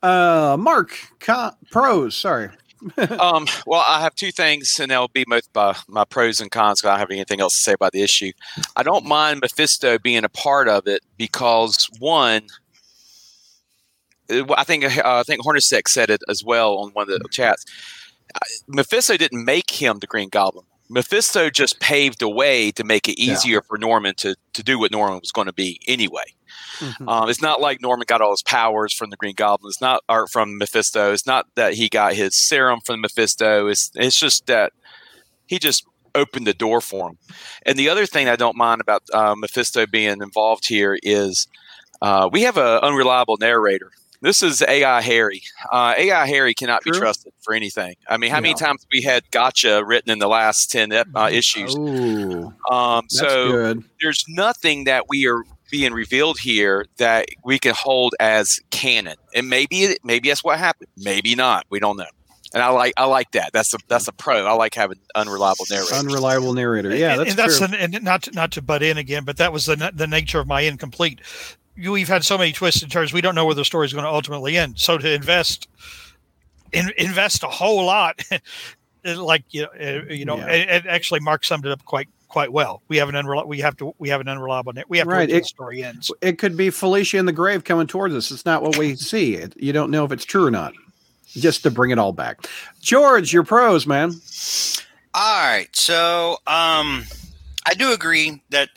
[0.03, 2.15] Uh, Mark, con- pros.
[2.15, 2.49] Sorry.
[3.19, 6.81] um, well, I have two things, and they'll be both by my pros and cons.
[6.81, 8.31] Cause I don't have anything else to say about the issue.
[8.75, 12.47] I don't mind Mephisto being a part of it because one,
[14.29, 17.65] I think uh, I think Hornacek said it as well on one of the chats.
[18.67, 20.65] Mephisto didn't make him the Green Goblin.
[20.89, 23.67] Mephisto just paved the way to make it easier yeah.
[23.67, 26.25] for Norman to to do what Norman was going to be anyway.
[26.79, 27.09] Mm-hmm.
[27.09, 29.69] Um, it's not like Norman got all his powers from the Green Goblin.
[29.69, 31.13] It's not art from Mephisto.
[31.13, 33.67] It's not that he got his serum from Mephisto.
[33.67, 34.73] It's it's just that
[35.47, 37.17] he just opened the door for him.
[37.65, 41.47] And the other thing I don't mind about uh, Mephisto being involved here is
[42.01, 43.91] uh, we have an unreliable narrator
[44.25, 45.43] this is AI Harry.
[45.71, 46.93] Uh, AI Harry cannot True.
[46.93, 47.95] be trusted for anything.
[48.09, 51.35] I mean, how many times we had gotcha written in the last 10 uh, mm-hmm.
[51.35, 51.75] issues?
[51.75, 53.83] Ooh, um, so good.
[54.01, 59.15] there's nothing that we are being revealed here that we can hold as canon.
[59.33, 60.89] And maybe maybe that's what happened.
[60.97, 61.65] Maybe not.
[61.69, 62.05] We don't know.
[62.53, 63.51] And I like I like that.
[63.53, 64.45] That's a that's a pro.
[64.45, 65.93] I like having unreliable narrator.
[65.95, 66.95] Unreliable narrator.
[66.95, 67.67] Yeah, that's and, that's true.
[67.67, 70.39] An, and not to, not to butt in again, but that was the the nature
[70.39, 71.19] of my incomplete
[71.77, 73.13] we've had so many twists and turns.
[73.13, 74.79] We don't know where the story is going to ultimately end.
[74.79, 75.67] So to invest,
[76.71, 78.21] in, invest a whole lot,
[79.03, 80.51] like you know, uh, you know, yeah.
[80.51, 82.81] it, it, actually Mark summed it up quite quite well.
[82.89, 83.47] We have an unreliable.
[83.47, 83.95] We have to.
[83.97, 84.73] We have an unreliable.
[84.89, 85.29] We have right.
[85.29, 85.35] to.
[85.37, 86.11] It, the story ends.
[86.19, 88.29] It could be Felicia in the grave coming towards us.
[88.29, 89.35] It's not what we see.
[89.35, 90.73] It, you don't know if it's true or not.
[91.29, 92.49] Just to bring it all back,
[92.81, 94.11] George, your pros, man.
[95.13, 97.05] All right, so um,
[97.65, 98.69] I do agree that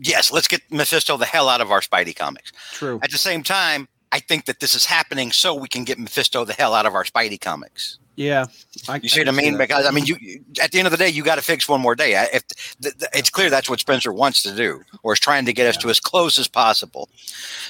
[0.00, 2.50] yes, let's get Mephisto the hell out of our Spidey comics.
[2.72, 2.98] True.
[3.04, 6.44] At the same time, I think that this is happening so we can get Mephisto
[6.44, 7.98] the hell out of our Spidey comics.
[8.16, 8.46] Yeah,
[8.86, 9.56] I, you see I what I mean?
[9.56, 10.16] Because I mean, you
[10.60, 12.12] at the end of the day, you got to fix one more day.
[12.32, 12.46] If
[12.82, 15.66] th- th- it's clear that's what Spencer wants to do, or is trying to get
[15.66, 17.08] us to as close as possible.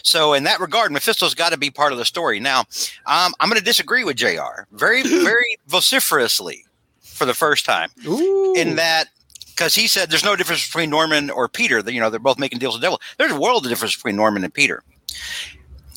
[0.03, 2.41] So, in that regard, Mephisto's got to be part of the story.
[2.41, 2.61] Now,
[3.07, 4.65] um, I'm going to disagree with Jr.
[4.73, 6.65] very, very vociferously
[7.01, 8.55] for the first time Ooh.
[8.57, 9.09] in that
[9.47, 11.79] because he said there's no difference between Norman or Peter.
[11.89, 13.01] You know, they're both making deals with the devil.
[13.19, 14.83] There's a world of difference between Norman and Peter.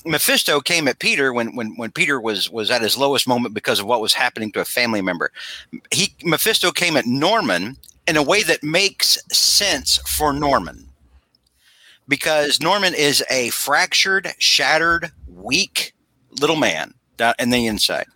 [0.06, 3.80] Mephisto came at Peter when, when when Peter was was at his lowest moment because
[3.80, 5.32] of what was happening to a family member.
[5.92, 7.78] He Mephisto came at Norman
[8.08, 10.90] in a way that makes sense for Norman.
[12.08, 15.94] Because Norman is a fractured, shattered, weak
[16.42, 16.94] little man
[17.40, 18.08] in the inside.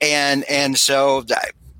[0.00, 1.24] And and so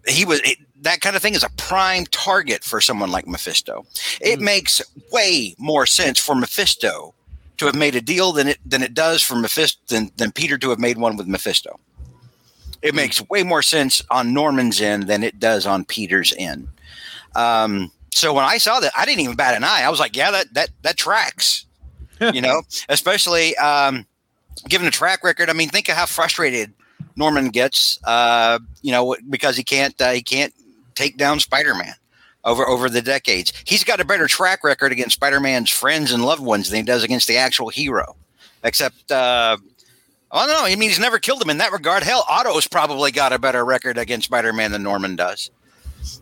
[0.07, 0.41] he was
[0.83, 3.85] that kind of thing is a prime target for someone like Mephisto.
[4.21, 4.43] It mm.
[4.43, 4.81] makes
[5.13, 7.15] way more sense for Mephisto
[7.61, 10.57] to have made a deal than it than it does for Mephisto than, than Peter
[10.57, 11.79] to have made one with Mephisto.
[12.81, 12.97] It mm.
[12.97, 16.69] makes way more sense on Norman's end than it does on Peter's end.
[17.37, 19.83] Um, so when I saw that, I didn't even bat an eye.
[19.83, 21.67] I was like, "Yeah, that that that tracks."
[22.33, 24.07] you know, especially um,
[24.69, 25.51] given the track record.
[25.51, 26.73] I mean, think of how frustrated
[27.15, 30.55] Norman gets, uh, you know, because he can't uh, he can't
[30.95, 31.95] take down Spider-Man
[32.45, 33.53] over over the decades.
[33.65, 37.05] He's got a better track record against Spider-Man's friends and loved ones than he does
[37.05, 38.17] against the actual hero.
[38.63, 39.57] Except, uh,
[40.33, 40.65] I don't know.
[40.65, 42.03] I mean, he's never killed him in that regard.
[42.03, 45.51] Hell, Otto's probably got a better record against Spider-Man than Norman does.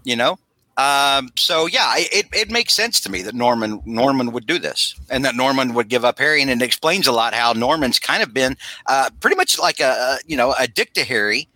[0.05, 0.39] You know.
[0.77, 4.95] Um, so yeah, it, it makes sense to me that Norman Norman would do this,
[5.11, 8.23] and that Norman would give up Harry, and it explains a lot how Norman's kind
[8.23, 11.49] of been uh, pretty much like a you know a dick to Harry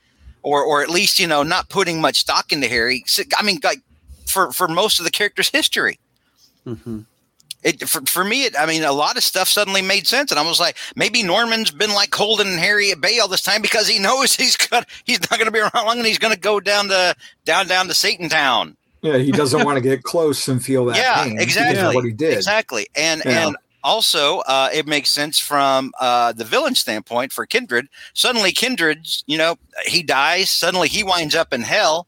[0.42, 3.04] or or at least you know not putting much stock into Harry.
[3.38, 3.78] I mean, like
[4.32, 5.98] for for most of the character's history.
[6.66, 7.00] Mm-hmm.
[7.62, 10.40] It for, for me, it, I mean, a lot of stuff suddenly made sense, and
[10.40, 13.86] I was like, maybe Norman's been like holding Harry at bay all this time because
[13.86, 16.40] he knows he's got he's not going to be around long, and he's going to
[16.40, 17.14] go down to
[17.44, 18.76] down down to Satan Town.
[19.02, 20.96] Yeah, he doesn't want to get close and feel that.
[20.96, 21.94] Yeah, pain exactly.
[21.94, 23.48] What he did exactly, and yeah.
[23.48, 27.88] and also, uh, it makes sense from uh, the villain standpoint for Kindred.
[28.14, 29.56] Suddenly, Kindred, you know,
[29.86, 30.50] he dies.
[30.50, 32.06] Suddenly, he winds up in hell.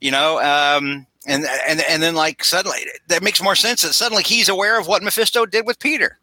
[0.00, 2.78] You know, um, and and and then like suddenly
[3.08, 6.18] that makes more sense that suddenly he's aware of what Mephisto did with Peter.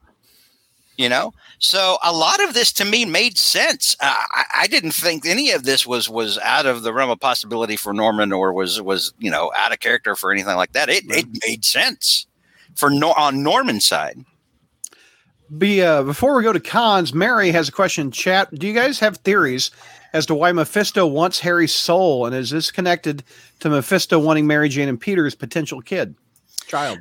[0.98, 3.96] You know, so a lot of this to me made sense.
[4.00, 7.20] Uh, I, I didn't think any of this was was out of the realm of
[7.20, 10.90] possibility for Norman or was was you know out of character for anything like that.
[10.90, 12.26] It it made sense
[12.76, 14.26] for on Norman's side.
[15.56, 18.54] Be uh, before we go to cons, Mary has a question in chat.
[18.54, 19.70] Do you guys have theories
[20.14, 23.24] as to why Mephisto wants Harry's soul, and is this connected
[23.60, 26.16] to Mephisto wanting Mary Jane and Peter's potential kid,
[26.68, 27.00] child?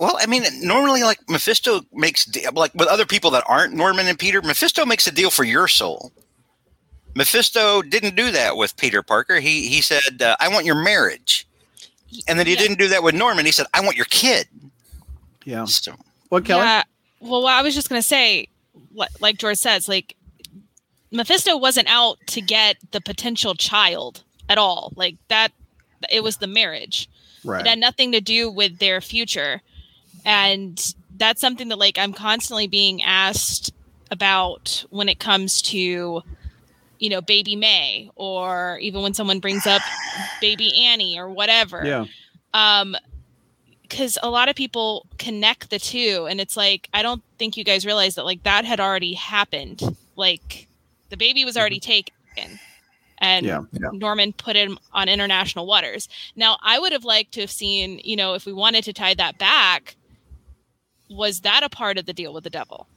[0.00, 4.06] Well, I mean, normally, like Mephisto makes de- like with other people that aren't Norman
[4.08, 4.42] and Peter.
[4.42, 6.12] Mephisto makes a deal for your soul.
[7.14, 9.38] Mephisto didn't do that with Peter Parker.
[9.38, 11.46] He he said, uh, "I want your marriage,"
[12.26, 12.58] and then he Yeah.
[12.58, 13.46] didn't do that with Norman.
[13.46, 14.48] He said, "I want your kid."
[15.44, 15.64] Yeah.
[15.66, 15.94] So,
[16.28, 16.62] What Kelly?
[16.64, 16.82] Yeah.
[17.20, 18.48] Well, I was just gonna say,
[19.20, 20.16] like George says, like
[21.14, 24.92] Mephisto wasn't out to get the potential child at all.
[24.96, 25.52] Like that,
[26.10, 27.08] it was the marriage.
[27.44, 27.60] Right.
[27.64, 29.62] It had nothing to do with their future,
[30.24, 33.72] and that's something that like I'm constantly being asked
[34.10, 36.22] about when it comes to,
[36.98, 39.82] you know, baby May, or even when someone brings up
[40.40, 42.04] baby Annie or whatever Yeah.
[42.52, 42.96] um
[43.82, 47.64] because a lot of people connect the two and it's like i don't think you
[47.64, 49.82] guys realize that like that had already happened
[50.16, 50.66] like
[51.14, 52.12] the baby was already taken
[53.18, 53.62] and Yeah.
[53.70, 53.90] Yeah.
[53.92, 58.16] norman put him on international waters now i would have liked to have seen you
[58.16, 59.94] know if we wanted to tie that back
[61.08, 62.88] was that a part of the deal with the devil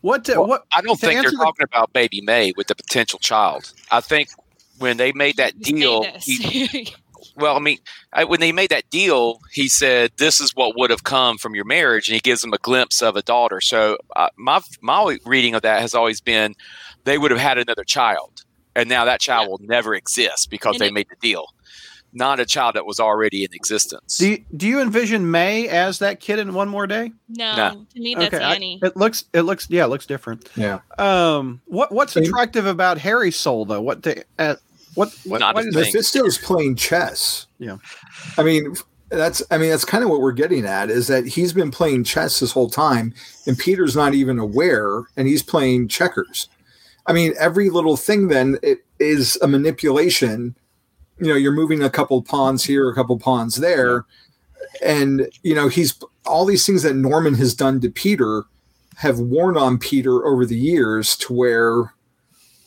[0.00, 0.28] What?
[0.30, 0.64] Uh, Well, what?
[0.72, 3.72] I don't think they're the- talking about baby May with the potential child.
[3.90, 4.28] I think
[4.78, 6.94] when they made that Say deal, he,
[7.36, 7.78] well, I mean,
[8.12, 11.54] I, when they made that deal, he said, "This is what would have come from
[11.54, 13.60] your marriage," and he gives them a glimpse of a daughter.
[13.60, 16.54] So uh, my my reading of that has always been
[17.04, 18.44] they would have had another child,
[18.74, 19.50] and now that child Yeah.
[19.50, 21.46] will never exist because And they it- made the deal,
[22.12, 24.16] not a child that was already in existence.
[24.16, 27.12] do you, Do you envision May as that kid in One More Day?
[27.28, 27.86] no, No.
[27.94, 29.24] to me that's I- annie it looks.
[29.32, 29.66] It looks.
[29.70, 30.48] Yeah, it looks different.
[30.56, 30.80] Yeah.
[30.98, 31.60] Um.
[31.66, 31.92] What?
[31.92, 32.24] What's Same.
[32.24, 33.80] attractive about Harry's soul, though?
[33.82, 34.02] What?
[34.02, 34.56] The, uh,
[34.96, 35.16] what?
[35.24, 35.38] What?
[35.40, 35.84] Not why a does- thing.
[35.84, 37.46] Mephisto's playing chess.
[37.58, 37.76] Yeah.
[38.36, 38.74] I mean,
[39.08, 42.02] that's I mean that's kind of what we're getting at is that he's been playing
[42.04, 43.14] chess this whole time,
[43.46, 46.48] and Peter's not even aware, and he's playing checkers.
[47.06, 50.56] I mean, every little thing then it is a manipulation.
[51.20, 54.04] You know, you're moving a couple pawns here, a couple pawns there,
[54.84, 58.42] and you know he's all these things that Norman has done to Peter
[58.96, 61.92] have worn on Peter over the years to where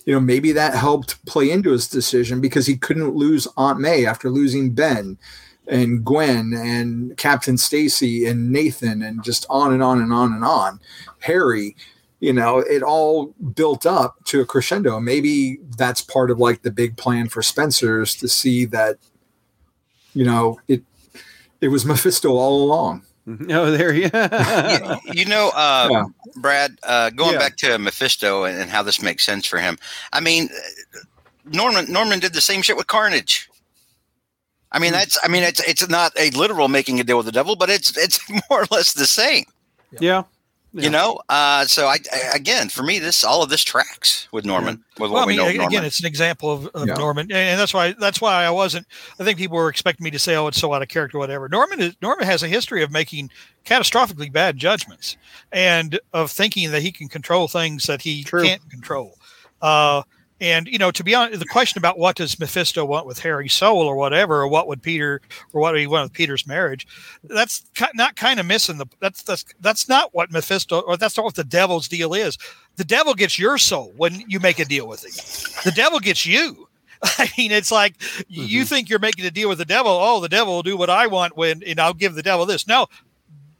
[0.10, 4.08] you know, maybe that helped play into his decision because he couldn't lose Aunt May
[4.08, 5.20] after losing Ben
[5.68, 10.44] and Gwen and Captain Stacy and Nathan and just on and on and on and
[10.44, 10.80] on.
[11.20, 11.76] Harry,
[12.22, 15.00] you know, it all built up to a crescendo.
[15.00, 18.98] Maybe that's part of like the big plan for Spencer's to see that,
[20.16, 20.82] you know, it
[21.62, 23.04] it was Mephisto all along.
[23.52, 24.10] Oh, there you.
[24.14, 26.06] you, you know, uh, Yeah.
[26.38, 27.40] Brad, uh, going Yeah.
[27.40, 29.78] back to Mephisto and, and how this makes sense for him.
[30.14, 30.50] I mean,
[31.46, 33.50] Norman Norman did the same shit with Carnage.
[34.72, 37.32] I mean, that's I mean, it's it's not a literal making a deal with the
[37.32, 38.20] devil, but it's it's
[38.50, 39.46] more or less the same.
[40.00, 40.24] yeah.
[40.72, 40.84] Yeah.
[40.84, 44.46] You know, uh, so I, I again for me, this all of this tracks with
[44.46, 45.48] Norman with what Well, I we mean, know.
[45.50, 45.68] Of Norman.
[45.74, 46.94] again, it's an example of, of Yeah.
[46.94, 48.86] Norman, and- and that's why that's why I wasn't.
[49.20, 51.50] I think people were expecting me to say, "Oh, it's so out of character," whatever.
[51.50, 53.32] Norman is Norman has a history of making
[53.66, 55.18] catastrophically bad judgments
[55.52, 58.44] and of thinking that he can control things that he True.
[58.44, 59.18] can't control.
[59.64, 60.04] Uh,
[60.42, 63.54] and you know, to be honest, the question about what does Mephisto want with Harry's
[63.54, 65.22] soul or whatever, or what would Peter
[65.54, 66.88] or what do he want with Peter's marriage?
[67.24, 68.86] That's not kind of missing the.
[69.00, 72.38] That's that's that's not what Mephisto or that's not what the devil's deal is.
[72.78, 75.64] The devil gets your soul when you make a deal with him.
[75.66, 76.68] The devil gets you.
[77.04, 77.96] I mean, it's like
[78.28, 78.68] you mm-hmm.
[78.68, 79.92] think you're making a deal with the devil.
[79.92, 82.68] Oh, the devil will do what I want when, and I'll give the devil this.
[82.68, 82.88] No,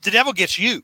[0.02, 0.84] the devil gets you.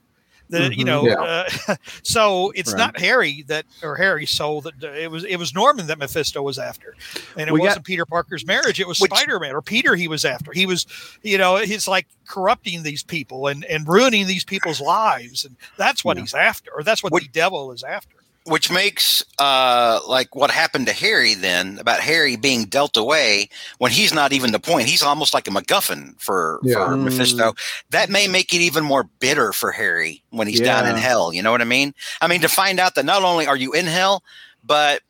[0.49, 0.85] The, you Mhm.
[0.85, 1.47] know, Yeah.
[1.67, 2.77] uh, so it's Right.
[2.77, 5.23] not Harry that or Harry's soul that it was.
[5.23, 6.95] It was Norman that Mephisto was after,
[7.38, 8.80] and it We wasn't Peter Parker's marriage.
[8.80, 9.95] It was Spider Man or Peter.
[9.95, 10.51] He was after.
[10.53, 10.85] He was,
[11.23, 16.03] you know, he's like corrupting these people and and ruining these people's lives, and that's
[16.05, 16.22] what Yeah.
[16.22, 18.14] he's after, or that's what Which- the devil is after.
[18.45, 23.49] Which makes uh like what happened to Harry then about Harry being dealt away
[23.80, 24.88] when he's not even the point.
[24.88, 26.76] He's almost like a MacGuffin for Yeah.
[26.76, 27.03] for Mm.
[27.05, 27.53] Mephisto.
[27.89, 31.34] That may make it even more bitter for Harry when he's down in hell.
[31.34, 31.93] You know what I mean?
[32.22, 34.23] I mean to find out that not only are you in hell,
[34.63, 35.01] but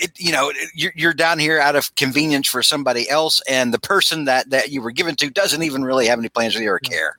[0.00, 3.80] it, you know you're, you're down here out of convenience for somebody else, and the
[3.80, 6.70] person that that you were given to doesn't even really have any plans with you
[6.70, 7.17] or care.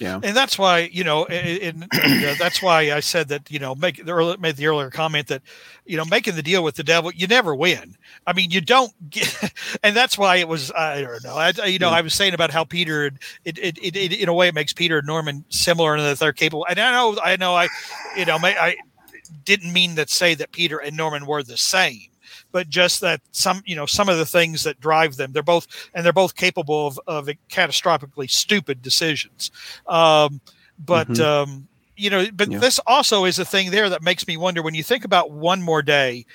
[0.00, 0.18] Yeah.
[0.22, 4.04] and that's why you know, and, uh, that's why I said that you know, make
[4.04, 5.42] the early, made the earlier comment that
[5.86, 7.96] you know, making the deal with the devil, you never win.
[8.26, 9.52] I mean, you don't get,
[9.82, 10.72] and that's why it was.
[10.72, 11.36] I don't know.
[11.36, 11.96] I, you know, Yeah.
[11.96, 13.06] I was saying about how Peter,
[13.44, 16.18] it, it, it, it, in a way, it makes Peter and Norman similar in that
[16.18, 16.66] they're capable.
[16.68, 17.68] And I know, I know, I,
[18.16, 18.76] you know, may, I
[19.44, 22.08] didn't mean to say that Peter and Norman were the same.
[22.54, 25.66] But just that some, you know, some of the things that drive them, they're both,
[25.92, 29.50] and they're both capable of, of catastrophically stupid decisions.
[29.88, 30.40] Um,
[30.78, 31.20] but Mhm.
[31.20, 32.60] um, you know, but Yeah.
[32.60, 35.62] this also is a thing there that makes me wonder when you think about one
[35.62, 36.26] more day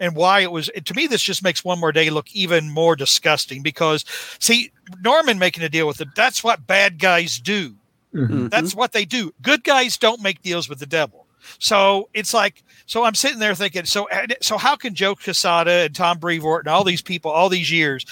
[0.00, 2.96] and why it was to me this just makes one more day look even more
[2.96, 4.04] disgusting because
[4.40, 7.74] see norman making a deal with it that's what bad guys do
[8.14, 8.48] Mhm.
[8.50, 11.26] that's what they do good guys don't make deals with the devil
[11.58, 14.08] so it's like so i'm sitting there thinking so
[14.42, 18.04] so how can joe quesada and tom brevoort and all these people all these years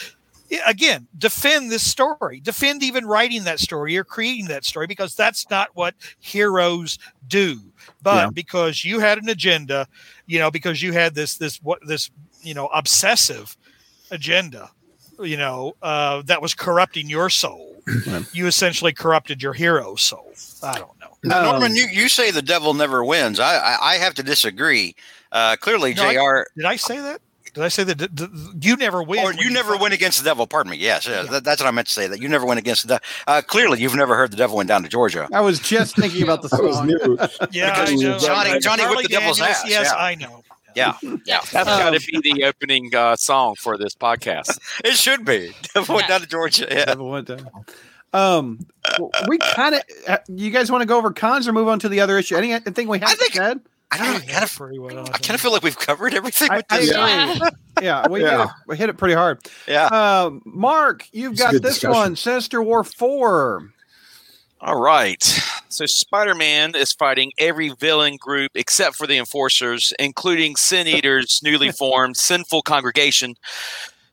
[0.65, 4.87] again defend this story defend even writing that story or creating that story?
[4.87, 7.61] Because that's not what heroes do.
[8.01, 8.31] But Yeah.
[8.31, 9.89] because you had an agenda
[10.27, 12.11] you know because you had this this what this
[12.43, 13.57] you know obsessive
[14.13, 14.71] agenda
[15.21, 17.83] you know uh that was corrupting your soul.
[18.07, 18.25] Right.
[18.33, 20.33] you essentially corrupted your hero's soul.
[20.63, 23.41] I don't know Now, Um, Norman, you, you say the devil never wins.
[23.41, 24.95] I I, I have to disagree.
[25.33, 26.45] Uh, clearly, No, I- Jr.
[26.57, 27.21] did i say that
[27.55, 28.29] did i say that d- d-
[28.69, 29.81] you never win or when you never fight?
[29.81, 30.47] win against the devil.
[30.47, 30.77] Pardon me.
[30.77, 31.31] Yes, yeah, Yeah.
[31.31, 32.07] that- that's what I meant to say.
[32.07, 33.05] That you never win against the devil.
[33.27, 35.27] Uh, clearly, you've never heard the devil went down to Georgia.
[35.33, 36.87] I was just thinking about the song.
[36.87, 37.19] new.
[37.53, 38.19] yeah I know.
[38.19, 39.97] Johnny- I- Johnny Harley whipped the devil's Daniels, ass, yes yeah.
[40.05, 40.43] i know
[40.75, 40.93] Yeah,
[41.25, 41.41] Yeah.
[41.51, 44.59] That's Um, got to be the opening uh, song for this podcast.
[44.85, 45.53] it should be.
[45.75, 46.67] Devil went down to Georgia.
[46.71, 46.85] Yeah.
[46.85, 47.49] Devil went down.
[48.17, 48.67] Um,
[49.29, 50.19] we kind of.
[50.29, 52.37] You guys want to go over cons or move on to the other issue?
[52.37, 53.61] Anything we I haven't think- said?
[53.93, 54.17] I don't know.
[54.17, 56.67] I kind of, pretty well I kind of feel like we've covered everything I, with
[56.71, 56.91] I this.
[56.91, 57.01] agree.
[57.03, 57.51] Yeah.
[57.81, 58.39] Yeah, we, Yeah.
[58.39, 59.47] Hit it, we hit it pretty hard.
[59.69, 59.87] yeah.
[59.87, 61.91] Uh, Mark, you've It's a got this discussion.
[61.93, 63.71] one, Sinister War Four.
[64.61, 65.23] All right.
[65.69, 71.41] So Spider Man is fighting every villain group except for the Enforcers, including Sin Eater's
[71.45, 73.37] newly formed Sinful Congregation.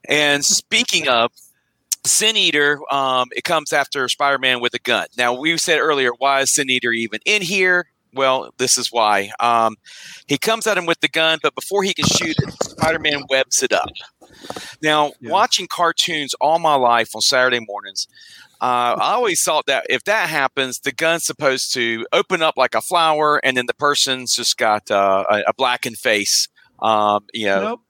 [0.07, 1.31] And speaking of
[2.05, 5.07] Sin Eater, um, it comes after Spider Man with a gun.
[5.17, 7.87] Now, we said earlier, why is Sin Eater even in here?
[8.13, 9.31] Well, this is why.
[9.39, 9.75] Um,
[10.27, 13.23] he comes at him with the gun, but before he can shoot it, Spider Man
[13.29, 13.89] webs it up.
[14.81, 15.31] Now, Yeah.
[15.31, 18.07] watching cartoons all my life on Saturday mornings,
[18.61, 22.75] uh, I always thought that if that happens, the gun's supposed to open up like
[22.75, 26.47] a flower, and then the person's just got uh, a, a blackened face.
[26.81, 27.81] Um, you know, Nope.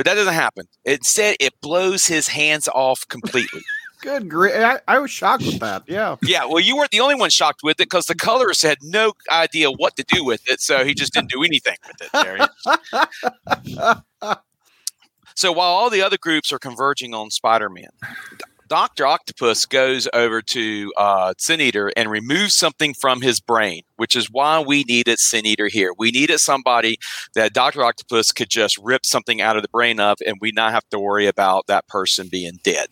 [0.00, 0.66] But that doesn't happen.
[0.86, 3.60] Instead, it blows his hands off completely.
[4.00, 4.54] Good grief.
[4.56, 5.82] I, I was shocked with that.
[5.86, 6.16] Yeah.
[6.22, 9.12] yeah, well, you weren't the only one shocked with it because the colorist had no
[9.30, 13.98] idea what to do with it, so he just didn't do anything with it.
[15.36, 17.88] So while all the other groups are converging on Spider-Man,
[18.70, 24.14] Doctor Octopus goes over to uh, Sin Eater and removes something from his brain, which
[24.14, 25.92] is why we needed Sin Eater here.
[25.98, 26.96] We needed somebody
[27.34, 30.70] that Doctor Octopus could just rip something out of the brain of, and we not
[30.70, 32.90] have to worry about that person being dead.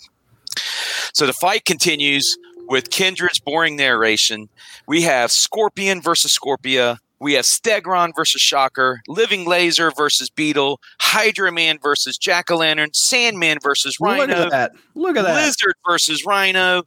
[1.14, 2.36] So the fight continues
[2.66, 4.48] with Kindred's boring narration.
[4.88, 6.98] We have Scorpion versus Scorpia.
[7.20, 12.90] We have Stegron versus Shocker, Living Laser versus Beetle, Hydra Man versus Jack o' Lantern,
[12.92, 14.72] Sandman versus Look Rhino, at that.
[14.94, 15.34] Look at that.
[15.34, 16.82] Lizard versus Rhino,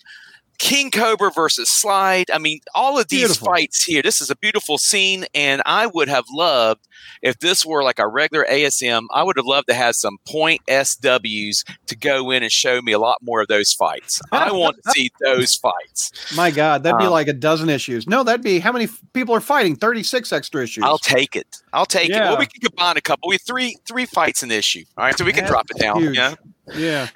[0.62, 2.26] King Cobra versus Slyde.
[2.32, 3.48] I mean, all of these Beautiful.
[3.48, 4.04] fights here.
[4.04, 6.88] This is a beautiful scene, and I would have loved
[7.24, 9.08] if this were like a regular ASM.
[9.12, 12.92] I would have loved to have some point SWs to go in and show me
[12.92, 14.22] a lot more of those fights.
[14.32, 16.12] I want to see those fights.
[16.36, 18.08] My God, that'd be Um, like a dozen issues.
[18.08, 19.76] No, that'd be how many f- people are fighting?
[19.76, 20.84] 36 extra issues.
[20.84, 21.58] I'll take it.
[21.74, 22.20] I'll take it.
[22.20, 23.30] Well, we can combine a couple.
[23.30, 24.84] We have three three fights in the issue.
[24.96, 26.00] All right, so we can That's drop it down.
[26.02, 26.16] huge.
[26.18, 26.36] Yeah.
[26.76, 27.08] yeah.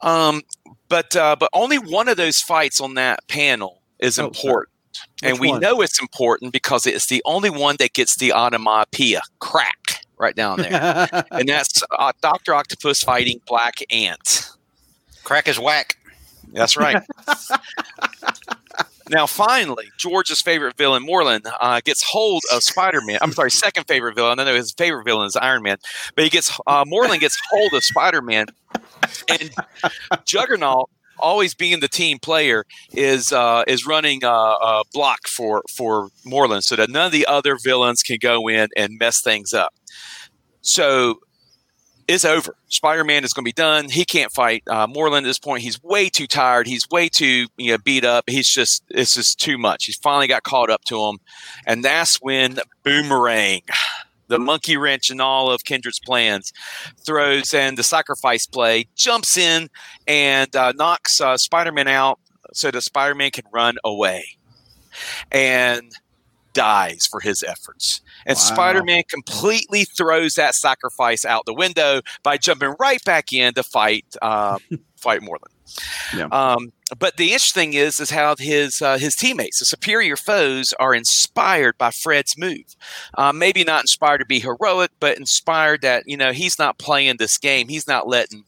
[0.00, 0.42] Um,
[0.88, 4.68] but uh, but only one of those fights on that panel is Oh, important,
[5.22, 5.60] and we one?
[5.60, 10.58] know it's important because it's the only one that gets the onomatopoeia crack right down
[10.60, 14.50] there, and that's uh, Doctor Octopus fighting Black Ant.
[15.24, 15.96] Crack is whack.
[16.52, 17.02] That's right.
[19.10, 23.18] now, finally, George's favorite villain, Morlun, uh, gets hold of Spider Man.
[23.20, 24.38] I'm sorry, second favorite villain.
[24.38, 25.76] I know his favorite villain is Iron Man,
[26.14, 28.46] but he gets uh, Morlun gets hold of Spider Man,
[29.28, 29.50] and
[30.24, 30.88] Juggernaut,
[31.18, 36.62] always being the team player, is uh, is running uh, a block for for Morlun
[36.62, 39.74] so that none of the other villains can go in and mess things up.
[40.60, 41.20] So
[42.08, 42.56] it's over.
[42.68, 43.90] Spider Man is going to be done.
[43.90, 45.62] He can't fight uh, Morlun at this point.
[45.62, 46.66] He's way too tired.
[46.66, 48.24] He's way too you know beat up.
[48.28, 49.84] He's just it's just too much.
[49.84, 51.18] He's finally got caught up to him,
[51.66, 53.62] and that's when Boomerang,
[54.28, 56.52] the monkey wrench in all of Kindred's plans,
[57.04, 59.68] throws in the sacrifice play, jumps in,
[60.06, 62.18] and uh, knocks uh, Spider Man out
[62.52, 64.24] so that Spider Man can run away.
[65.30, 65.92] and
[66.54, 68.00] dies for his efforts.
[68.26, 68.42] And Wow.
[68.42, 73.62] Spider Man completely throws that sacrifice out the window by jumping right back in to
[73.62, 74.58] fight um,
[74.98, 75.52] fight Morlun.
[76.16, 76.28] Yeah.
[76.32, 80.94] Um, but the interesting is is how his uh, his teammates, the superior foes, are
[80.94, 82.76] inspired by Fred's move.
[83.16, 87.16] Uh, maybe not inspired to be heroic, but inspired that you know he's not playing
[87.18, 87.68] this game.
[87.68, 88.44] He's not letting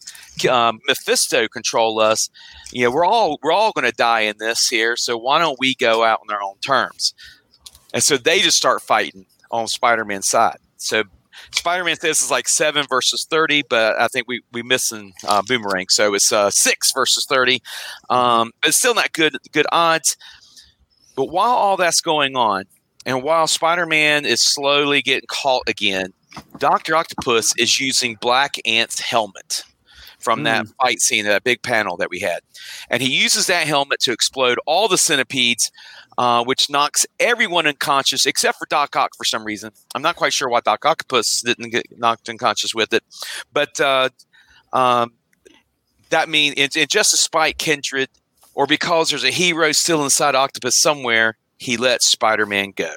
[0.50, 2.30] um, Mephisto control us.
[2.72, 4.96] You know, we're all we're all going to die in this here.
[4.96, 7.14] So why don't we go out on our own terms?
[7.92, 10.58] And so they just start fighting on Spider-Man's side.
[10.76, 11.04] So
[11.52, 15.88] Spider-Man says it's like seven versus thirty, but I think we we missing uh, Boomerang,
[15.88, 17.62] so it's uh, six versus thirty.
[18.08, 20.16] Um, but it's still not good good odds.
[21.16, 22.64] But while all that's going on,
[23.04, 26.12] and while Spider-Man is slowly getting caught again,
[26.58, 29.62] Doctor Octopus is using Black Ant's helmet
[30.18, 32.40] from that fight scene, that big panel that we had,
[32.90, 35.70] and he uses that helmet to explode all the centipedes
[36.20, 39.70] uh, which knocks everyone unconscious except for Doc Ock for some reason.
[39.94, 43.02] I'm not quite sure why Doc Octopus didn't get knocked unconscious with it,
[43.54, 44.10] but uh,
[44.74, 45.14] um,
[46.10, 48.10] that means and, and just to spite Kindred,
[48.52, 52.92] or because there's a hero still inside Octopus somewhere, he lets Spider-Man go.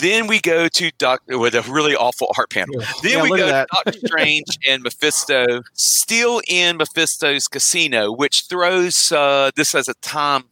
[0.00, 2.80] Then we go to Doc with a really awful art panel.
[3.04, 9.12] Then Yeah, we go to Doctor Strange and Mephisto still in Mephisto's casino, which throws
[9.12, 10.42] uh, this as a time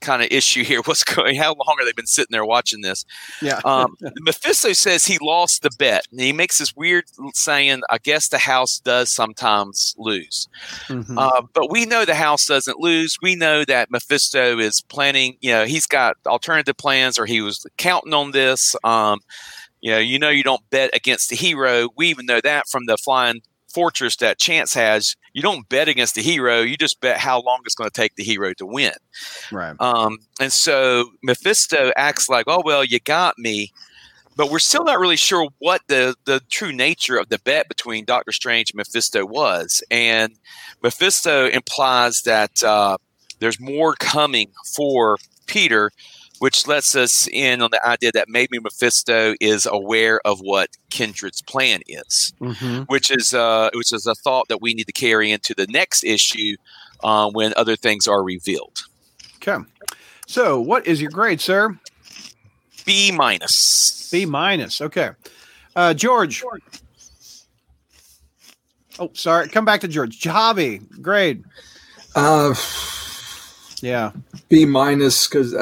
[0.00, 0.80] kind of issue here.
[0.84, 1.36] What's going?
[1.36, 3.04] How long have they been sitting there watching this?
[3.42, 3.60] Yeah.
[3.64, 7.04] Um, Mephisto says he lost the bet, and he makes this weird
[7.34, 10.48] saying, "I guess the house does sometimes lose."
[10.88, 11.16] Mhm.
[11.16, 13.16] Uh, but we know the house doesn't lose.
[13.22, 15.36] We know that Mephisto is planning.
[15.40, 18.74] You know, he's got alternative plans, or he was counting on this.
[18.84, 19.20] Um,
[19.80, 21.88] you know, you know, you don't bet against the hero.
[21.96, 23.42] We even know that from the flying
[23.76, 25.16] fortress that Chance has.
[25.34, 26.62] You don't bet against the hero.
[26.62, 28.94] You just bet how long it's going to take the hero to win.
[29.52, 29.76] right.
[29.78, 33.70] Um, and so Mephisto acts like, "Oh well, you got me,"
[34.34, 38.06] but we're still not really sure what the the true nature of the bet between
[38.06, 39.82] Doctor Strange and Mephisto was.
[39.90, 40.32] And
[40.82, 42.96] Mephisto implies that uh,
[43.40, 45.90] there's more coming for Peter,
[46.38, 51.42] which lets us in on the idea that maybe Mephisto is aware of what Kindred's
[51.42, 55.30] plan is hmm which is uh, which is a thought that we need to carry
[55.30, 56.56] into the next issue
[57.04, 58.82] uh, when other things are revealed.
[59.36, 59.64] Okay.
[60.26, 61.78] So, what is your grade, sir?
[62.84, 64.08] B minus.
[64.10, 64.80] B minus.
[64.80, 65.10] Okay.
[65.74, 66.42] Uh, George.
[68.98, 69.48] Oh, sorry.
[69.48, 70.20] Come back to George.
[70.20, 71.44] Javi, grade.
[72.14, 72.54] Uh,
[73.86, 74.10] Yeah.
[74.48, 75.52] B minus because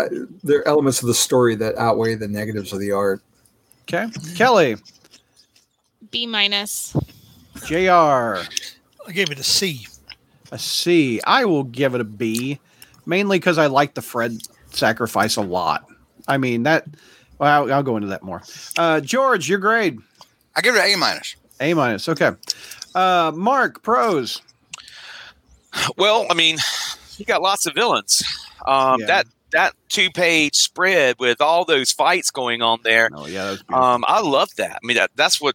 [0.43, 3.21] there are elements of the story that outweigh the negatives of the art.
[3.83, 4.09] Okay.
[4.35, 4.77] Kelly,
[6.11, 6.97] B minus.
[7.67, 9.87] JR, I gave it a C.
[10.51, 11.21] a C.
[11.27, 12.59] I will give it a B,
[13.05, 14.39] mainly because I like the Fred
[14.71, 15.87] sacrifice a lot.
[16.27, 16.87] I mean, that,
[17.39, 18.43] well, I'll, I'll go into that more.
[18.79, 19.99] Uh, George, your grade.
[20.57, 21.37] I give it an A minus.
[21.61, 22.09] A minus.
[22.09, 22.31] Okay.
[22.95, 24.41] Uh, Mark, pros.
[25.99, 26.57] Well, I mean,
[27.19, 28.23] you got lots of villains.
[28.67, 29.07] Um, Yeah.
[29.07, 33.09] That that two page spread with all those fights going on there.
[33.15, 33.55] Oh, yeah.
[33.73, 34.73] Um, I love that.
[34.83, 35.55] I mean, that, that's what.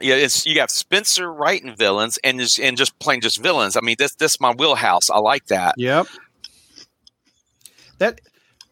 [0.00, 3.76] Yeah, it's you got Spencer writing villains and just and just plain just villains.
[3.76, 5.10] I mean, this this my wheelhouse.
[5.10, 5.74] I like that.
[5.76, 6.06] Yep.
[7.98, 8.20] That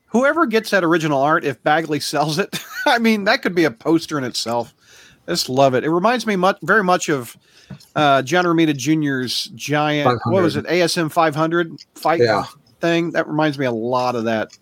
[0.08, 3.70] whoever gets that original art, if Bagley sells it, I mean that could be a
[3.70, 4.74] poster in itself.
[5.28, 5.84] I just love it.
[5.84, 7.36] It reminds me much, very much of
[7.96, 10.20] uh, John Romita Jr.'s giant.
[10.26, 10.66] What was it?
[10.66, 12.44] ASM 500 fight Yeah.
[12.80, 13.10] thing.
[13.12, 14.56] That reminds me a lot of that.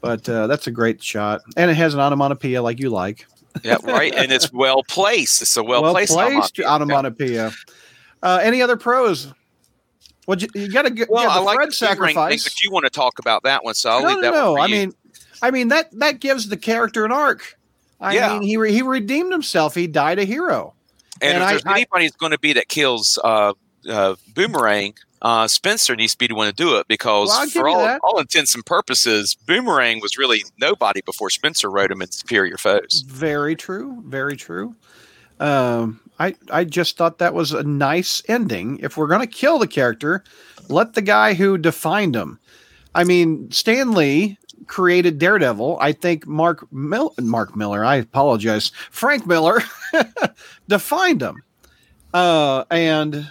[0.00, 3.26] But uh, that's a great shot, and it has an onomatopoeia like you like.
[3.62, 4.14] Yeah, right.
[4.14, 5.40] and it's well placed.
[5.40, 6.12] It's a well, placed.
[6.12, 6.68] placed onomatopoeia.
[6.68, 7.50] onomatopoeia.
[8.22, 9.32] Uh, any other pros?
[10.26, 12.44] Well, you, you got to get Well, yeah, I the like Fred the sacrifice, sacrifice.
[12.44, 14.52] but you want to talk about that one, so I'll no, leave no, that no.
[14.52, 14.74] one for I you.
[14.86, 14.94] mean,
[15.42, 17.56] I mean that that gives the character an arc.
[18.00, 18.32] I Yeah.
[18.34, 19.74] mean, he re- he redeemed himself.
[19.74, 20.74] He died a hero.
[21.22, 23.52] And, and if I- there's I- anybody that's going to be that kills uh,
[23.88, 27.68] uh, Boomerang, uh, Spencer needs to be the one to do it because, Well, for
[27.68, 32.56] all, all intents and purposes, Boomerang was really nobody before Spencer wrote him in Superior
[32.58, 33.04] Foes.
[33.06, 34.02] Very true.
[34.06, 34.74] Very true.
[35.40, 38.78] Um, I I just thought that was a nice ending.
[38.82, 40.22] If we're gonna kill the character,
[40.68, 42.38] let the guy who defined him.
[42.94, 45.78] I mean, Stan Lee created Daredevil.
[45.80, 47.84] I think Mark Mil- Mark Miller.
[47.84, 48.72] I apologize.
[48.90, 49.60] Frank Miller
[50.68, 51.42] defined him.
[52.12, 53.28] Uh, and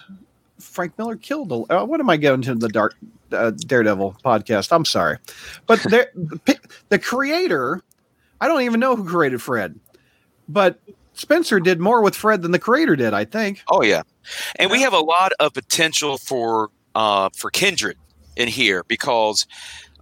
[0.60, 1.50] Frank Miller killed.
[1.50, 2.96] The, uh, what am I going to the dark
[3.32, 4.72] uh, Daredevil podcast?
[4.72, 5.18] I'm sorry,
[5.68, 7.82] but there, the, the creator.
[8.42, 9.80] I don't even know who created Fred,
[10.50, 10.80] but
[11.14, 13.14] Spencer did more with Fred than the creator did.
[13.14, 13.62] I think.
[13.70, 14.04] Oh yeah,
[14.58, 17.98] and we have a lot of potential for uh, for Kindred
[18.36, 19.48] in here because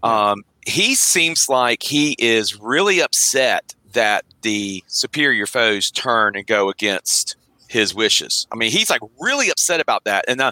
[0.01, 6.69] um, he seems like he is really upset that the superior foes turn and go
[6.69, 7.35] against
[7.67, 8.47] his wishes.
[8.51, 10.51] I mean, he's like really upset about that, and uh,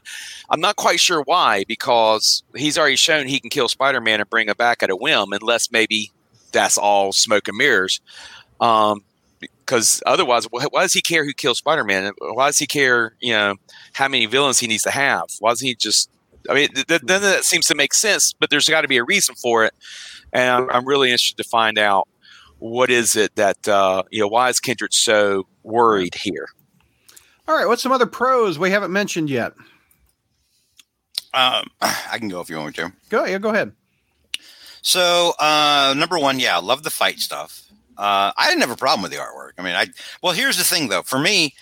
[0.49, 4.48] I'm not quite sure why because he's already shown he can kill Spider-Man and bring
[4.48, 6.11] him back at a whim, unless maybe
[6.52, 8.02] that's all smoke and mirrors.
[8.60, 9.03] Um,
[9.40, 12.11] because otherwise, why does he care who kills Spider-Man?
[12.19, 13.56] Why does he care, you know,
[13.94, 15.26] how many villains he needs to have?
[15.40, 16.10] Why doesn't he just?
[16.50, 18.98] I mean, th- th- then that seems to make sense, but there's got to be
[18.98, 19.74] a reason for it,
[20.34, 22.08] and I'm, I'm really interested to find out
[22.58, 26.48] what is it that uh, you know why is Kindred so worried here?
[27.48, 29.54] All right, what's some other pros we haven't mentioned yet?
[31.34, 32.94] Um, I can go if you want me to.
[33.10, 33.74] Go, yeah, go ahead.
[34.82, 37.64] So, uh, number one, yeah, love the fight stuff.
[37.98, 39.52] Uh, I didn't have a problem with the artwork.
[39.58, 39.88] I mean, I
[40.24, 41.02] well, here's the thing though.
[41.02, 41.54] For me,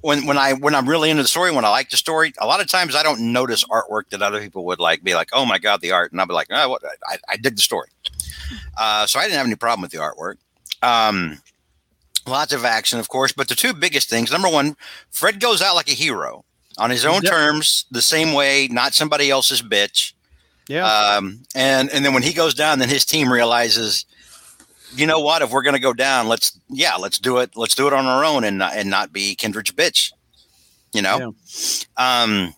[0.00, 2.46] when when I when I'm really into the story, when I like the story, a
[2.46, 5.02] lot of times I don't notice artwork that other people would like.
[5.02, 6.82] Be like, oh my god, the art, and I'll be like, oh, what?
[7.08, 7.88] I, I dig the story.
[8.78, 10.36] Uh, so I didn't have any problem with the artwork.
[10.82, 11.40] Um,
[12.26, 14.30] lots of action, of course, but the two biggest things.
[14.30, 14.76] Number one,
[15.10, 16.44] Fred goes out like a hero
[16.78, 17.32] on his own Yep.
[17.32, 20.12] terms, the same way, not somebody else's bitch.
[20.68, 24.04] Yeah, Um, and and then when he goes down, then his team realizes,
[24.94, 25.42] you know what?
[25.42, 27.56] If we're going to go down, let's yeah, let's do it.
[27.56, 30.12] Let's do it on our own and not, and not be Kindred's bitch.
[30.92, 31.24] You know.
[31.96, 32.54] Um,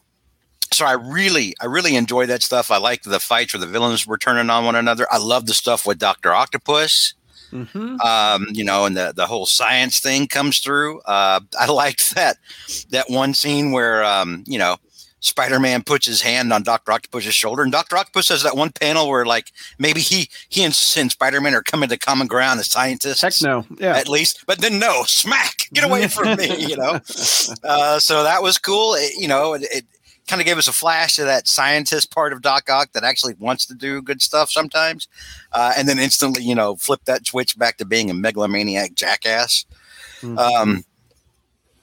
[0.72, 2.70] so I really I really enjoy that stuff.
[2.70, 5.06] I like the fights where the villains were turning on one another.
[5.10, 7.14] I love the stuff with Doctor Octopus.
[7.50, 11.00] hmm Um, you know, and the the whole science thing comes through.
[11.02, 12.36] Uh, I liked that
[12.90, 14.76] that one scene where um, you know
[15.20, 19.08] Spider-Man puts his hand on Doctor Octopus's shoulder, and Doctor Octopus has that one panel
[19.08, 23.20] where like maybe he he and, and Spider-Man are coming to common ground as scientists.
[23.20, 23.64] Heck no.
[23.78, 23.96] Yeah.
[23.96, 27.00] At least, but then no, smack, get away from me, you know.
[27.62, 28.94] Uh, so that was cool.
[28.94, 29.84] It, you know, it, it
[30.26, 33.34] kind of gave us a flash of that scientist part of Doc Ock that actually
[33.38, 35.06] wants to do good stuff sometimes,
[35.52, 39.64] uh, and then instantly, you know, flip that switch back to being a megalomaniac jackass.
[40.22, 40.38] Mhm.
[40.38, 40.84] Um,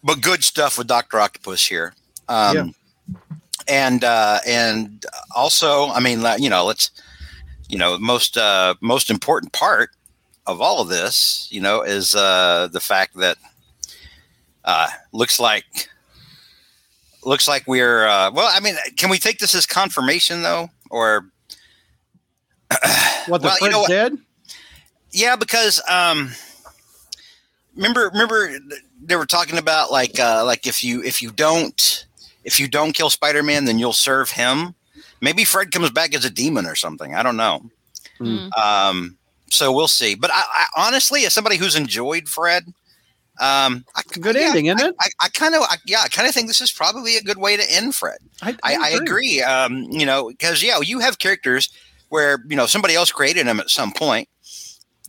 [0.03, 1.93] but good stuff with Doctor Octopus here.
[2.29, 2.65] Um, Yeah.
[3.67, 5.05] And uh, and
[5.35, 6.89] also, I mean, you know, let's
[7.69, 9.89] you know, most uh, most important part
[10.45, 13.37] of all of this, you know, is uh, the fact that
[14.63, 15.89] uh, looks like
[17.25, 18.49] looks like we're uh, well.
[18.51, 21.29] I mean, can we take this as confirmation though, or
[23.27, 23.89] what the well, you know what?
[23.89, 24.17] dead?
[25.11, 26.31] yeah, because um,
[27.75, 28.57] remember, remember
[29.01, 32.06] they were talking about like uh, like if you if you don't
[32.47, 34.73] if you don't kill Spider Man, then you'll serve him.
[35.19, 37.13] Maybe Fred comes back as a demon or something.
[37.13, 37.69] I don't know.
[38.17, 38.47] Hmm.
[38.57, 39.17] Um,
[39.51, 40.15] so we'll see.
[40.15, 42.63] But I, I honestly, as somebody who's enjoyed Fred,
[43.39, 44.95] um, I, Good yeah, ending, isn't I, it?
[44.99, 47.37] I, I kind of, I, yeah, I kind of think this is probably a good
[47.37, 48.19] way to end Fred.
[48.41, 49.41] I, I agree.
[49.43, 51.69] Um, you know, because yeah, you have characters
[52.09, 54.29] where you know somebody else created them at some point,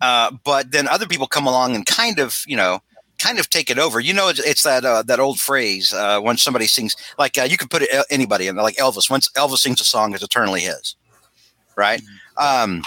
[0.02, 2.82] uh, but then other people come along and kind of, you know,
[3.18, 4.00] kind of take it over.
[4.00, 7.42] You know, it's, it's that uh, that old phrase uh, when somebody sings, like uh,
[7.42, 9.10] you could put it, anybody in, like Elvis.
[9.10, 10.96] Once Elvis sings a song, it's eternally his,
[11.76, 12.02] right?
[12.36, 12.82] Um,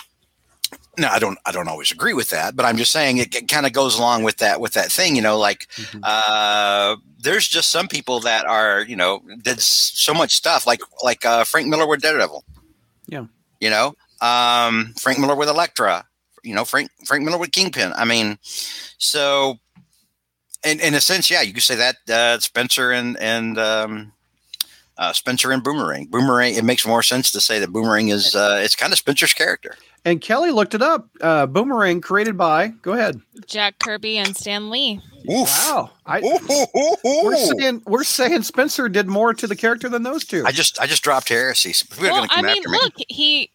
[0.97, 1.37] no, I don't.
[1.45, 3.97] I don't always agree with that, but I'm just saying it, it kind of goes
[3.97, 5.15] along with that with that thing.
[5.15, 6.01] You know, like Mhm.
[6.03, 11.25] uh, there's just some people that are, you know, did so much stuff, like like
[11.25, 12.43] uh, Frank Miller with Daredevil.
[13.07, 13.25] Yeah.
[13.59, 16.05] You know, um, Frank Miller with Elektra.
[16.43, 17.93] You know, Frank Frank Miller with Kingpin.
[17.95, 18.37] I mean,
[18.97, 19.59] so
[20.65, 24.11] in in a sense, yeah, you could say that uh, Spencer and and um,
[24.97, 26.05] uh, Spencer and Boomerang.
[26.07, 26.55] Boomerang.
[26.55, 29.75] It makes more sense to say that Boomerang is uh, it's kind of Spencer's character.
[30.03, 31.07] And Kelly looked it up.
[31.21, 32.69] Uh, Boomerang created by.
[32.81, 33.21] Go ahead.
[33.45, 34.99] Jack Kirby and Stan Lee.
[35.29, 35.47] Oof.
[35.47, 35.91] Wow.
[36.07, 40.43] I, Ooh, we're saying we're saying Spencer did more to the character than those two.
[40.45, 41.73] I just I just dropped heresy.
[41.73, 42.79] So well, going to I mean, after me.
[42.81, 43.51] look, he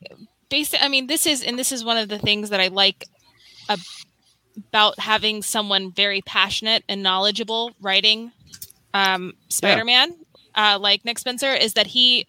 [0.48, 0.84] basically.
[0.84, 3.06] I mean, this is and this is one of the things that I like
[3.68, 3.80] ab-
[4.56, 8.32] about having someone very passionate and knowledgeable writing
[8.94, 10.16] um, Spider-Man,
[10.54, 12.26] uh, like Nick Spencer, is that he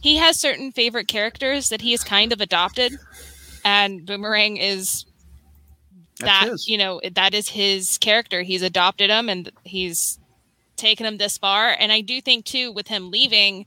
[0.00, 2.98] he has certain favorite characters that he has kind of adopted,
[3.64, 5.04] and Boomerang is
[6.20, 8.42] that you know that is his character.
[8.42, 10.18] He's adopted him and he's
[10.78, 11.76] taken him this far.
[11.78, 13.66] And I do think too, with him leaving,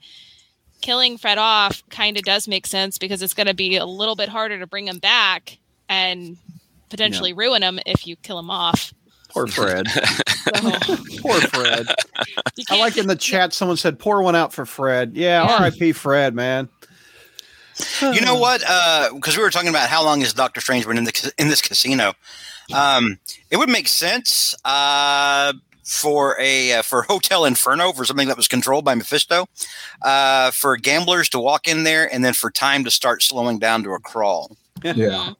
[0.82, 4.15] killing Fred off kind of does make sense because it's going to be a little
[4.15, 6.38] bit harder to bring him back and
[6.92, 8.94] potentially ruin him if you kill him off.
[9.30, 9.88] Poor Fred.
[9.88, 10.52] So
[11.22, 11.88] Poor Fred.
[12.70, 15.14] I like in the chat someone said pour one out for Fred.
[15.16, 15.58] Yeah, Yeah.
[15.58, 15.94] R.I.P.
[15.94, 16.70] Fred, man.
[18.02, 18.60] You know what?
[19.16, 21.62] Because we were talking about how long has Doctor Strange been in the in this
[21.62, 22.14] casino.
[22.74, 23.18] Um,
[23.50, 25.54] it would make sense uh,
[25.84, 29.48] for a uh, for Hotel Inferno for something that was controlled by Mephisto,
[30.04, 33.84] uh, for gamblers to walk in there, and then for time to start slowing down
[33.84, 34.56] to a crawl.
[34.84, 34.94] Yeah.
[34.96, 35.34] Yeah.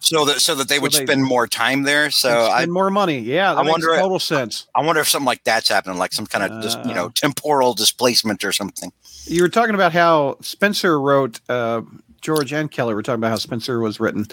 [0.00, 2.10] So that so that they So would they- spend more time there.
[2.10, 3.18] So And I spend more money.
[3.20, 4.66] Yeah, that I makes wonder- total sense.
[4.74, 7.10] I wonder if something like that's happening, like some kind of just you know Uh.
[7.14, 8.92] temporal displacement or something.
[9.24, 11.40] You were talking about how Spencer wrote.
[11.48, 11.82] Uh,
[12.20, 14.26] George and Kelly were talking about how Spencer was written.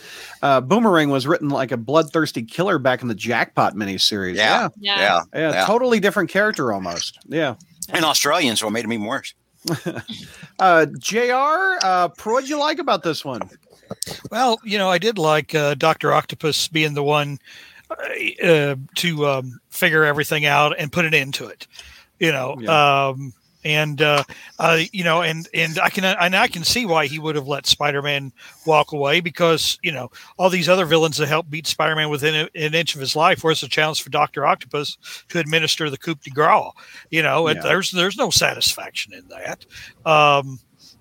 [0.43, 4.35] Uh, Boomerang was written like a bloodthirsty killer back in the Jackpot miniseries.
[4.35, 4.99] Yeah, Yeah.
[4.99, 5.21] yeah.
[5.33, 5.65] yeah, Yeah.
[5.65, 7.17] totally different character almost.
[7.27, 7.55] Yeah.
[7.89, 9.33] And Australian, so it made him even worse.
[10.59, 11.79] Uh, Jr.
[11.83, 13.41] Uh, what'd you like about this one?
[14.31, 17.39] Well, you know, I did like uh, Doctor Octopus being the one
[17.89, 21.67] uh, uh, to um, figure everything out and put an end to it.
[22.19, 23.33] You know, um,
[23.63, 24.23] and uh,
[24.57, 27.47] uh, you know, and and I can and I can see why he would have
[27.47, 28.31] let Spider-Man
[28.65, 32.49] walk away because you know all these other villains that helped beat Spider-Man within a,
[32.55, 33.43] an inch of his life.
[33.43, 34.97] was the challenge for Doctor Octopus
[35.29, 36.71] to administer the coup de grace?
[37.09, 39.65] You know, and there's there's no satisfaction in that.
[40.05, 40.59] Um,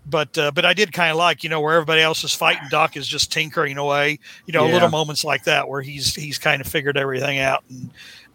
[0.08, 2.62] but uh, but I did kind of like you know where everybody else is fighting,
[2.70, 4.18] Doc is just tinkering away.
[4.46, 4.72] You know, Yeah.
[4.74, 7.90] little moments like that where he's he's kind of figured everything out and.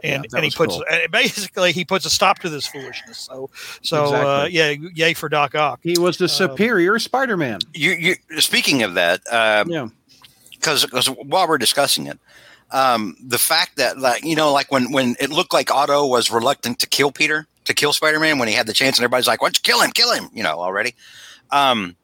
[0.05, 0.83] And, Yeah, and he puts cool.
[0.91, 3.19] and basically he puts a stop to this foolishness.
[3.19, 3.49] So
[3.81, 5.79] so uh, yeah, yay for Doc Ock.
[5.81, 7.59] He was the Um, superior Spider-Man.
[7.73, 9.87] You, you speaking of that, um, Yeah.
[10.51, 12.19] because while we're discussing it,
[12.71, 16.29] um, the fact that like you know, like when when it looked like Otto was
[16.29, 19.27] reluctant to kill Peter, to kill Spider Man when he had the chance, and everybody's
[19.27, 19.91] like, "Why don't you kill him?
[19.91, 20.95] Kill him!" You know, already.
[21.53, 21.95] Um,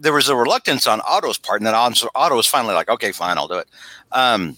[0.00, 3.36] there was a reluctance on Otto's part, and then Otto was finally like, "Okay, fine,
[3.38, 3.68] I'll do it."
[4.12, 4.56] Um,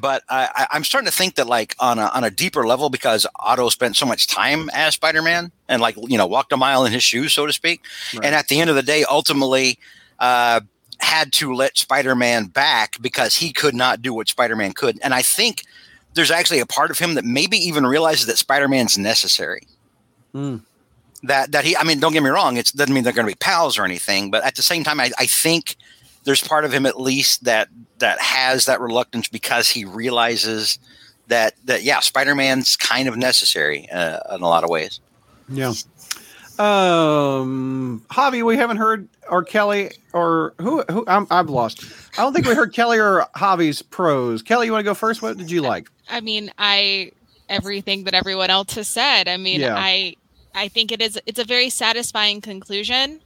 [0.00, 2.88] but I, I, I'm starting to think that like on a on a deeper level,
[2.88, 6.56] because Otto spent so much time as Spider Man and like you know walked a
[6.56, 7.82] mile in his shoes, so to speak,
[8.14, 8.24] Right.
[8.24, 9.78] and at the end of the day, ultimately.
[10.18, 10.60] Uh,
[10.98, 15.00] had to let Spider-Man back because he could not do what Spider-Man could.
[15.02, 15.64] And I think
[16.14, 19.62] there's actually a part of him that maybe even realizes that Spider-Man's necessary.
[20.30, 20.58] Hmm.
[21.24, 23.34] That that he I mean, don't get me wrong, it doesn't mean they're gonna be
[23.34, 25.76] pals or anything, but at the same time, I, I think
[26.24, 27.68] there's part of him at least that
[27.98, 30.78] that has that reluctance because he realizes
[31.28, 35.00] that that yeah, Spider-Man's kind of necessary uh, in a lot of ways.
[35.48, 35.72] Yeah.
[36.58, 40.82] Um, Javi, we haven't heard, or Kelly, or who?
[40.90, 41.04] Who?
[41.08, 41.84] I'm, I've lost.
[42.18, 44.42] I don't think we heard Kelly or Javi's pros.
[44.42, 45.22] Kelly, you want to go first?
[45.22, 45.88] What did you like?
[46.10, 47.12] I mean, I
[47.48, 49.28] everything that everyone else has said.
[49.28, 49.76] I mean, Yeah.
[49.76, 50.14] I
[50.54, 53.20] I think it is it's a very satisfying conclusion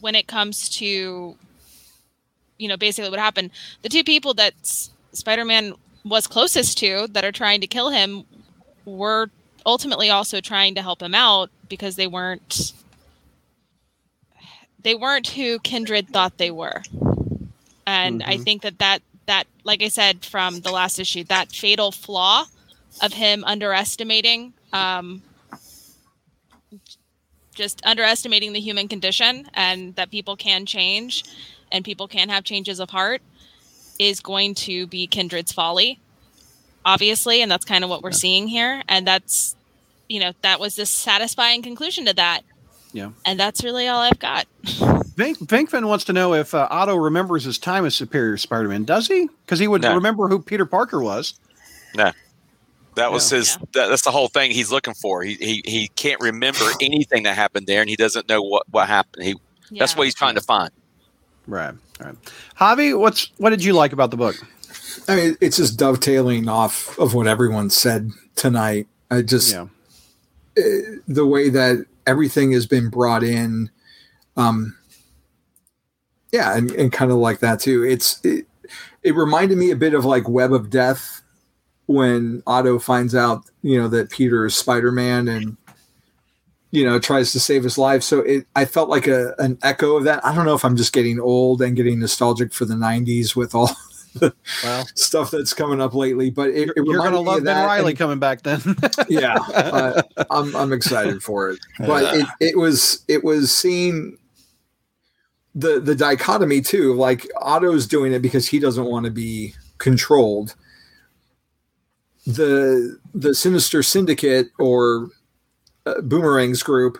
[0.00, 1.36] when it comes to
[2.58, 3.50] you know basically what happened.
[3.82, 5.74] The two people that S- Spider-Man
[6.04, 8.24] was closest to that are trying to kill him
[8.84, 9.30] were
[9.66, 12.72] ultimately also trying to help him out because they weren't
[14.82, 16.82] they weren't who Kindred thought they were.
[17.86, 18.44] And I Mhm.
[18.44, 22.46] think that that that like I said from the last issue, that fatal flaw
[23.02, 25.22] of him underestimating um
[27.60, 31.24] just underestimating the human condition and that people can change
[31.70, 33.20] and people can have changes of heart
[33.98, 36.00] is going to be Kindred's folly.
[36.86, 39.54] Obviously, and that's kind of what we're seeing here and that's
[40.08, 42.40] you know, that was the satisfying conclusion to that.
[42.92, 43.10] Yeah.
[43.24, 44.46] And that's really all I've got.
[44.64, 48.84] Vink, Venkman wants to know if uh, Otto remembers his time as Superior Spider-Man.
[48.84, 49.28] Does he?
[49.44, 49.94] Because he would No.
[49.94, 51.34] remember who Peter Parker was.
[52.96, 53.38] That was Yeah.
[53.38, 53.56] his.
[53.74, 55.22] That, that's the whole thing he's looking for.
[55.22, 58.88] He, he he can't remember anything that happened there, and he doesn't know what what
[58.88, 59.24] happened.
[59.24, 59.36] He
[59.78, 60.70] that's what he's trying to find.
[61.46, 61.74] Right.
[62.00, 62.14] Right.
[62.58, 64.36] Javi, what's what did you like about the book?
[65.08, 68.86] I mean, it's just dovetailing off of what everyone said tonight.
[69.10, 69.66] I just Yeah.
[70.56, 73.70] the way that everything has been brought in
[74.36, 74.76] um
[76.32, 78.46] yeah and, and kind of like that too it's it,
[79.02, 81.19] it reminded me a bit of like web of death
[81.90, 85.56] when otto finds out you know that peter is spider-man and
[86.70, 88.00] you know tries to save his life.
[88.04, 90.24] So it i felt like a an echo of that.
[90.24, 93.56] I don't know if i'm just getting old and getting nostalgic for the 90s with
[93.56, 93.70] all
[94.20, 97.66] Well, stuff that's coming up lately but it, you're, it you're gonna love Ben that,
[97.66, 98.60] Riley and- coming back then.
[99.08, 101.58] yeah uh, I'm, I'm excited for it.
[101.80, 104.16] But it, it was it was seeing
[105.56, 110.54] the the dichotomy too like otto's doing it because he doesn't want to be controlled
[112.36, 115.08] the the sinister syndicate or
[115.86, 116.98] uh, boomerangs group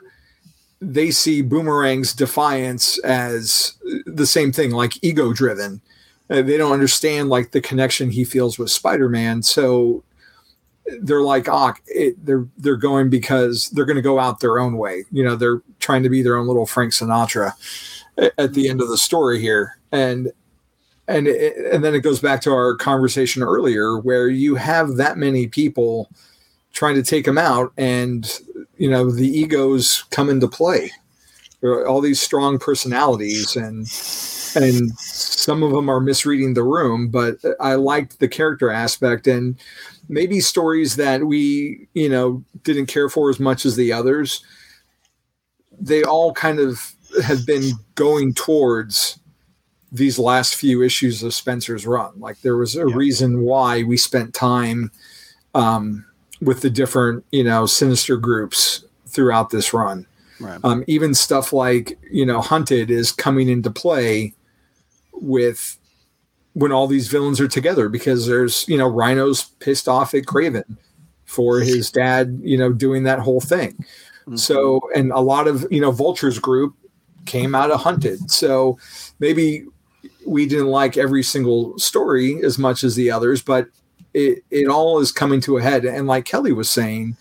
[0.81, 3.75] they see boomerang's defiance as
[4.07, 5.81] the same thing like ego driven
[6.31, 10.03] uh, they don't understand like the connection he feels with spider-man so
[11.03, 14.77] they're like ah it, they're they're going because they're going to go out their own
[14.77, 15.05] way.
[15.13, 17.53] You know they're trying to be their own little frank sinatra
[18.19, 19.79] a- at the end of the story here.
[19.93, 20.33] And
[21.11, 25.19] and it, and then it goes back to our conversation earlier where you have that
[25.19, 26.11] many people
[26.73, 28.41] trying to take him out and
[28.79, 30.91] you know the egos come into play
[31.63, 33.87] all these strong personalities and
[34.57, 39.57] and some of them are misreading the room, but I liked the character aspect and
[40.09, 44.43] maybe stories that we, you know, didn't care for as much as the others.
[45.79, 46.93] They all kind of
[47.25, 49.20] have been going towards
[49.93, 52.13] these last few issues of Spencer's run.
[52.19, 52.95] Like there was a Yeah.
[52.95, 54.91] reason why we spent time
[55.55, 56.05] um,
[56.41, 60.07] with the different, you know, sinister groups throughout this run.
[60.39, 60.61] Right.
[60.65, 64.33] Um, even stuff like you know, Hunted is coming into play
[65.13, 65.77] with
[66.55, 70.77] when all these villains are together because there's you know Rhino's pissed off at Kraven
[71.27, 73.85] for his dad, you know, doing that whole thing.
[74.37, 76.75] So, and a lot of you know Vulture's group
[77.27, 78.31] came out of Hunted.
[78.31, 78.79] So
[79.19, 79.65] maybe
[80.27, 83.69] we didn't like every single story as much as the others, but
[84.15, 85.85] it it all is coming to a head.
[85.85, 87.17] And like Kelly was saying,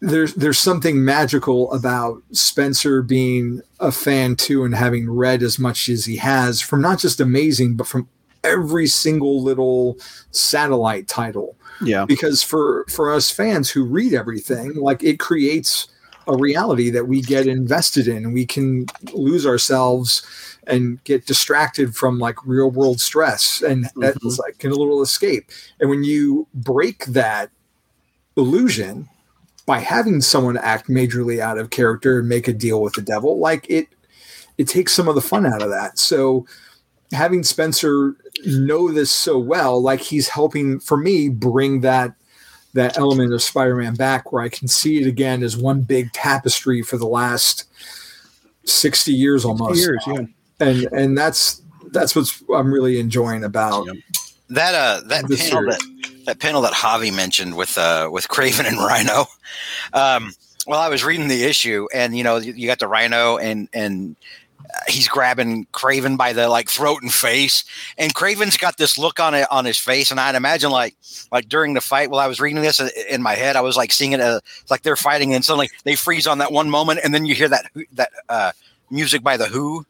[0.00, 5.88] there's there's something magical about Spencer being a fan too and having read as much
[5.88, 8.08] as he has from not just amazing, but from
[8.42, 9.98] every single little
[10.30, 12.06] satellite title Yeah.
[12.06, 15.88] because for for us fans who read everything like it creates
[16.26, 20.22] a reality that we get invested in we can lose ourselves
[20.70, 24.26] and get distracted from like real world stress and uh, mm-hmm.
[24.26, 27.50] it's like a little escape and when you break that
[28.36, 29.08] illusion
[29.66, 33.38] by having someone act majorly out of character and make a deal with the devil
[33.38, 33.88] like it
[34.58, 36.46] it takes some of the fun out of that so
[37.12, 42.14] having Spencer know this so well, like he's helping for me bring that
[42.72, 46.82] that element of Spider-Man back where I can see it again as one big tapestry
[46.82, 47.64] for the last
[48.64, 49.80] 60 years almost.
[49.80, 50.22] Years, yeah.
[50.60, 51.62] And and that's
[51.92, 53.86] that's what's I'm really enjoying about
[54.50, 55.78] That uh that panel series.
[55.78, 59.24] that, that panel that Javi mentioned with uh with Kraven and Rhino.
[59.92, 60.32] Um
[60.66, 63.68] well I was reading the issue and you know you, you got the Rhino and
[63.72, 64.16] and
[64.60, 67.64] uh, he's grabbing Kraven by the like throat and face.
[67.96, 70.10] And Kraven's got this look on it on his face.
[70.10, 70.96] And I'd imagine like
[71.32, 73.76] like during the fight while I was reading this uh, in my head I was
[73.76, 76.68] like seeing it uh, it's like they're fighting and suddenly they freeze on that one
[76.70, 77.00] moment.
[77.02, 78.52] And then you hear that that uh
[78.90, 79.86] music by the Who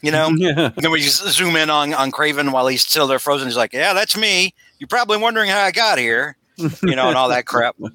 [0.00, 0.72] you know Yeah.
[0.76, 3.48] and then we zoom in on, on Kraven while he's still there frozen.
[3.48, 4.54] He's like, Yeah, that's me.
[4.78, 6.36] You're probably wondering how I got here.
[6.56, 7.76] You know, and all that crap.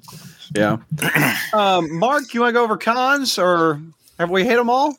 [0.54, 0.76] Yeah.
[1.52, 3.80] Um, Mark, you want to go over cons or
[4.18, 4.96] have we hit them all?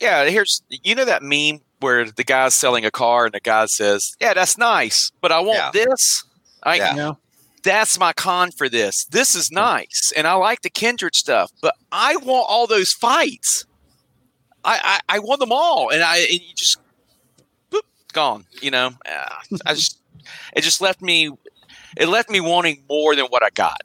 [0.00, 3.66] Yeah, here's you know that meme where the guy's selling a car and the guy
[3.66, 5.84] says, "Yeah, that's nice, but I want Yeah.
[5.86, 6.24] this."
[6.62, 6.94] I Yeah.
[6.96, 7.12] Yeah.
[7.62, 9.04] that's my con for this.
[9.06, 13.66] This is nice, and I like the kindred stuff, but I want all those fights.
[14.64, 16.78] I I, I want them all, and I and you just
[17.70, 17.82] boop,
[18.12, 18.44] gone.
[18.62, 19.98] You know, Uh, I just
[20.54, 21.30] it just left me.
[21.96, 23.80] It left me wanting more than what I got.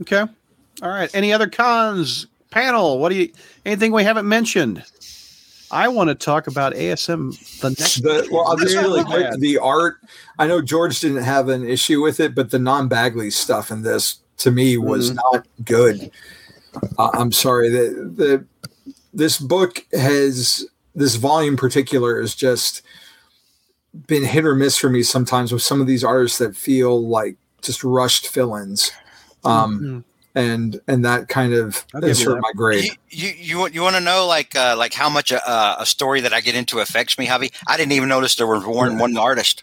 [0.00, 0.24] Okay.
[0.82, 1.10] All right.
[1.14, 2.26] Any other cons?
[2.50, 3.32] Panel, what do you
[3.66, 4.84] anything we haven't mentioned?
[5.70, 9.40] I want to talk about ASM the next the well I'll just really not quick
[9.40, 9.96] the art
[10.38, 14.18] I know George didn't have an issue with it but the non-Bagley stuff in this
[14.38, 15.16] to me was Mhm.
[15.16, 16.10] not good
[16.96, 18.44] uh, I'm sorry the the
[19.14, 22.82] this book has this volume in particular is just
[24.06, 27.36] been hit or miss for me sometimes with some of these artists that feel like
[27.62, 28.90] just rushed fill-ins
[29.44, 30.04] um Mhm.
[30.34, 33.94] and and that kind of I'll give has hurt my grade You you you, want-
[33.94, 36.80] to know like uh, like how much a, uh, a story that I get into
[36.80, 37.52] affects me, Javi?
[37.68, 39.62] I didn't even notice there was one one artist.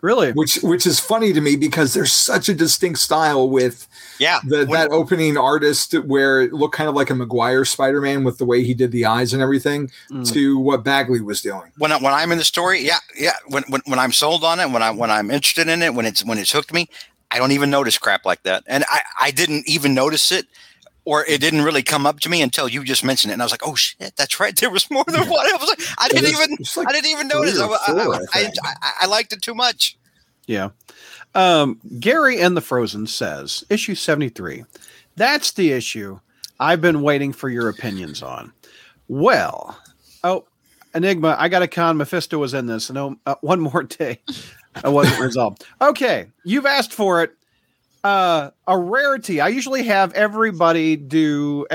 [0.00, 0.32] Really?
[0.32, 3.86] which which is funny to me because there's such a distinct style with
[4.18, 8.22] Yeah, the, when- that opening artist where it looked kind of like a McGuire Spider-Man
[8.24, 10.32] with the way he did the eyes and everything Mm.
[10.32, 11.72] to what Bagley was doing.
[11.78, 13.32] when I, when I'm in the story, yeah, yeah.
[13.48, 16.06] When, when when I'm sold on it, when I when I'm interested in it, when
[16.06, 16.88] it's when it's hooked me,
[17.30, 20.46] I don't even notice crap like that, and I I didn't even notice it,
[21.08, 23.46] or it didn't really come up to me until you just mentioned it, and I
[23.46, 25.46] was like, oh shit, that's right, there was more than one.
[25.46, 27.58] I was like, I didn't even like I didn't even three notice.
[27.58, 27.92] Four, I
[28.34, 28.50] I.
[28.62, 29.96] I, I liked it too much.
[30.46, 30.70] Yeah.
[31.34, 34.64] Um, Gary and the Frozen says, issue 73.
[35.16, 36.20] That's the issue
[36.60, 38.52] I've been waiting for your opinions on.
[39.08, 39.78] Well,
[40.24, 40.44] oh,
[40.94, 41.96] Enigma, I got a con.
[41.96, 42.90] Mephisto was in this.
[42.90, 44.20] No, uh, one more day.
[44.84, 45.64] I wasn't resolved.
[45.80, 47.32] Okay, you've asked for it.
[48.08, 49.38] Uh, a rarity.
[49.38, 51.66] I usually have everybody do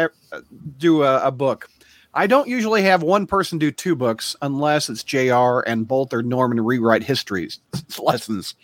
[0.80, 1.70] do a, a book.
[2.16, 6.24] I don't usually have one person do two books unless it's JR and both are
[6.24, 7.60] Norman rewrite histories
[8.00, 8.56] lessons.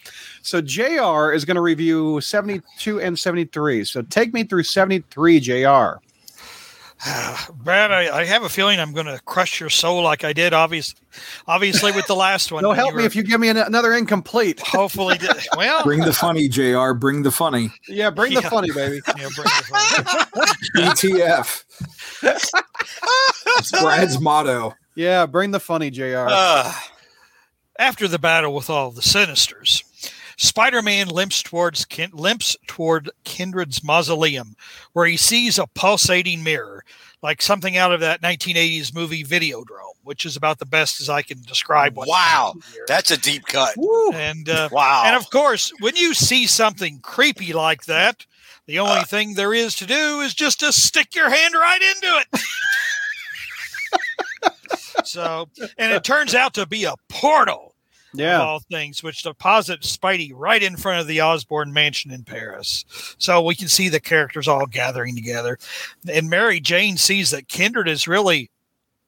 [0.42, 3.84] So JR is going to review 72 and 73.
[3.84, 6.02] So take me through 73 JR.
[7.56, 10.52] Brad, I, I have a feeling I'm going to crush your soul like I did,
[10.54, 11.00] obviously,
[11.48, 12.64] obviously with the last one.
[12.64, 14.60] No, when help you me if you give me an, another incomplete.
[14.66, 15.38] hopefully did.
[15.56, 16.92] Well, Bring the funny, Jr.
[16.94, 17.72] Bring the funny.
[17.88, 19.00] Yeah, bring the funny, baby.
[19.08, 20.24] yeah, bring the
[20.76, 20.86] phone.
[20.86, 21.64] ETF.
[23.58, 24.76] It's Brad's motto.
[24.96, 26.28] Yeah, bring the funny, Jr.
[26.30, 26.76] Ugh.
[27.78, 29.84] After the battle with all the Sinisters,
[30.42, 34.56] Spider-Man limps towards Kin- limps toward Kindred's mausoleum,
[34.94, 36.86] where he sees a pulsating mirror,
[37.22, 41.24] like something out of that 1980s movie Videodrome, which is about the best as I
[41.24, 41.98] can describe.
[41.98, 42.54] what's Wow.
[42.88, 43.74] That's a deep cut.
[43.76, 44.12] Woo.
[44.14, 45.04] and uh, Wow.
[45.06, 48.26] and of course, when you see something creepy like that,
[48.66, 52.22] the only thing there is to do is just to stick your hand right into
[52.22, 52.42] it.
[55.06, 57.69] so, and it turns out to be a portal of
[58.14, 58.42] Yeah.
[58.42, 62.84] all things, which deposits Spidey right in front of the Osborn mansion in Paris.
[63.20, 65.58] So we can see the characters all gathering together.
[66.12, 68.50] And Mary Jane sees that Kindred is really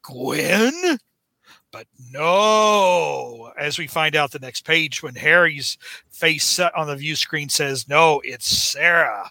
[0.02, 0.98] Gwen.
[1.72, 5.78] But no, as we find out the next page, when Harry's
[6.10, 9.30] face set on the view screen says, No, it's Sarah.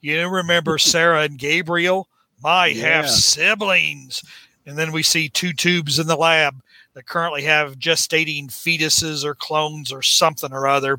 [0.00, 2.08] You remember Sarah and Gabriel,
[2.42, 3.02] my Yeah.
[3.02, 4.22] half siblings.
[4.64, 6.60] And then we see two tubes in the lab
[6.96, 10.98] that currently have gestating fetuses or clones or something or other.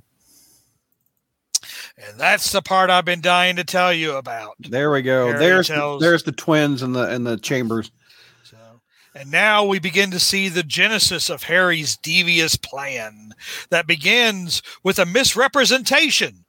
[1.97, 4.53] And that's the part I've been dying to tell you about.
[4.59, 5.29] There we go.
[5.29, 7.89] Harry there's tells- there's the twins in the in the chambers.
[8.43, 8.57] So,
[9.15, 13.33] and now we begin to see the genesis of Harry's devious plan
[13.71, 16.45] that begins with a misrepresentation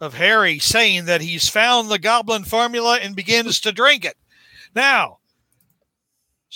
[0.00, 4.16] of Harry saying that he's found the goblin formula and begins to drink it.
[4.74, 5.18] Now,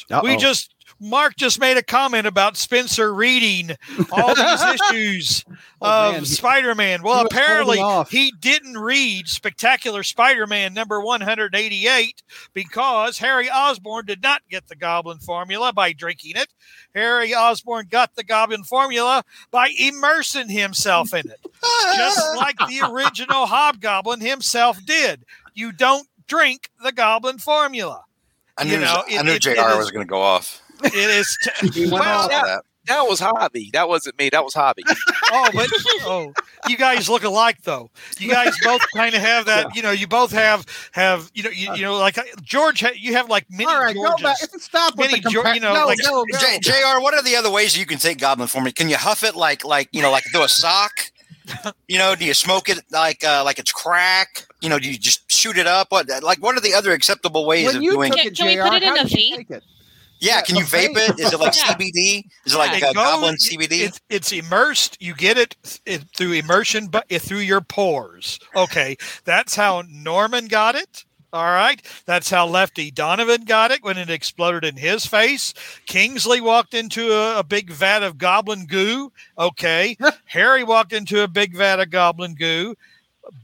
[0.08, 0.36] we Uh-oh.
[0.38, 3.72] just Mark just made a comment about Spencer reading
[4.12, 5.44] all these issues
[5.84, 7.02] Oh, of man, Spider-Man.
[7.02, 12.22] Well, he apparently he didn't read Spectacular Spider-Man number 188
[12.52, 16.48] because Harry Osborn did not get the Goblin formula by drinking it.
[16.94, 21.40] Harry Osborn got the Goblin formula by immersing himself in it,
[21.96, 25.24] just like the original Hobgoblin himself did.
[25.54, 28.04] You don't drink the Goblin formula.
[28.56, 30.62] I you knew, know, I knew it- JR it is- was going to go off.
[30.84, 31.38] It is.
[31.72, 32.62] T- well, that- That.
[32.86, 33.70] That was hobby.
[33.74, 34.28] That wasn't me.
[34.30, 34.82] That was hobby.
[35.30, 35.68] oh, but
[36.00, 36.32] oh,
[36.68, 37.90] you guys look alike though.
[38.18, 39.76] You guys both kind of have that.
[39.76, 42.82] You know, you both have have you know you, you know like uh, George.
[42.96, 44.22] You have like mini All right, go Georges.
[44.24, 44.60] back.
[44.60, 46.38] Stop with the Geor- compa- you know, no, like- go, go.
[46.40, 47.00] J- Jr.
[47.00, 48.72] What are the other ways you can take goblin for me?
[48.72, 50.90] Can you huff it like like you know like through a sock?
[51.88, 54.46] You know, do you smoke it like uh, like it's crack?
[54.60, 55.88] You know, do you just shoot it up?
[55.92, 58.10] What like what are the other acceptable ways when of you doing?
[58.10, 59.62] took Can- it, can we put it in a did
[60.22, 61.10] Yeah, can you vape vape.
[61.10, 61.20] it?
[61.20, 61.74] Is it like Yeah.
[61.74, 62.24] CBD?
[62.46, 63.80] Is it like It goes- goblin CBD?
[63.86, 64.96] It's, it's immersed.
[65.00, 68.38] You get it, it through immersion, but it, through your pores.
[68.54, 71.04] Okay, that's how Norman got it.
[71.34, 75.54] All right, that's how Lefty Donovan got it when it exploded in his face.
[75.86, 79.10] Kingsley walked into a, a big vat of goblin goo.
[79.38, 79.96] Okay,
[80.26, 82.74] Harry walked into a big vat of goblin goo.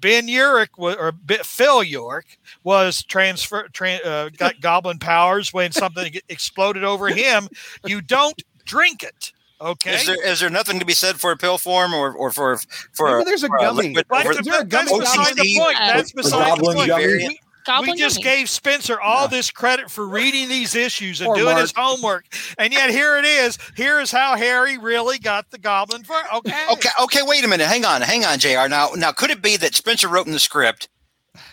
[0.01, 5.73] Ben Urich wa- or B- Phil Urich was transfer tran uh, got goblin powers when
[5.73, 7.49] something exploded over him.
[7.87, 9.33] You don't drink it.
[9.61, 9.95] Okay.
[9.97, 12.59] Is there is there nothing to be said for a pill form or or for
[12.93, 13.89] for Maybe there's a for gummy.
[13.89, 15.77] liquid- Right, for- there a but that's gummy beside the point.
[15.79, 17.39] That's beside the point.
[17.69, 17.81] Gummy?
[17.83, 18.37] We, Goblin we just gummy.
[18.37, 21.61] gave Spencer all this credit for reading these issues and Poor doing Mark.
[21.61, 22.25] his homework,
[22.59, 23.59] and yet here it is.
[23.77, 26.17] Here is how Harry really got the goblin for.
[26.37, 26.67] Okay.
[26.73, 27.67] Okay, okay, wait a minute.
[27.69, 28.69] Hang on, hang on, Jr.
[28.69, 30.89] Now, now, could it be that Spencer wrote in the script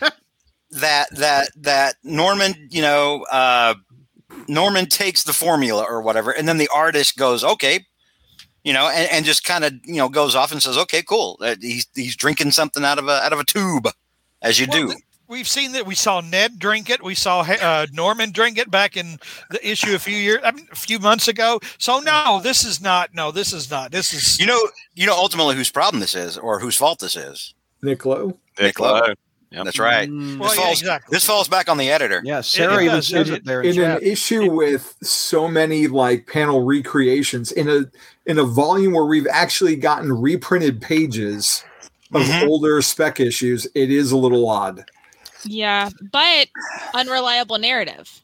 [0.70, 3.74] that that that Norman, you know, uh,
[4.48, 7.80] Norman takes the formula or whatever, and then the artist goes, okay,
[8.64, 11.38] you know, and, and just kind of you know goes off and says, okay, cool.
[11.40, 13.88] Uh, he's he's drinking something out of a out of a tube,
[14.42, 14.86] as you Well, do.
[14.88, 15.86] th- We've seen that.
[15.86, 17.02] We saw Ned drink it.
[17.02, 19.18] We saw uh, Norman drink it back in
[19.50, 21.60] the issue a few years, I mean, a few months ago.
[21.78, 23.14] So no, this is not.
[23.14, 23.90] No, this is not.
[23.90, 24.38] This is.
[24.38, 24.60] You know,
[24.94, 27.54] you know, ultimately whose problem this is or whose fault this is.
[27.82, 28.38] Nick Lowe.
[28.60, 29.14] Nick Lowe.
[29.52, 30.08] That's right.
[30.10, 31.14] Mm, Well, this, yeah, falls, exactly.
[31.14, 32.20] this falls back on the editor.
[32.24, 35.48] yeah, Sarah it even does, says it- it there in in an issue with so
[35.48, 37.84] many like panel recreations in a
[38.30, 41.64] in a volume where we've actually gotten reprinted pages
[42.12, 42.48] of Mhm.
[42.48, 44.84] older spec issues it is a little odd
[45.46, 46.48] Yeah, but
[46.94, 48.22] unreliable narrative.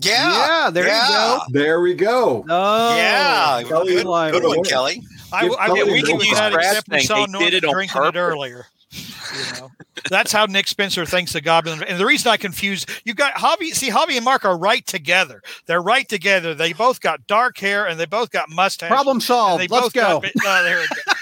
[0.00, 0.30] Yeah.
[0.64, 1.38] Yeah, there you go.
[1.50, 5.02] there we go Oh, Yeah, Kelly good, good one, Kelly.
[5.32, 6.64] I, I Kelly would a we can use that for it.
[6.66, 8.66] except we saw they did Norman it drinking it earlier.
[8.90, 9.70] You know,
[10.08, 11.82] that's how Nick Spencer thinks the Goblin.
[11.82, 13.70] And the reason I confuse you got Hobby.
[13.72, 15.42] See, Hobby and Mark are right together.
[15.66, 16.54] They're right together.
[16.54, 18.88] They both got dark hair and they both got mustache.
[18.88, 19.60] Problem solved.
[19.62, 20.00] they Let's both go.
[20.00, 21.12] got bi- uh, there we go.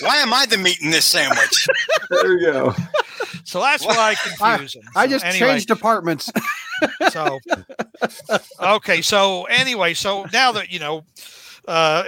[0.06, 1.66] Why am I the meat in this sandwich?
[2.10, 2.72] there we go
[3.44, 4.82] So that's why I confuse them.
[4.94, 6.30] I So just anyway, changed departments.
[7.10, 7.40] So
[8.60, 9.02] okay.
[9.02, 11.04] So anyway, so now that you know.
[11.68, 12.04] Uh,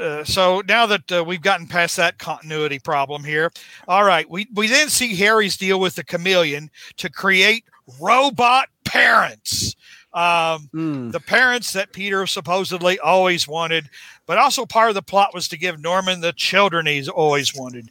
[0.00, 3.50] uh, so now that uh, we've gotten past that continuity problem here,
[3.86, 7.64] all right, we, we then see Harry's deal with the chameleon to create
[8.00, 9.74] robot parents.
[10.14, 11.12] Um, Mm.
[11.12, 13.90] the parents that Peter supposedly always wanted,
[14.26, 17.90] but also part of the plot was to give Norman the children he's always wanted.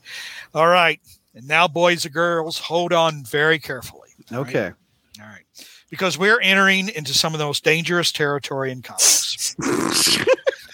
[0.56, 1.00] All right.
[1.36, 4.10] And now, boys and girls, hold on very carefully.
[4.34, 4.72] Okay.
[5.22, 5.44] All right.
[5.92, 9.56] Because we're entering into some of the most dangerous territory in comics.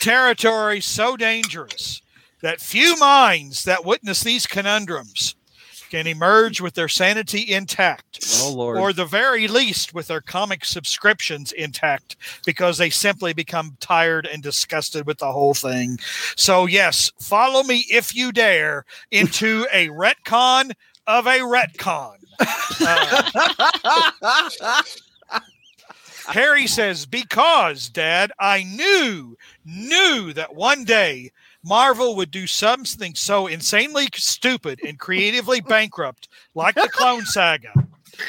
[0.03, 2.01] territory so dangerous
[2.41, 5.35] that few minds that witness these conundrums
[5.89, 8.77] can emerge with their sanity intact Oh Lord.
[8.79, 12.15] or the very least with their comic subscriptions intact
[12.45, 15.99] because they simply become tired and disgusted with the whole thing.
[16.35, 20.71] So, yes, follow me if you dare into a retcon
[21.07, 22.15] of a retcon.
[22.85, 24.81] Uh,
[26.27, 31.31] Harry says, Because, Dad, I knew, knew that one day
[31.63, 37.73] Marvel would do something so insanely stupid and creatively bankrupt like the Clone Saga.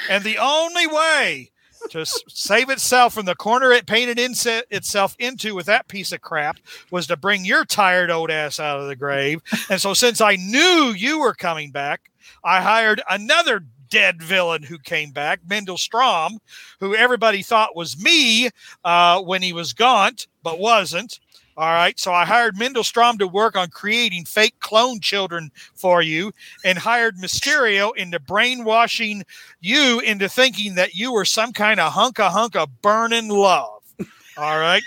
[0.09, 1.51] And the only way
[1.91, 6.57] to save itself from the corner it painted itself into with that piece of crap
[6.91, 9.43] was to bring your tired old ass out of the grave.
[9.69, 12.11] And so, since I knew you were coming back,
[12.43, 16.39] I hired another dead villain who came back, Mendel Stromm,
[16.81, 18.51] who everybody thought was me
[18.85, 21.20] uh, when he was gaunt, but wasn't.
[21.56, 21.98] All right.
[22.01, 26.32] So I hired Mendel Stromm to work on creating fake clone children for you
[26.65, 29.24] and hired Mysterio into brainwashing
[29.61, 33.82] you into thinking that you were some kind of hunka hunka burning love.
[34.36, 34.82] All right.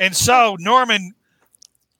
[0.00, 1.12] And so Norman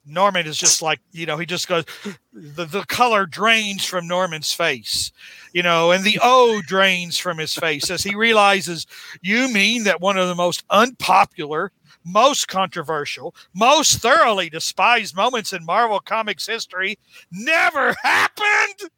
[0.06, 1.84] Norman is just like, you know, he just goes,
[2.32, 5.10] the, the color drains from Norman's face,
[5.56, 8.86] you know, and the O drains from his face as he realizes
[9.22, 11.72] you mean that one of the most unpopular,
[12.04, 16.98] most controversial, most thoroughly despised moments in Marvel Comics history
[17.32, 18.90] never happened?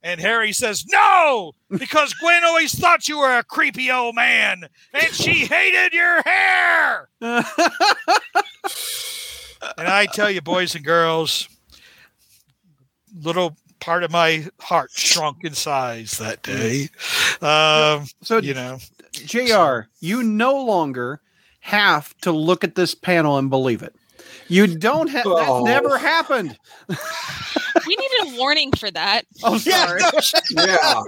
[0.00, 5.12] And Harry says, No, because Gwen always thought you were a creepy old man and
[5.12, 7.08] she hated your hair.
[9.78, 11.48] And I tell you, boys and girls,
[13.14, 16.88] little part of my heart shrunk in size that day.
[17.40, 18.78] Um, so you know,
[19.12, 19.88] Jr.
[20.00, 21.20] You no longer
[21.60, 23.94] have to look at this panel and believe it.
[24.48, 25.64] You don't have that Oh.
[25.64, 26.58] never happened.
[27.84, 29.24] We needed a warning for that.
[29.42, 30.00] Oh, Yeah, sorry.
[30.52, 31.02] no, Yeah.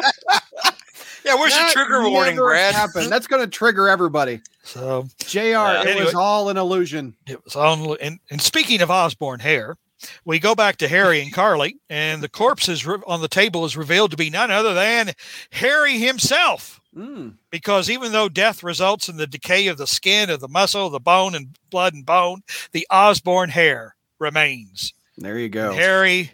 [1.25, 1.35] yeah.
[1.37, 2.75] Where's That the trigger warning, Brad?
[2.75, 3.13] Happened.
[3.13, 4.41] That's going to trigger everybody.
[4.65, 5.39] so Jr.
[5.39, 6.05] it Anyway.
[6.05, 7.15] was all an illusion.
[7.29, 7.97] it was on.
[8.01, 9.77] And, and speaking of Osborn hair,
[10.24, 13.64] we go back to Harry and Carly, and the corpse is re- on the table
[13.64, 15.12] is revealed to be none other than
[15.52, 16.81] Harry himself.
[16.97, 17.39] Mm.
[17.51, 21.01] because even though death results in the decay of the skin, of the muscle, the
[21.01, 24.93] bone, and blood and bone, the Osborn hair remains.
[25.18, 25.72] There you go.
[25.72, 26.31] Harry.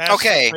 [0.00, 0.50] Okay.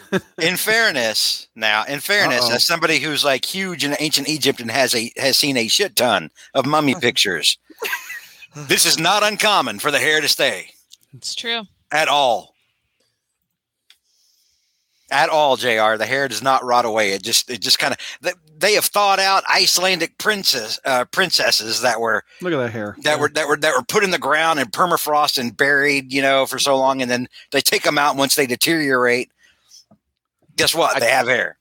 [0.40, 2.54] in fairness, now, in fairness, Uh-oh.
[2.54, 5.96] as somebody who's like huge in ancient Egypt and has a has seen a shit
[5.96, 7.58] ton of mummy pictures,
[8.54, 10.70] this is not uncommon for the hair to stay
[11.14, 11.62] It's true.
[11.90, 12.54] At all.
[15.10, 15.96] At all, Jr.
[15.96, 17.12] The hair does not rot away.
[17.12, 21.80] It just it just kind of they, they have thawed out Icelandic princess uh, princesses
[21.80, 22.94] that were Look at that hair.
[23.04, 26.20] that were that were that were put in the ground and permafrost and buried, you
[26.20, 29.30] know, for so long, and then they take them out once they deteriorate.
[30.56, 31.00] Guess what?
[31.00, 31.56] They have hair.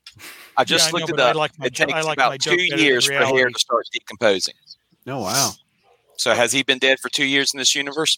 [0.58, 1.36] I just Yeah, I know, looked but it I up.
[1.38, 4.56] like my it takes I like about two years for hair to start decomposing.
[5.08, 5.52] Oh wow.
[6.18, 8.18] So has he been dead for two years in this universe?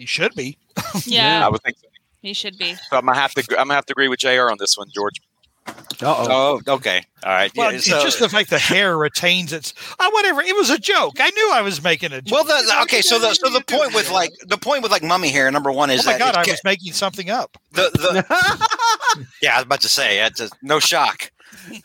[0.00, 0.56] He should be.
[1.04, 1.86] Yeah, I would think so.
[2.22, 2.74] he should be.
[2.74, 3.42] So I'm gonna have to.
[3.50, 4.50] I'm gonna have to agree with Jr.
[4.50, 5.20] on this one, George.
[5.66, 5.72] Uh
[6.02, 6.60] oh.
[6.66, 7.52] Oh, okay, all right.
[7.54, 9.74] Well, Yeah, it's so- just the fact the hair retains its.
[10.00, 10.40] Oh, whatever.
[10.40, 11.16] It was a joke.
[11.20, 12.32] I knew I was making a joke.
[12.32, 13.02] well, the, You know, okay.
[13.02, 15.90] So the so the point with like the point with like mummy hair number one
[15.90, 17.56] is Oh my that god, I it ca- was making something up.
[17.72, 19.52] the the yeah.
[19.54, 21.30] I was about to say that's a, no shock.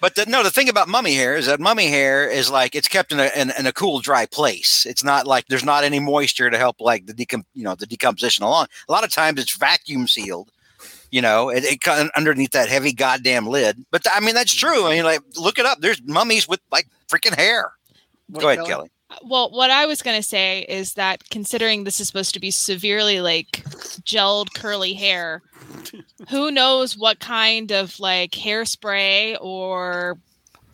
[0.01, 2.87] But the, no, the thing about mummy hair is that mummy hair is like it's
[2.87, 4.85] kept in a in, in a cool, dry place.
[4.85, 7.85] It's not like there's not any moisture to help like the decom you know the
[7.85, 8.67] decomposition along.
[8.87, 10.51] A lot of times it's vacuum sealed.
[11.11, 13.85] You know, it, it underneath that heavy goddamn lid.
[13.91, 14.85] But I mean that's true.
[14.85, 15.79] I mean, like look it up.
[15.79, 17.71] There's mummies with like freaking hair.
[18.31, 18.89] Go ahead, Kelly.
[19.23, 22.51] Well, what I was going to say is that considering this is supposed to be
[22.51, 23.63] severely like
[24.03, 25.41] gelled curly hair,
[26.29, 30.17] who knows what kind of like hairspray or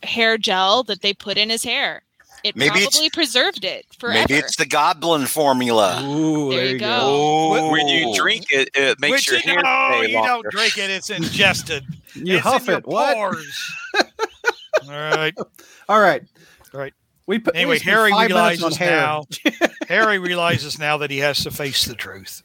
[0.04, 2.04] hair gel that they put in his hair?
[2.44, 4.18] It Maybe it's- probably preserved it forever.
[4.28, 6.02] Maybe it's the goblin formula.
[6.04, 6.88] Ooh, There there, you you go.
[7.54, 7.72] go.
[7.72, 10.78] When you drink it, it makes Which your you, hair no, stay you don't drink
[10.80, 10.90] it.
[10.90, 11.84] It's ingested.
[12.16, 12.88] You it's huff in your it.
[12.88, 13.16] What?
[13.16, 13.72] Pores.
[14.86, 15.34] All right.
[15.88, 16.24] All right.
[17.32, 19.24] We put Anyway, Harry five minutes on realizes now.
[19.88, 22.44] Harry realizes now that he has to face the truth.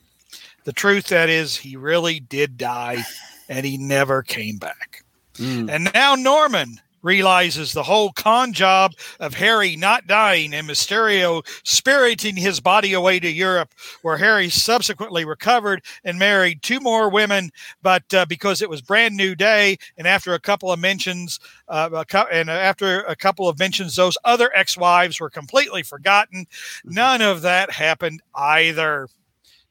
[0.63, 3.03] The truth that is, he really did die,
[3.49, 5.03] and he never came back.
[5.39, 5.69] Mm.
[5.69, 12.37] And now Norman realizes the whole con job of Harry not dying and Mysterio spiriting
[12.37, 13.73] his body away to Europe,
[14.03, 17.51] where Harry subsequently recovered and married two more women,
[17.81, 21.39] but uh, because it was brand new day, and after a couple of mentions,
[21.69, 26.45] uh, and after a couple of mentions, those other ex-wives were completely forgotten.
[26.85, 29.09] None of that happened either.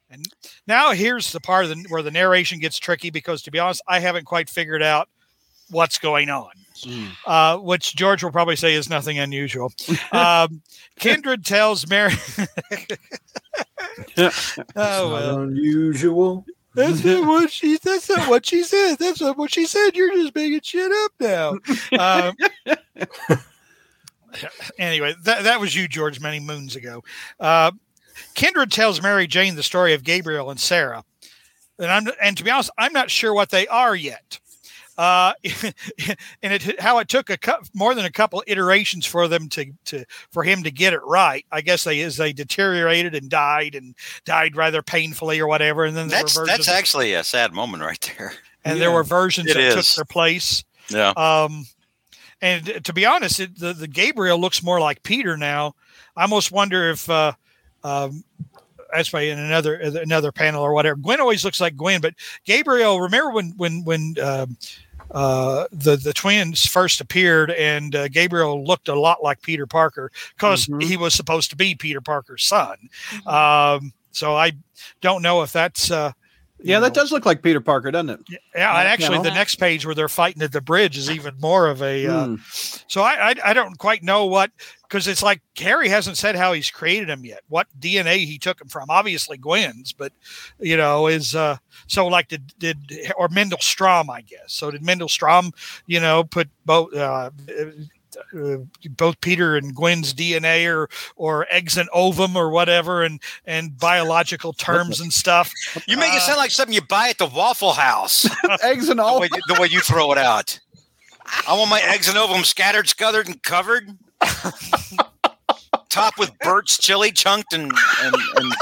[0.10, 0.26] And
[0.68, 3.82] now here's the part of the, where the narration gets tricky because, to be honest,
[3.88, 5.10] I haven't quite figured out
[5.70, 6.52] what's going on.
[6.84, 7.12] Mm.
[7.26, 9.72] Uh, which George will probably say is nothing unusual.
[10.12, 10.62] Um,
[11.00, 12.14] Kindred tells Mary.
[14.18, 14.32] oh
[14.76, 16.46] Not well, unusual.
[16.74, 17.78] that's not what she.
[17.82, 18.98] That's not what she said.
[19.00, 19.92] That's not what she said.
[19.96, 21.60] You're just making shit up now.
[21.98, 22.36] Um,
[24.78, 27.04] anyway, that that was you, George, many moons ago.
[27.40, 27.72] Uh,
[28.34, 31.04] Kindred tells Mary Jane the story of Gabriel and Sarah,
[31.80, 34.40] and I'm and to be honest, I'm not sure what they are yet.
[34.98, 35.34] Uh,
[36.42, 39.66] and it how it took a cou- more than a couple iterations for them to
[39.86, 41.46] to for him to get it right.
[41.52, 43.94] I guess they as they deteriorated and died and
[44.24, 45.84] died rather painfully or whatever.
[45.84, 48.34] And then there That's were that's versions, actually a sad moment right there.
[48.64, 49.76] and there were versions It that is.
[49.76, 50.64] took their place.
[50.90, 51.10] Yeah.
[51.18, 51.66] Um,
[52.42, 55.76] and to be honest, it, the the Gabriel looks more like Peter now.
[56.16, 57.34] I almost wonder if uh,
[57.84, 58.24] um,
[58.94, 60.96] that's why in another another panel or whatever.
[60.96, 62.14] Gwen always looks like Gwen, but
[62.46, 63.02] Gabriel.
[63.02, 64.58] Remember when when when um,
[65.12, 70.12] uh, the the twins first appeared, and uh, Gabriel looked a lot like Peter Parker
[70.36, 70.84] because Mhm.
[70.84, 72.78] he was supposed to be Peter Parker's son.
[73.26, 74.54] Um, so I
[75.02, 75.92] don't know if that's.
[75.92, 76.12] Uh,
[76.66, 78.20] Yeah, that know- does look like Peter Parker, doesn't it?
[78.30, 81.10] yeah, Yeah, and actually, you the next page where they're fighting at the bridge is
[81.10, 82.06] even more of a.
[82.08, 82.84] Uh, Mm.
[82.92, 84.52] so I, I I don't quite know what
[84.84, 87.42] because it's like Harry hasn't said how he's created him yet.
[87.50, 88.90] What DNA he took him from?
[88.90, 90.12] Obviously Gwen's, but
[90.60, 92.78] you know is uh so like did did
[93.18, 94.48] or Mendel Stromm I guess.
[94.48, 95.52] So did Mendel Stromm
[95.88, 96.94] you know put both.
[96.96, 97.32] Uh,
[98.36, 98.58] uh,
[98.92, 104.54] both Peter and Gwen's DNA or or eggs and ovum or whatever and and biological
[104.54, 105.52] terms and stuff.
[105.88, 108.28] You make it Uh, sound like something you buy at the Waffle House.
[108.64, 109.20] Eggs and the, all.
[109.20, 110.60] the way you throw it out.
[111.48, 113.90] I want my eggs and ovum scattered, scuthered, and covered.
[115.90, 117.72] Top with Burt's chili, chunked and
[118.04, 118.54] and, and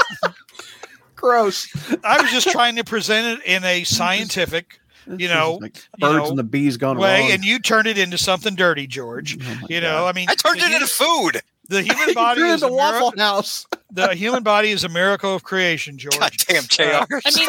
[1.16, 1.66] Gross.
[2.04, 6.16] I was just trying to present it in a scientific you know, like you birds
[6.24, 7.30] know, and the bees gone away, wrong.
[7.32, 9.36] and you turned it into something dirty, George.
[9.40, 9.86] Oh my You God.
[9.88, 11.40] know, I mean, I turned it into food.
[11.68, 13.20] the human body threw it is in a the Waffle miracle.
[13.22, 13.66] House.
[13.94, 16.18] The human body is a miracle of creation, George.
[16.18, 16.82] Goddamn, Jr.
[16.82, 17.48] Uh, I mean,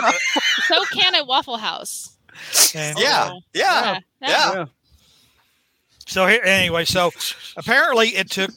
[0.67, 2.15] so can a Waffle House.
[2.75, 3.39] And yeah, Oh.
[3.51, 4.65] yeah, yeah.
[6.15, 7.11] So here, anyway, so
[7.57, 8.51] apparently it took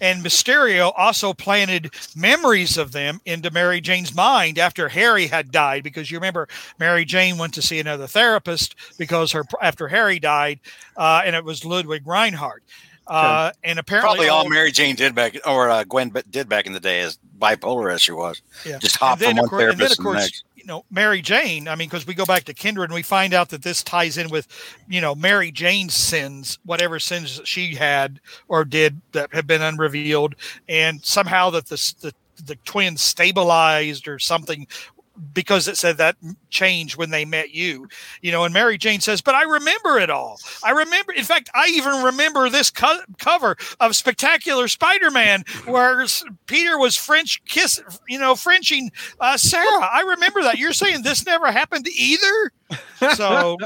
[0.00, 5.84] and Mysterio also planted memories of them into Mary Jane's mind after Harry had died,
[5.84, 6.48] because you remember
[6.80, 10.58] Mary Jane went to see another therapist because her after Harry died,
[10.96, 12.62] uh, and it was Ludwig Rinehart.
[13.06, 16.66] Uh, and apparently, Probably all all- Mary Jane did back, or uh, Gwen did back
[16.66, 18.42] in the day, as bipolar as she was.
[18.64, 18.78] Yeah.
[18.78, 20.44] Just hop and then, from one course, and then, therapist of to the course, next.
[20.44, 21.68] you know, Mary Jane.
[21.68, 24.18] I mean, because we go back to Kindred and we find out that this ties
[24.18, 24.48] in with,
[24.88, 30.34] you know, Mary Jane's sins, whatever sins she had or did that have been unrevealed,
[30.68, 32.12] and somehow that the the,
[32.44, 34.66] the twins stabilized or something
[35.32, 36.16] because it said that
[36.50, 37.88] changed when they met you,
[38.22, 38.44] you know.
[38.44, 40.38] And Mary Jane says, "But I remember it all.
[40.64, 41.12] I remember.
[41.12, 46.06] In fact, I even remember this co- cover of Spectacular Spider-Man where
[46.46, 48.90] Peter was French kiss, you know, Frenching
[49.20, 49.88] uh, Sarah.
[49.92, 50.58] I remember that.
[50.58, 52.52] You're saying this never happened either.
[53.14, 53.56] So,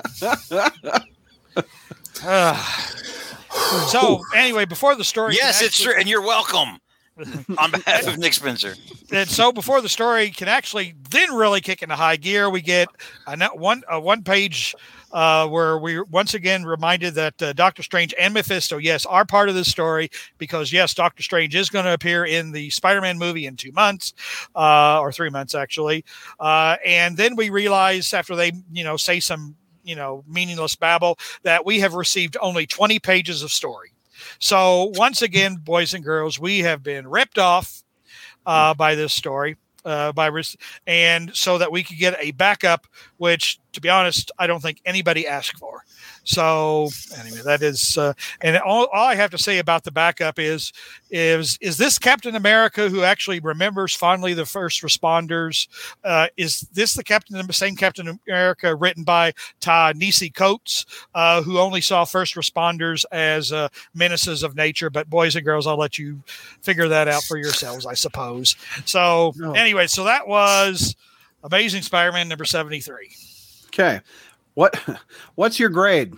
[2.24, 2.55] uh,
[3.89, 6.78] so anyway, before the story, can Yes, it's true, and you're welcome.
[7.59, 8.75] On behalf of Nick Spencer.
[9.13, 12.89] and so before the story can actually then really kick into high gear, we get
[13.27, 14.75] a one a one page
[15.13, 19.49] uh, where we once again reminded that uh, Doctor Strange and Mephisto, yes, are part
[19.49, 23.47] of this story because yes, Doctor Strange is going to appear in the Spider-Man movie
[23.47, 24.13] in two months
[24.55, 26.05] uh, or three months actually,
[26.39, 31.19] uh, and then we realize after they you know say some you know meaningless babble
[31.43, 33.93] that we have received only 20 pages of story.
[34.39, 37.82] So once again, boys and girls, we have been ripped off
[38.47, 39.57] uh, by this story.
[39.82, 40.31] Uh, by
[40.86, 42.86] and so that we could get a backup,
[43.16, 45.85] which, to be honest, I don't think anybody asked for.
[46.25, 46.89] So
[47.19, 50.73] anyway, that is, uh, and all, all I have to say about the backup is,
[51.11, 55.67] is is this Captain America who actually remembers fondly the first responders?
[56.05, 61.59] Uh, is this the Captain, the same Captain America written by Ta-Nehisi Coates, uh, who
[61.59, 64.91] only saw first responders as uh, menaces of nature?
[64.91, 66.23] But boys and girls, I'll let you
[66.63, 68.55] figure that out for yourselves, I suppose.
[68.85, 69.53] So Oh.
[69.53, 70.95] anyway, so that was
[71.43, 73.11] Amazing Spider-Man number seventy-three.
[73.69, 74.01] Okay.
[74.61, 74.77] What
[75.37, 76.12] what's your grade?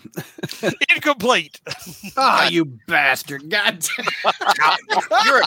[0.96, 1.60] Incomplete.
[2.16, 3.48] Ah, you bastard!
[3.48, 3.86] God,
[5.24, 5.44] You're a,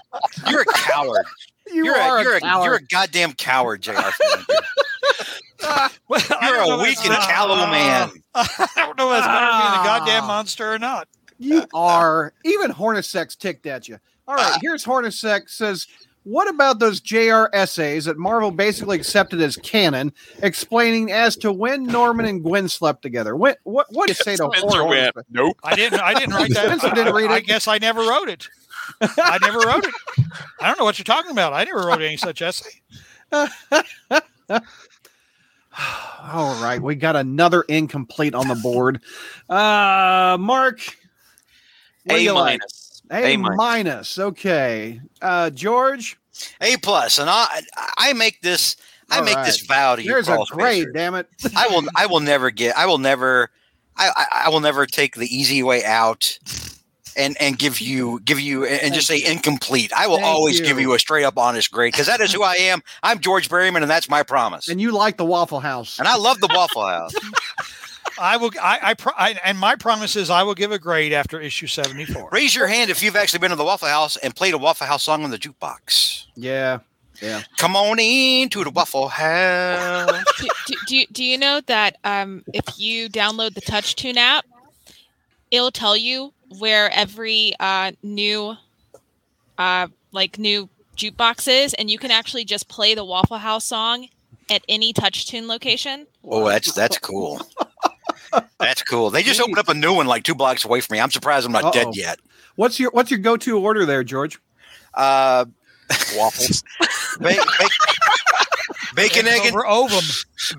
[0.49, 1.25] you're a coward.
[1.67, 2.63] you You're are a, you're a, coward.
[2.65, 3.91] you're a goddamn coward, Jr.
[3.95, 4.55] Flanagan.
[6.07, 8.11] Well, You're a weak and not- callow man.
[8.33, 8.47] I
[8.77, 10.27] don't know if it's better being a goddamn Ah.
[10.27, 11.09] monster or not.
[11.37, 12.31] You are.
[12.45, 13.97] Even Hornacek's ticked at you.
[14.25, 14.59] All right, Ah.
[14.61, 15.85] here's Hornacek says,
[16.25, 20.11] What about those JR essays that Marvel basically accepted as canon,
[20.41, 23.35] explaining as to when Norman and Gwen slept together?
[23.35, 24.87] When, what what is say to Spencer horror?
[24.87, 25.55] went, nope.
[25.63, 25.99] I didn't.
[25.99, 26.65] I didn't write that.
[26.65, 27.31] Spencer didn't read it.
[27.31, 28.49] I guess I never wrote it.
[29.01, 29.93] I never wrote it.
[30.59, 31.53] I don't know what you're talking about.
[31.53, 32.81] I never wrote any such essay.
[36.23, 38.99] All right, we got another incomplete on the board.
[39.47, 40.79] Uh Mark.
[42.09, 42.59] A you like?
[42.59, 42.84] minus.
[43.11, 43.57] A, A minus.
[43.57, 44.19] minus.
[44.19, 45.01] Okay.
[45.21, 46.17] Uh George.
[46.61, 47.61] A plus, and I
[47.97, 48.75] I make this
[49.09, 49.45] I All make right.
[49.45, 50.09] this vow to you.
[50.09, 51.27] There's a crawl grade, damn it.
[51.55, 53.49] I will I will never get I will never
[53.97, 56.37] I, I, I will never take the easy way out
[57.15, 59.93] and and give you give you and just say incomplete.
[59.95, 60.65] I will Thank always you.
[60.65, 62.81] give you a straight up honest grade because that is who I am.
[63.03, 64.67] I'm George Berryman and that's my promise.
[64.67, 65.99] And you like the Waffle House.
[65.99, 67.13] And I love the Waffle House.
[68.17, 68.51] I will.
[68.61, 69.35] I, I, pro, I.
[69.43, 72.29] And my promise is I will give a grade after issue seventy four.
[72.31, 74.87] Raise your hand if you've actually been to the Waffle House and played a Waffle
[74.87, 76.25] House song on the jukebox.
[76.35, 76.79] Yeah.
[77.21, 77.43] Yeah.
[77.57, 80.23] Come on in to the Waffle House.
[80.39, 84.17] do, do, do, you- do you know that um, if you download the Touch Tune
[84.17, 84.45] app,
[85.51, 88.55] it'll tell you where every uh, new,
[89.57, 90.67] uh, like new
[90.97, 94.07] jukebox is, and you can actually just play the Waffle House song
[94.51, 96.07] at any Touch Tune location.
[96.23, 97.41] Oh, that's that's cool.
[98.59, 99.09] That's cool.
[99.09, 100.99] They just opened up a new one like two blocks away from me.
[101.01, 101.71] I'm surprised I'm not Uh-oh.
[101.71, 102.19] dead yet.
[102.55, 104.39] What's your what's your go to order there, George?
[104.93, 105.45] Uh,
[106.15, 106.63] Waffles.
[107.19, 107.69] ba- ba-
[108.95, 110.03] bacon, egg, and over ovum.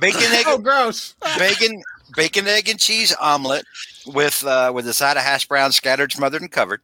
[0.00, 1.14] bacon, egg, Oh, gross.
[1.38, 1.82] bacon,
[2.14, 3.64] bacon, egg, and cheese omelet
[4.06, 6.80] with uh, with a side of hash brown scattered, smothered, and covered.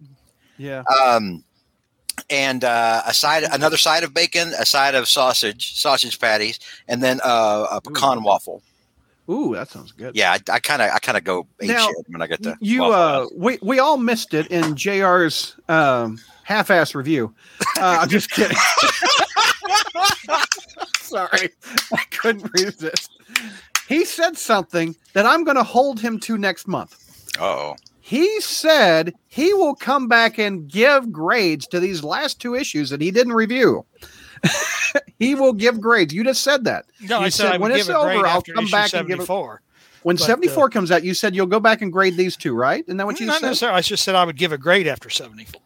[0.58, 0.82] Yeah.
[1.04, 1.44] Um,
[2.30, 6.58] and uh, a side, another side of bacon, a side of sausage, sausage patties,
[6.88, 8.62] and then uh, a pecan waffle.
[9.30, 10.16] Ooh, that sounds good.
[10.16, 13.26] Yeah, I kind of, I kind of go Now, when I get to You uh
[13.34, 17.32] we we all missed it in JR's um half-ass review.
[17.78, 18.56] Uh, I'm just kidding.
[20.98, 21.50] Sorry.
[21.92, 23.10] I couldn't resist.
[23.88, 26.96] He said something that I'm going to hold him to next month.
[27.38, 32.90] oh, He said he will come back and give grades to these last two issues
[32.90, 33.84] that he didn't review.
[35.18, 36.12] he will give grades.
[36.12, 36.86] You just said that.
[37.00, 38.72] No, You I said said I when it's give a grade over, I'll come issue
[38.72, 39.62] back and give it- seventy four.
[40.02, 42.56] When But, uh, 74 comes out, you said you'll go back and grade these two,
[42.56, 42.82] right?
[42.88, 43.46] Isn't that what you Not said?
[43.46, 43.78] necessarily.
[43.78, 45.62] I just said I would give a grade after seventy four,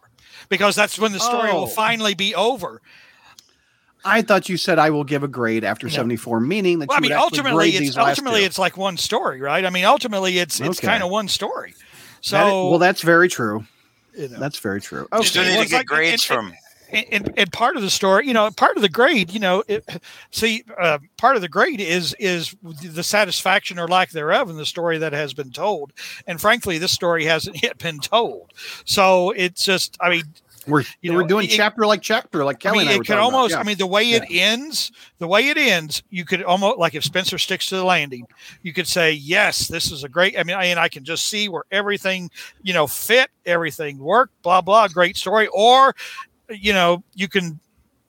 [0.47, 1.61] because that's when the story Oh.
[1.61, 2.79] will finally be over.
[4.05, 5.93] I thought you said I will give a grade after No.
[5.93, 8.45] 74, meaning that Well, I you mean, would ultimately, grade it's these ultimately two.
[8.45, 9.65] it's like one story, right?
[9.65, 10.87] I mean, ultimately, it's it's Okay.
[10.87, 11.73] kind of one story.
[12.21, 13.65] So, That is- well, that's very true.
[14.15, 14.37] you know.
[14.39, 15.07] That's very true.
[15.17, 15.49] you still Okay.
[15.51, 16.53] need Well, to get like- grades and- from.
[16.91, 19.63] And, and, and part of the story, you know, part of the grade, you know,
[19.67, 19.85] it,
[20.31, 24.65] see, uh, part of the grade is is the satisfaction or lack thereof in the
[24.65, 25.93] story that has been told.
[26.25, 28.53] And frankly, this story hasn't yet been told.
[28.85, 30.23] So it's just, I mean,
[30.67, 33.51] We're you know, we're doing it- chapter like chapter, like I mean, it could almost.
[33.51, 33.59] Yeah.
[33.59, 37.03] I mean, the way it ends, the way it ends, you could almost like if
[37.03, 38.27] Spencer sticks to the landing,
[38.63, 41.29] you could say, "Yes, this is a great." I mean, I, and I can just
[41.29, 42.29] see where everything,
[42.63, 45.47] you know, fit, everything worked, blah blah, great story.
[45.53, 45.95] Or,
[46.49, 47.59] you know, you can,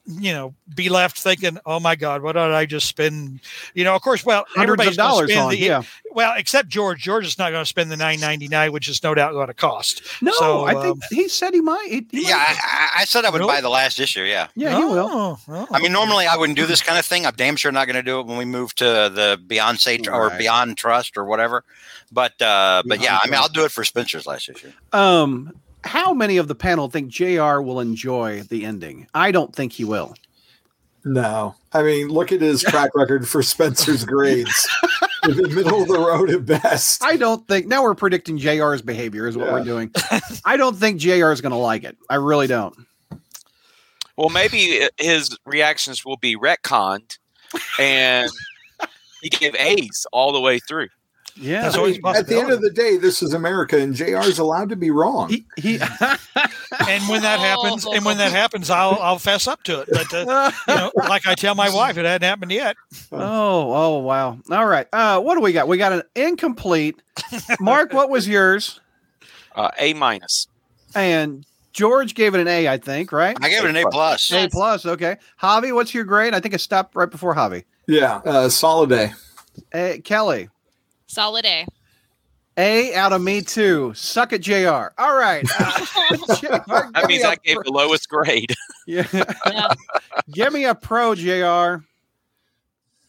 [0.07, 3.41] you know, be left thinking, "Oh my God, what did I just spend?"
[3.75, 5.51] You know, of course, well, hundreds of dollars on.
[5.51, 5.83] the- yeah.
[6.13, 7.01] Well, except George.
[7.03, 9.49] George is not going to spend the nine ninety nine, which is no doubt going
[9.49, 10.03] to cost.
[10.23, 11.87] No, So, I think um, he said he might.
[11.91, 12.47] He, he Yeah, might.
[12.49, 13.53] I, I I said I would Really?
[13.53, 14.23] buy the last issue.
[14.23, 14.49] Yeah.
[14.57, 15.09] yeah, he will.
[15.13, 17.27] Oh, oh, I mean, normally I wouldn't do this kind of thing.
[17.27, 20.11] I'm damn sure not going to do it when we move to the Beyonce tr-
[20.13, 21.63] or Beyond Trust or whatever.
[22.11, 24.73] But uh, but yeah, I mean, I'll do it for Spencer's last issue.
[24.95, 25.53] Um,
[25.89, 27.61] how many of the panel think Jr.
[27.61, 29.07] will enjoy the ending?
[29.15, 30.15] I don't think he will.
[31.05, 34.69] No, I mean, look at his track record for Spencer's grades.
[35.25, 37.03] In the middle of the road at best.
[37.05, 37.67] I don't think.
[37.67, 39.53] Now we're predicting Jr.'s behavior is what Yeah.
[39.55, 39.91] we're doing.
[40.45, 41.31] I don't think Jr.
[41.33, 41.97] is going to like it.
[42.09, 42.75] I really don't.
[44.17, 47.19] Well, maybe his reactions will be retconned,
[47.79, 48.31] and
[49.23, 50.89] he gave A's all the way through.
[51.41, 53.79] Yeah, That's I always mean, a at the end of the day, this is America,
[53.79, 54.19] and Jr.
[54.23, 55.29] is allowed to be wrong.
[55.29, 55.47] he.
[55.57, 55.75] he
[56.89, 59.89] and when that happens, and when that happens, I'll I'll fess up to it.
[59.91, 62.77] But uh, you know, like I tell my wife, it hadn't happened yet.
[63.13, 64.39] oh, oh, wow.
[64.51, 64.87] All right.
[64.93, 65.69] Uh, what do we got?
[65.69, 67.01] We got an incomplete.
[67.61, 68.81] Mark, what was yours?
[69.55, 70.47] Uh, a minus.
[70.95, 73.37] And George gave it an A, I think, right?
[73.41, 74.33] I gave it an A plus.
[74.33, 74.85] A plus.
[74.85, 75.17] Okay.
[75.41, 76.35] Javi, what's your grade?
[76.35, 77.65] I think it stopped right before Javi.
[77.87, 79.15] Yeah, uh, solid A.
[79.73, 80.49] Uh, Kelly,
[81.09, 81.67] Solid A.
[82.57, 83.93] A out of me too.
[83.95, 84.89] Suck it, Jr.
[84.99, 85.45] All right.
[86.11, 86.49] Uh, JR,
[86.95, 88.55] That means I a I gave pro- the lowest grade.
[88.87, 89.07] Yeah.
[89.13, 89.75] Yeah.
[90.31, 91.85] Give me a pro, Jr.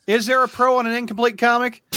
[0.08, 1.82] Is there a pro on an incomplete comic?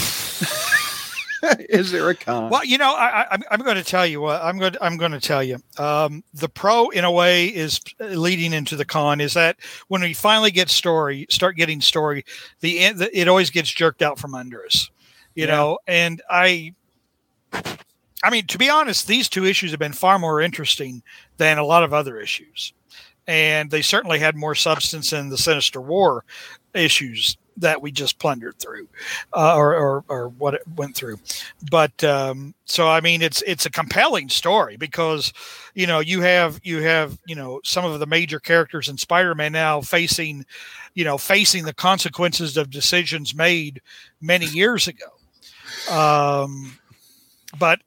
[1.67, 2.49] Is there a con?
[2.49, 4.75] Well, you know, I, I, I'm, I'm going to tell you what I'm going.
[4.79, 5.57] I'm going to tell you.
[5.77, 9.19] Um, the pro, in a way, is leading into the con.
[9.19, 9.57] Is that
[9.89, 12.23] when we finally get story, start getting story,
[12.61, 14.89] the, end- the it always gets jerked out from under us.
[15.35, 15.51] You Yeah.
[15.55, 16.73] know, and I,
[18.23, 21.03] I mean, to be honest, these two issues have been far more interesting
[21.37, 22.73] than a lot of other issues,
[23.27, 26.25] and they certainly had more substance than the Sinister War
[26.73, 28.87] issues that we just plundered through,
[29.33, 31.17] uh, or, or or what it went through
[31.71, 35.33] but um, so I mean, it's it's a compelling story because
[35.75, 39.53] you know you have you have you know some of the major characters in Spider-Man
[39.53, 40.45] now facing
[40.95, 43.81] you know facing the consequences of decisions made
[44.21, 45.07] many years ago.
[45.91, 46.77] Um,
[47.57, 47.79] but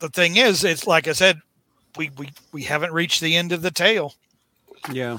[0.00, 1.40] the thing is, it's like I said,
[1.96, 4.14] we we we haven't reached the end of the tale.
[4.90, 5.18] Yeah.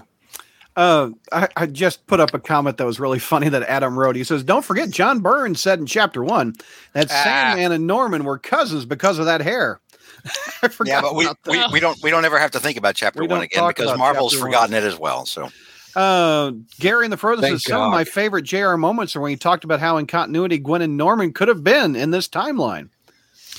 [0.76, 4.16] Uh, I, I just put up a comment that was really funny that Adam wrote.
[4.16, 6.56] He says, Don't forget, John Byrne said in chapter one
[6.94, 7.24] that Ah.
[7.24, 9.80] Sandman and Norman were cousins because of that hair.
[10.64, 10.92] I forgot.
[10.92, 13.28] Yeah, but we, we, we don't we don't ever have to think about chapter We
[13.28, 14.52] one again because Marvel's chapter one.
[14.52, 15.26] forgotten it as well.
[15.26, 15.50] So
[15.96, 19.30] Uh, Gary and the Furthest Thank says some of my favorite JR moments are when
[19.32, 22.90] he talked about how in continuity Gwen and Norman could have been in this timeline.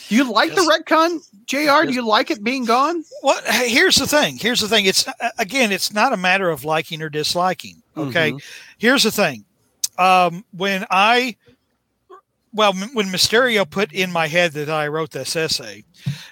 [0.08, 1.86] Do you like the retcon, JR?
[1.86, 3.04] Do you like it being gone?
[3.22, 4.36] Well, here's the thing.
[4.36, 4.84] Here's the thing.
[4.86, 7.82] It's uh, again, it's not a matter of liking or disliking.
[7.96, 8.32] Okay.
[8.32, 8.42] Mhm.
[8.78, 9.44] Here's the thing.
[9.96, 11.36] Um, when I,
[12.52, 15.84] well, m- when Mysterio put in my head that I wrote this essay,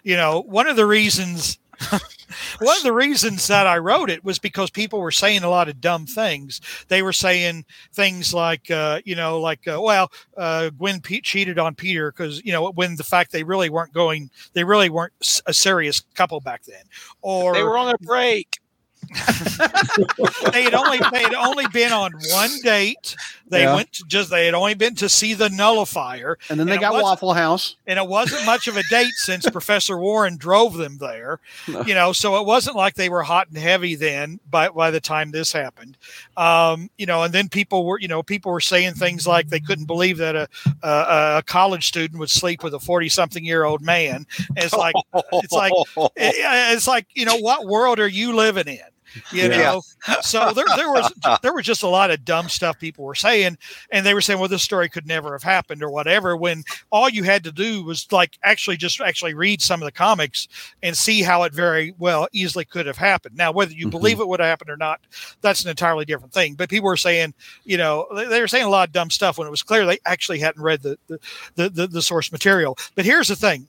[0.03, 1.59] you know, one of the reasons,
[2.61, 5.69] one of the reasons that I wrote it was because people were saying a lot
[5.69, 6.61] of dumb things.
[6.89, 11.75] They were saying things like, uh, you know, like, uh, well, uh, Gwen cheated on
[11.75, 15.13] Peter because, you know, when the fact they really weren't going, they really weren't
[15.47, 16.83] a serious couple back then,
[17.21, 18.59] or They were on a break.
[20.53, 23.17] they had only they had only been on one date.
[23.53, 23.75] They Yeah.
[23.75, 26.81] went to just they had only been to see the nullifier, And then they And
[26.81, 27.77] got Waffle House.
[27.87, 31.39] and it wasn't much of a date since Professor Warren drove them there.
[31.87, 34.41] You know, so it wasn't like they were hot and heavy then.
[34.51, 35.99] By by the time this happened,
[36.37, 39.61] um, you know, and then people were you know people were saying things like they
[39.61, 40.49] couldn't believe that a
[40.83, 44.27] a, a college student would sleep with a forty something year old man.
[44.49, 44.95] And it's like
[45.35, 45.73] it's like
[46.17, 46.35] it-
[46.75, 48.79] it's like you know what world are you living in
[49.33, 49.49] you Yeah.
[49.49, 49.83] know
[50.21, 51.13] so there, there was
[51.43, 53.57] there was just a lot of dumb stuff people were saying
[53.91, 57.09] and they were saying well this story could never have happened or whatever when all
[57.09, 60.49] you had to do was like actually just actually read some of the comics
[60.83, 63.91] and see how it very well easily could have happened now whether you Mhm.
[63.91, 65.01] believe it would have happened or not
[65.41, 67.33] that's an entirely different thing but people were saying
[67.65, 69.87] you know they, they were saying a lot of dumb stuff when it was clear
[69.87, 71.19] they actually hadn't read the the,
[71.55, 73.69] the, the, the source material but here's the thing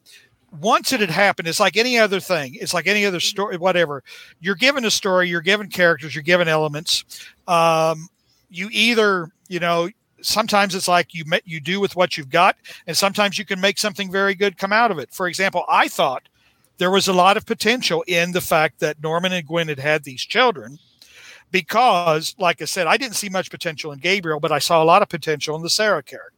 [0.60, 2.56] once it had happened, it's like any other thing.
[2.60, 4.04] It's like any other story, whatever.
[4.40, 7.06] You're given a story, you're given characters, you're given elements.
[7.48, 8.08] Um,
[8.50, 9.90] you either, you know,
[10.22, 12.56] sometimes it's like you met, you do with what you've got,
[12.88, 15.12] and sometimes you can make something very good come out of it.
[15.12, 16.24] For example, I thought
[16.78, 20.04] there was a lot of potential in the fact that Norman and Gwen had had
[20.04, 20.80] these children.
[21.52, 24.86] Because, like I said, I didn't see much potential in Gabriel, but I saw a
[24.86, 26.33] lot of potential in the Sarah character.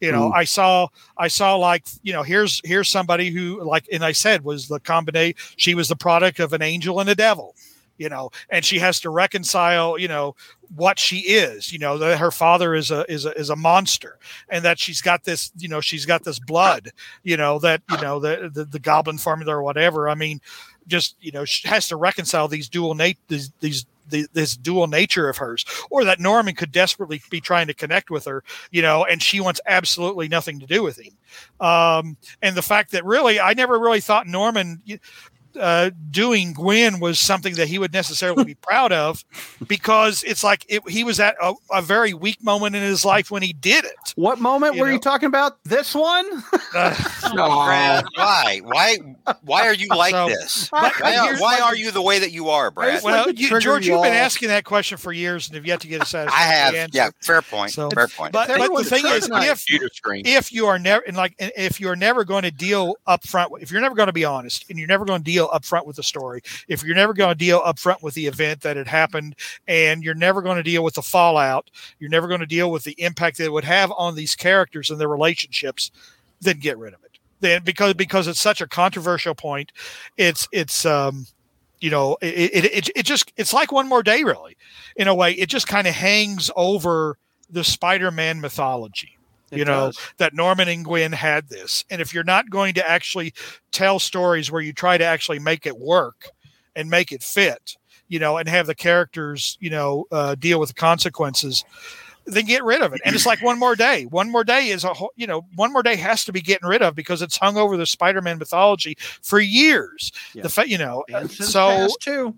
[0.00, 0.34] You know, hmm.
[0.34, 4.44] I saw I saw like you know here's here's somebody who like and I said
[4.44, 5.36] was the combination.
[5.56, 7.54] She was the product of an angel and a devil,
[7.98, 10.34] you know, and she has to reconcile you know
[10.74, 11.72] what she is.
[11.72, 14.18] You know that her father is a is a is a monster,
[14.48, 16.90] and that she's got this you know she's got this blood.
[17.22, 20.08] You know that you know the the, the goblin formula or whatever.
[20.08, 20.40] I mean,
[20.86, 24.86] just you know she has to reconcile these dual nat these these the, this dual
[24.86, 28.82] nature of hers, or that Norman could desperately be trying to connect with her, you
[28.82, 31.12] know, and she wants absolutely nothing to do with him.
[31.60, 34.82] Um, and the fact that really, I never really thought Norman
[35.58, 39.24] uh, doing Gwen was something that he would necessarily be proud of,
[39.66, 43.30] because it's like it, he was at a, a very weak moment in his life
[43.30, 44.12] when he did it.
[44.16, 45.62] What moment You were you talking about?
[45.64, 46.24] This one?
[46.74, 46.94] Uh,
[47.34, 48.96] Brad, why why
[49.42, 50.68] why are you like So- this?
[50.70, 53.02] but- Why, here's- why are you the way that you are, Brad?
[53.02, 55.80] well, like you, George, you you've been asking that question for years and have yet
[55.80, 56.96] to get a I satisfactory have, answer.
[56.96, 58.32] yeah, fair point, So- fair point.
[58.32, 59.50] But, but the thing is, kryptonite.
[59.68, 63.26] if if you are never and like and if you're never going to deal up
[63.26, 65.64] front if you're never going to be honest and you're never going to deal up
[65.64, 66.42] front with the story.
[66.68, 69.36] If you're never going to deal up front with the event that had happened
[69.66, 72.84] and you're never going to deal with the fallout you're never going to deal with
[72.84, 75.90] the impact that it would have on these characters and their relationships
[76.40, 77.18] then get rid of it.
[77.40, 79.72] Then because because it's such a controversial point
[80.16, 81.26] it's it's um
[81.80, 84.56] you know it it, it, it just it's like one more day really
[84.96, 85.32] in a way.
[85.32, 87.18] It just kind of hangs over
[87.50, 89.18] the spider-man mythology
[89.52, 89.98] It you know does.
[90.16, 91.84] that Norman and Gwen had this.
[91.90, 93.32] And if you're not going to actually
[93.70, 96.30] tell stories where you try to actually make it work
[96.74, 97.76] and make it fit,
[98.08, 101.64] you know, and have the characters, you know, uh, deal with the consequences,
[102.24, 103.00] then get rid of it.
[103.04, 104.04] And it's like one more day.
[104.06, 106.68] One more day is a whole, you know, one more day has to be getting
[106.68, 110.12] rid of because it's hung over the Spider-Man mythology for years.
[110.32, 110.42] Yeah.
[110.44, 112.34] The fa- you know, And so too.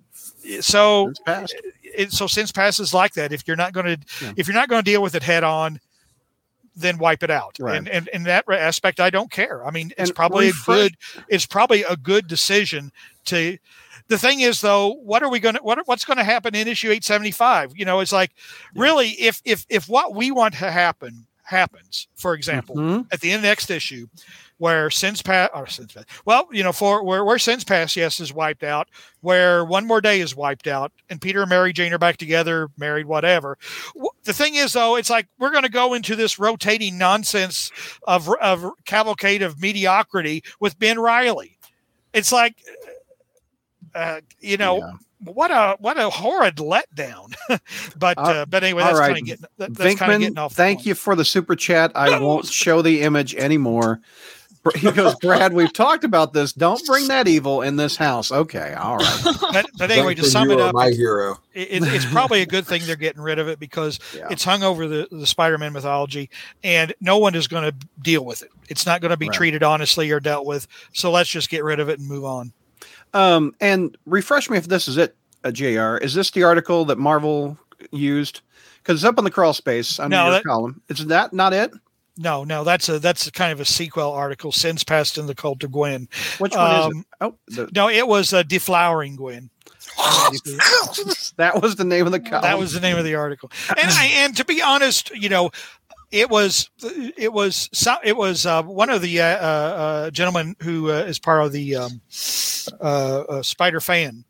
[0.61, 1.55] so Since past.
[1.83, 4.33] it, so since passes like that, if you're not going to Yeah.
[4.37, 5.81] if you're not going to deal with it head on,
[6.77, 7.57] then wipe it out.
[7.61, 7.77] Right.
[7.77, 9.65] And, and in that aspect, I don't care.
[9.67, 10.95] I mean, it's And probably a good
[11.29, 12.93] it's probably a good decision
[13.27, 13.59] to.
[14.09, 16.69] The thing is, though, what are we going to what what's going to happen in
[16.69, 17.73] issue eight seventy five?
[17.75, 18.33] You know, it's like
[18.75, 23.07] really if if if what we want to happen happens, for example, Mhm.
[23.13, 24.07] at the end of next issue,
[24.59, 28.21] where sins pass or sins pass, well, you know, for where where sins pass, yes,
[28.21, 28.89] is wiped out,
[29.21, 32.69] where one more day is wiped out, and Peter and Mary Jane are back together,
[32.79, 33.59] married, whatever.
[34.25, 37.71] The thing is, though, it's like we're going to go into this rotating nonsense
[38.05, 41.59] of of cavalcade of mediocrity with Ben Reilly.
[42.13, 42.57] It's like,
[43.95, 44.79] uh, you know.
[44.79, 44.93] Yeah.
[45.27, 47.35] What a what a horrid letdown,
[47.99, 49.07] but Uh, uh, but anyway, that's right.
[49.07, 50.53] kind of getting that, that's kind of Venkman, getting off.
[50.53, 50.87] thank point.
[50.87, 51.93] you for the super chat.
[51.95, 54.01] I won't show the image anymore.
[54.65, 56.53] Br- He goes, Brad, we've talked about this.
[56.53, 58.33] Don't bring that evil in this house.
[58.33, 59.21] Okay, all right.
[59.53, 61.39] But, but anyway, to sum it up, my hero.
[61.53, 64.27] it, it- it's probably a good thing they're getting rid of it because Yeah.
[64.31, 66.31] it's hung over the, the Spider-Man mythology,
[66.65, 68.49] and no one is going to deal with it.
[68.69, 69.37] It's not going to be Right.
[69.37, 70.67] treated honestly or dealt with.
[70.95, 72.53] So let's just get rid of it and move on.
[73.13, 75.15] Um, and refresh me if this is it,
[75.45, 75.99] uh, Jr.
[75.99, 77.57] Is this the article that Marvel
[77.93, 78.41] used?
[78.83, 80.81] Because it's up on the crawl space under No, your that- column.
[80.89, 81.71] Is that not it?
[82.17, 84.53] No, no, that's a that's a kind of a sequel article.
[84.53, 86.09] Sins past in the cult of Gwen.
[86.39, 87.07] Which one is Um, it?
[87.21, 89.51] Oh, the, No, it was uh, deflowering Gwen.
[91.37, 92.43] that was the name of the column.
[92.43, 93.51] That was the name of the article.
[93.69, 95.51] And I, and to be honest, you know,
[96.11, 96.71] it was
[97.17, 99.29] it was so- it was uh, one of the uh, uh,
[100.07, 102.01] uh, gentlemen who uh, is part of the um,
[102.81, 104.25] uh, uh, Spider fan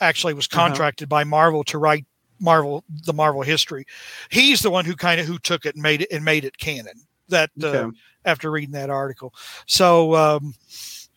[0.00, 0.68] actually was Uh-huh.
[0.68, 2.06] contracted by Marvel to write
[2.40, 3.84] Marvel the Marvel history.
[4.30, 6.58] He's the one who kind of who took it and made it and made it
[6.58, 7.05] canon.
[7.28, 7.90] That uh,
[8.24, 9.34] after reading that article,
[9.66, 10.14] so.
[10.14, 10.54] Um,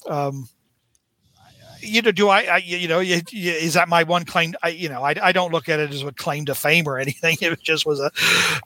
[0.07, 0.49] um,
[1.81, 4.53] you know, do I, I you know, you, you, is that my one claim?
[4.61, 6.97] I, you know, I, I don't look at it as a claim to fame or
[6.99, 7.37] anything.
[7.41, 8.11] It just was a,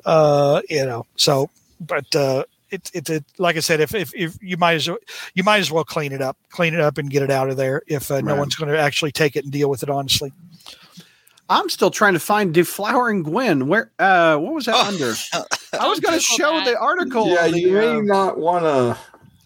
[0.06, 1.49] uh, you know, so,
[1.80, 4.98] but, uh, it's, it's, it, like I said, if, if, if you might as well,
[5.36, 7.56] you might as well clean it up, clean it up and get it out of
[7.57, 7.84] there.
[7.86, 8.40] If uh, no Right.
[8.40, 10.34] one's going to actually take it and deal with it honestly.
[11.54, 13.68] I'm still trying to find Deflowering Gwen.
[13.68, 13.92] Where?
[14.00, 14.88] Uh, what was that Oh.
[14.88, 15.14] under?
[15.80, 16.66] I was going to show that.
[16.66, 17.28] the article.
[17.30, 18.98] Yeah, the, you may uh, not want to.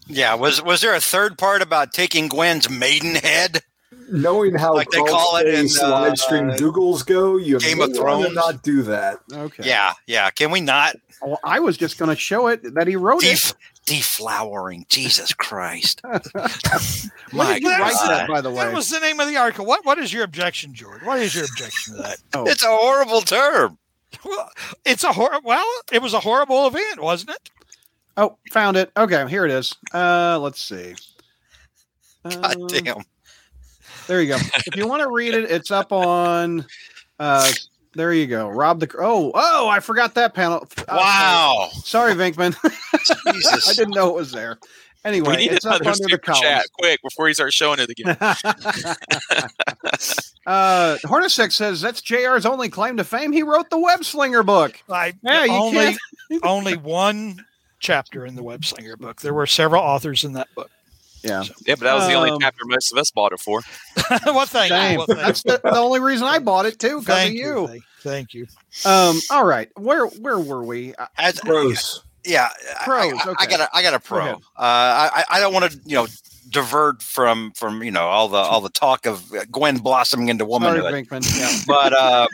[0.06, 3.62] Yeah, was was there a third part about taking Gwen's maidenhead?
[4.10, 7.80] Knowing how Like they call it in, Space uh, live stream Doogles go, you Game
[7.80, 8.32] of Thrones.
[8.34, 9.18] not do that.
[9.32, 9.64] okay.
[9.66, 10.30] Yeah, yeah.
[10.30, 13.50] Can we not Well, I was just going to show it that he wrote Def-
[13.50, 13.56] it.
[13.86, 14.88] deflowering?
[14.88, 16.00] Jesus Christ!
[17.30, 18.08] When My did you write God.
[18.10, 18.56] that, by the way?
[18.64, 19.66] That was the name of the article.
[19.66, 21.02] What, what is your objection, George?
[21.02, 22.16] What is your objection to that?
[22.34, 23.76] Oh, It's a horrible term.
[24.24, 24.50] Well,
[24.86, 27.50] it's a hor- well, it was a horrible event, wasn't it?
[28.16, 28.90] oh, found it.
[28.96, 29.74] Okay, here it is.
[29.92, 30.94] Uh, let's see.
[32.24, 33.02] God Um, damn.
[34.08, 34.36] There you go.
[34.66, 36.66] if you want to read it, it's up on.
[37.20, 37.50] Uh,
[37.94, 38.48] there you go.
[38.48, 38.88] Rob the.
[38.98, 39.68] Oh, oh!
[39.68, 40.66] I forgot that panel.
[40.78, 41.68] Uh, Wow.
[41.84, 42.56] Sorry, Venkman.
[43.68, 44.58] I didn't know it was there.
[45.04, 47.78] Anyway, we need it's up another under the super chat quick before he starts showing
[47.78, 48.16] it again.
[50.46, 53.32] uh, Hornacek says that's JR's only claim to fame.
[53.32, 54.80] He wrote the Web Slinger book.
[54.90, 55.96] I Yeah, you only
[56.30, 57.44] can't- only one
[57.78, 59.20] chapter in the Web Slinger book.
[59.20, 60.70] There were several authors in that book.
[61.22, 63.60] Yeah, yeah, but that was the only Um, chapter most of us bought it for.
[64.26, 64.92] well, thank same.
[64.92, 64.98] you.
[64.98, 67.60] Well, thank That's the, the only reason I bought it too, because of Thank you.
[67.62, 67.66] you.
[67.66, 68.46] Thank, thank you.
[68.84, 70.94] Um, all right, where where were we?
[70.94, 72.02] Uh, As- Gross.
[72.24, 72.48] yeah,
[72.80, 73.46] I- Pros, I, I, okay.
[73.46, 74.18] got a, I got a pro.
[74.20, 74.34] ahead.
[74.36, 74.40] Uh,
[75.16, 76.06] I, I don't want to, you know,
[76.50, 80.80] divert from from you know all the all the talk of Gwen blossoming into Sorry,
[80.80, 81.06] womanhood.
[81.36, 81.50] Yeah.
[81.66, 82.26] but uh,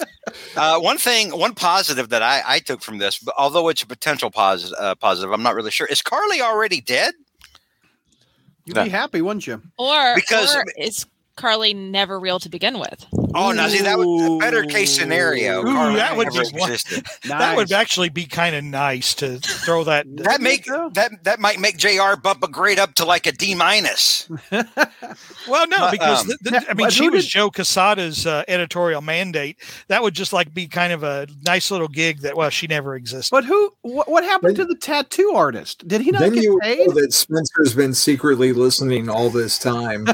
[0.56, 4.30] uh, one thing, one positive that I, I took from this, although it's a potential
[4.30, 5.86] positive, uh, positive, I'm not really sure.
[5.88, 7.14] Is Carlie already dead?
[8.68, 9.62] You'd be happy, wouldn't you?
[9.78, 11.06] Or Because- or is
[11.38, 13.06] Carlie never real to begin with?
[13.34, 15.60] Oh, now see that would a better case scenario.
[15.60, 16.76] Ooh, Carlie that would never be one-
[17.28, 20.06] That would actually be kind of nice to throw that.
[20.28, 22.16] That make that that might make Jr.
[22.20, 24.28] bump a grade up to like a D minus.
[24.50, 28.26] well, no, But, because um, the, the- I mean, but she was did- Joe Quesada's
[28.26, 29.58] uh, editorial mandate.
[29.86, 32.96] That would just like be kind of a nice little gig that well, she never
[32.96, 33.30] existed.
[33.30, 35.86] But who What, what happened to the tattoo artist?
[35.86, 36.88] Did he not then get you paid?
[36.88, 40.06] know that Spencer's been secretly listening all this time.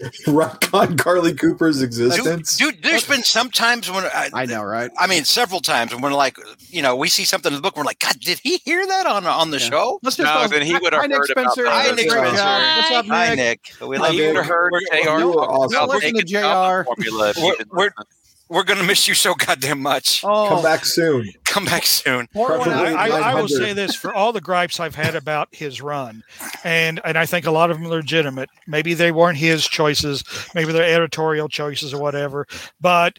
[0.24, 0.30] he
[0.72, 2.56] on Carlie Cooper's existence.
[2.56, 4.90] Dude, there's been some times when I, I know, right?
[4.98, 6.36] I mean, several times when we're like,
[6.68, 9.06] you know, we see something in the book, we're like, God, did he hear that
[9.06, 9.68] on on the Yeah.
[9.70, 9.98] show?
[10.02, 11.62] Let's just No, go- then he would have Hi, Nick heard about Spencer.
[11.64, 11.86] that.
[11.88, 12.36] Hi, Nick Spencer.
[12.36, 12.76] job.
[12.76, 13.38] What's up, Hi, Nick?
[13.80, 13.88] Nick.
[13.88, 14.28] We love You Nick.
[14.28, 15.08] would have heard You JR
[15.40, 15.76] awesome.
[15.76, 16.84] about Listen to JR.
[16.84, 17.32] formula.
[17.36, 18.17] We're- we're- listen.
[18.48, 20.22] We're gonna miss you so goddamn much.
[20.24, 21.30] Oh, Come back soon.
[21.44, 22.26] Come back soon.
[22.32, 22.96] pour one Preferably out.
[22.96, 26.22] I, I, I will say this for all the gripes I've had about his run,
[26.64, 28.48] and and I think a lot of them are legitimate.
[28.66, 32.46] Maybe they weren't his choices, maybe they're editorial choices or whatever.
[32.80, 33.18] But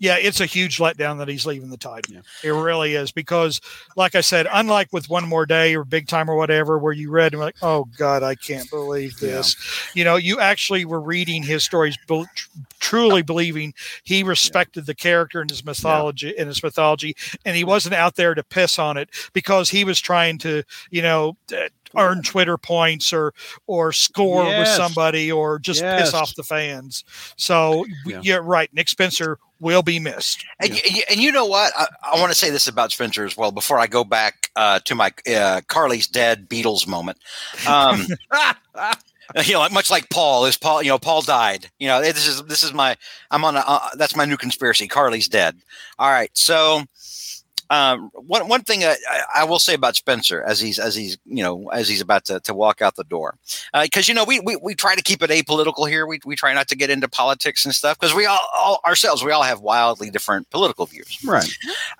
[0.00, 2.14] yeah, it's a huge letdown that he's leaving the title.
[2.14, 2.20] Yeah.
[2.42, 3.60] It really is because,
[3.96, 7.10] like I said, unlike with One More Day or Big Time or whatever, where you
[7.10, 9.54] read and like, oh God, I can't believe this.
[9.94, 12.24] You know, you actually were reading his stories, tr-
[12.80, 17.14] truly believing he respected the character and his mythology and his mythology,
[17.44, 21.02] and he wasn't out there to piss on it because he was trying to, you
[21.02, 21.36] know.
[21.54, 23.34] uh, Earn Twitter points or
[23.66, 26.00] or score with somebody or just Yes.
[26.02, 27.02] piss off the fans.
[27.36, 28.20] So Yeah.
[28.22, 28.38] yeah.
[28.40, 28.72] right.
[28.72, 30.44] Nick Spencer will be missed.
[30.58, 31.72] And, y- and you know what?
[31.76, 34.80] I, I want to say this about Spencer as well before I go back uh,
[34.80, 37.18] to my uh, Carlie's dead Beatles moment.
[37.68, 38.06] Um,
[39.44, 40.82] you know, much like Paul is Paul.
[40.82, 41.70] You know, Paul died.
[41.78, 42.96] You know, this is this is my
[43.30, 44.88] I'm on a uh, that's my new conspiracy.
[44.88, 45.56] Carlie's dead.
[45.98, 46.82] All right, so.
[47.70, 48.96] Um, one one thing I,
[49.36, 52.40] I- will say about Spencer as he's as he's you know as he's about to,
[52.40, 53.36] to walk out the door,
[53.82, 56.04] because you know we, we we try to keep it apolitical here.
[56.06, 59.22] We we try not to get into politics and stuff because we all, all ourselves
[59.22, 61.16] we all have wildly different political views.
[61.24, 61.48] Right.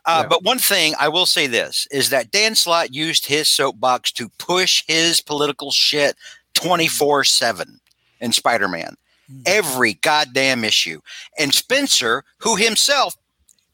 [0.07, 0.29] Uh, Yeah.
[0.29, 4.29] But one thing I will say this is that Dan Slott used his soapbox to
[4.39, 6.17] push his political shit
[6.55, 7.81] 24 7
[8.21, 8.97] in Spider Man.
[9.47, 11.01] Every goddamn issue.
[11.39, 13.15] And Spencer, who himself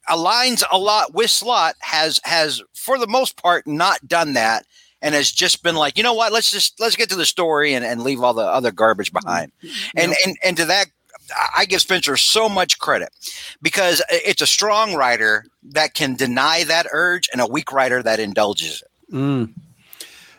[0.09, 4.65] aligns a lot with Slott has, has for the most part not done that
[5.03, 7.75] and has just been like, you know what, let's just let's get to the story
[7.75, 9.53] and, and leave all the other garbage behind.
[9.95, 10.87] And, and and to that
[11.57, 13.11] I give Spencer so much credit
[13.61, 18.21] because it's a strong writer that can deny that urge and a weak writer that
[18.21, 19.15] indulges it.
[19.15, 19.53] Mm.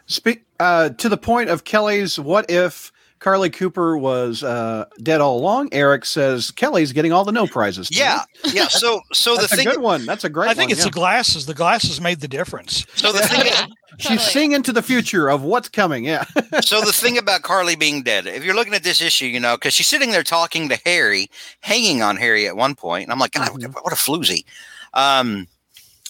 [0.06, 2.18] Speak uh, to the point of Kelly's.
[2.18, 2.92] What if
[3.28, 5.68] Carlie Cooper was uh, dead all along?
[5.74, 7.90] Eric says Kelly's getting all the no prizes.
[7.92, 8.22] Yeah,
[8.54, 8.70] yeah.
[8.70, 10.06] So so the that's a thing good one.
[10.06, 10.46] That's a great.
[10.46, 10.52] One.
[10.52, 10.86] I think one, it's yeah.
[10.86, 11.46] the glasses.
[11.46, 12.86] The glasses made the difference.
[12.96, 13.68] so the thing Yeah,
[14.00, 16.06] She's seeing into the future of what's coming.
[16.06, 16.24] Yeah.
[16.62, 19.58] so the thing about Carlie being dead, if you're looking at this issue, you know,
[19.58, 23.20] because she's sitting there talking to Harry, hanging on Harry at one point, and I'm
[23.20, 23.74] like, God, Mhm.
[23.74, 24.46] what a floozy.
[24.94, 25.50] Um,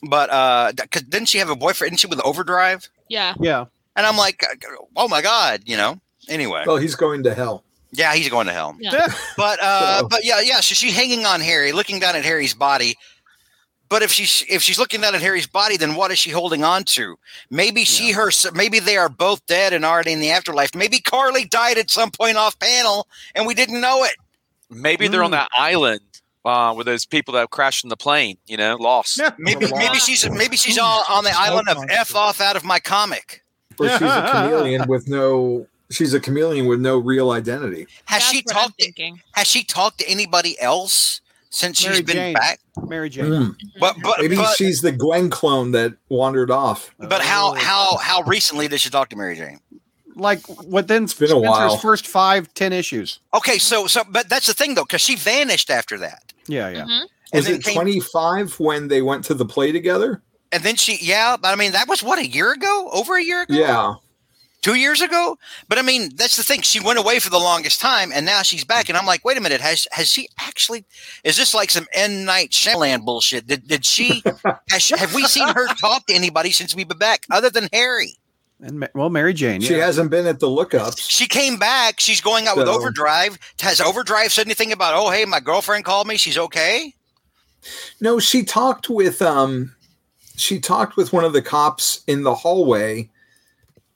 [0.04, 1.94] but uh, cause didn't she have a boyfriend?
[1.94, 2.88] Didn't she with Overdrive?
[3.10, 3.34] Yeah.
[3.40, 3.66] yeah.
[3.96, 4.46] And I'm like,
[4.96, 6.00] oh my God, you know.
[6.30, 7.64] Anyway, Well, he's going to hell.
[7.92, 8.76] yeah, he's going to hell.
[8.80, 9.08] Yeah.
[9.38, 10.60] But uh, So- but yeah, yeah.
[10.60, 12.96] So she's hanging on Harry, looking down at Harry's body.
[13.90, 16.62] But if she's if she's looking down at Harry's body, then what is she holding
[16.66, 17.18] on to?
[17.50, 20.76] Maybe she her maybe they are both dead and already in the afterlife.
[20.76, 24.12] Maybe Carlie died at some point off panel and we didn't know it.
[24.70, 25.40] Maybe they're on Mm.
[25.40, 26.02] that island
[26.44, 28.38] uh, with those people that crashed in the plane.
[28.46, 29.18] You know, lost.
[29.20, 29.32] Yeah.
[29.38, 29.78] Maybe Wow.
[29.78, 33.42] maybe she's maybe she's on, on the island of f off out of my comic.
[33.80, 35.66] Or she's a chameleon with no.
[35.90, 37.88] She's a chameleon with no real identity.
[38.06, 38.78] Has That's she talked?
[38.80, 42.34] To, has she talked to anybody else since Mary she's been Jane.
[42.34, 42.60] back?
[42.88, 43.26] Mary Jane.
[43.26, 43.56] Mm.
[43.80, 46.94] But but Maybe but, she's the Gwen clone that wandered off.
[47.00, 47.56] but how Oh.
[47.56, 49.60] how how recently did she talk to Mary Jane?
[50.16, 51.78] Like within been a while.
[51.78, 53.20] first five, ten issues.
[53.34, 56.34] Okay, so so but that's the thing though, because she vanished after that.
[56.48, 56.84] Yeah, yeah.
[56.86, 57.06] Mhm.
[57.34, 60.22] Was it 25 when they went to the play together?
[60.52, 63.24] And then she, yeah, but I mean, that was what a year ago, over a
[63.24, 63.94] year ago, Yeah.
[64.68, 65.38] Two years ago.
[65.70, 66.62] But I mean, that's the thing.
[66.62, 68.90] She went away for the longest time, and now she's back.
[68.90, 70.84] And I'm like, wait a minute, has has she actually?
[71.24, 72.26] Is this like some M.
[72.26, 73.48] Night Shyamalan bullshit?
[73.48, 74.22] Did did she?
[74.70, 77.70] has she, have we seen her talk to anybody since we've been back, other than
[77.72, 78.16] Harry?
[78.60, 79.62] And well, Mary Jane.
[79.62, 79.86] She yeah.
[79.86, 81.10] hasn't been at the lookups.
[81.10, 82.02] She came back.
[82.02, 83.40] She's going out with Overdrive.
[83.62, 84.96] Has Overdrive said anything about?
[84.96, 86.18] Oh, hey, my girlfriend called me.
[86.18, 86.94] She's okay.
[88.02, 89.74] No, she talked with um
[90.36, 93.10] she talked with one of the cops in the hallway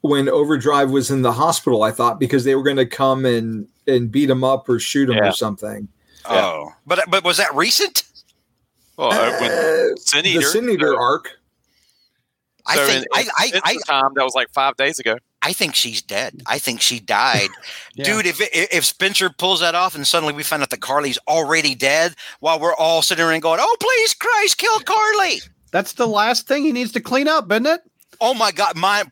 [0.02, 3.68] when Overdrive was in the hospital, I thought, because they were going to come and
[3.88, 5.30] and beat him up or shoot him Yeah.
[5.30, 5.88] or something.
[6.30, 6.42] Yeah.
[6.46, 8.04] Oh, but but was that recent?
[8.98, 11.30] Well, uh, when Uh, Sin the Sin Eater arc.
[12.68, 15.18] I so think in- I I, I time that was like five days ago.
[15.42, 16.44] I think she's dead.
[16.46, 17.50] I think she died.
[17.96, 18.06] Yeah.
[18.06, 21.76] Dude, if if Spencer pulls that off and suddenly we find out that Carlie's already
[21.76, 26.08] dead while we're all sitting there and going, "Oh, please Christ, kill Carlie." That's the
[26.08, 27.82] last thing he needs to clean up, isn't it?
[28.22, 29.12] Oh my god, mind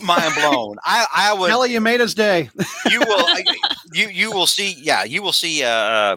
[0.00, 0.76] mind blown.
[0.84, 2.48] I I would Kelly, you made his day.
[2.88, 3.26] you will
[3.92, 6.16] you you will see yeah, you will see uh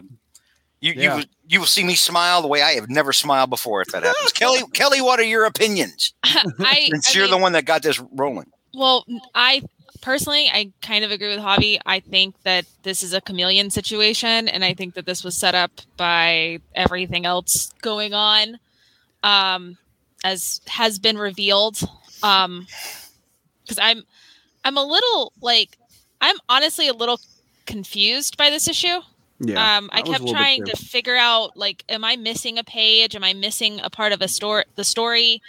[0.80, 1.18] you Yeah.
[1.18, 4.02] you you will see me smile the way I have never smiled before if that
[4.04, 4.32] happens.
[4.32, 6.14] Kelly, Kelly, what are your opinions?
[6.24, 8.46] I, Since I you're the one that got this rolling.
[8.74, 9.62] well, I
[10.02, 11.78] personally, I kind of agree with Javi.
[11.86, 15.54] I think that this is a chameleon situation, and I think that this was set
[15.54, 18.58] up by everything else going on,
[19.22, 19.78] um,
[20.24, 21.78] as has been revealed.
[22.22, 22.66] Um,
[23.66, 24.04] because I'm,
[24.64, 25.76] I'm a little like,
[26.20, 27.20] I'm honestly a little
[27.66, 29.00] confused by this issue.
[29.38, 29.76] Yeah.
[29.76, 32.64] um, I that was a kept trying to figure out like, am I missing a
[32.64, 33.14] page?
[33.14, 34.64] Am I missing a part of a story?
[34.76, 35.42] The story,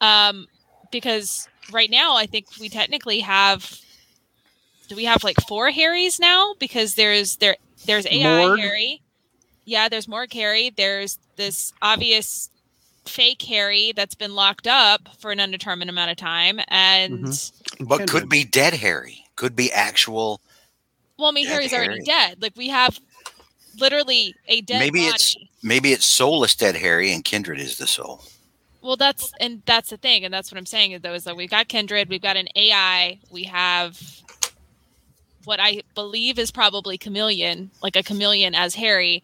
[0.00, 0.46] um,
[0.90, 3.78] because right now I think we technically have.
[4.88, 6.54] Do we have like four Harrys now?
[6.58, 7.56] Because there's there
[7.86, 8.60] there's AI Morg?
[8.60, 9.02] Harry.
[9.64, 10.70] Yeah, there's more Harry.
[10.74, 12.50] There's this obvious
[13.04, 17.84] fake Harry that's been locked up for an undetermined amount of time, and Mm-hmm.
[17.84, 19.24] But could be dead Harry.
[19.36, 20.40] Could be actual.
[21.18, 22.40] well, I mean, Dead Harry's already dead.
[22.40, 22.98] Like we have
[23.78, 25.08] literally a dead Maybe body.
[25.08, 28.20] it's- Maybe it's soulless dead Harry and Kindred is the soul.
[28.82, 30.98] Well, that's and that's the thing, and that's what I'm saying.
[31.02, 34.00] Though is that we've got Kindred, we've got an AI, we have
[35.44, 39.22] what I believe is probably Chameleon, like a chameleon as Harry,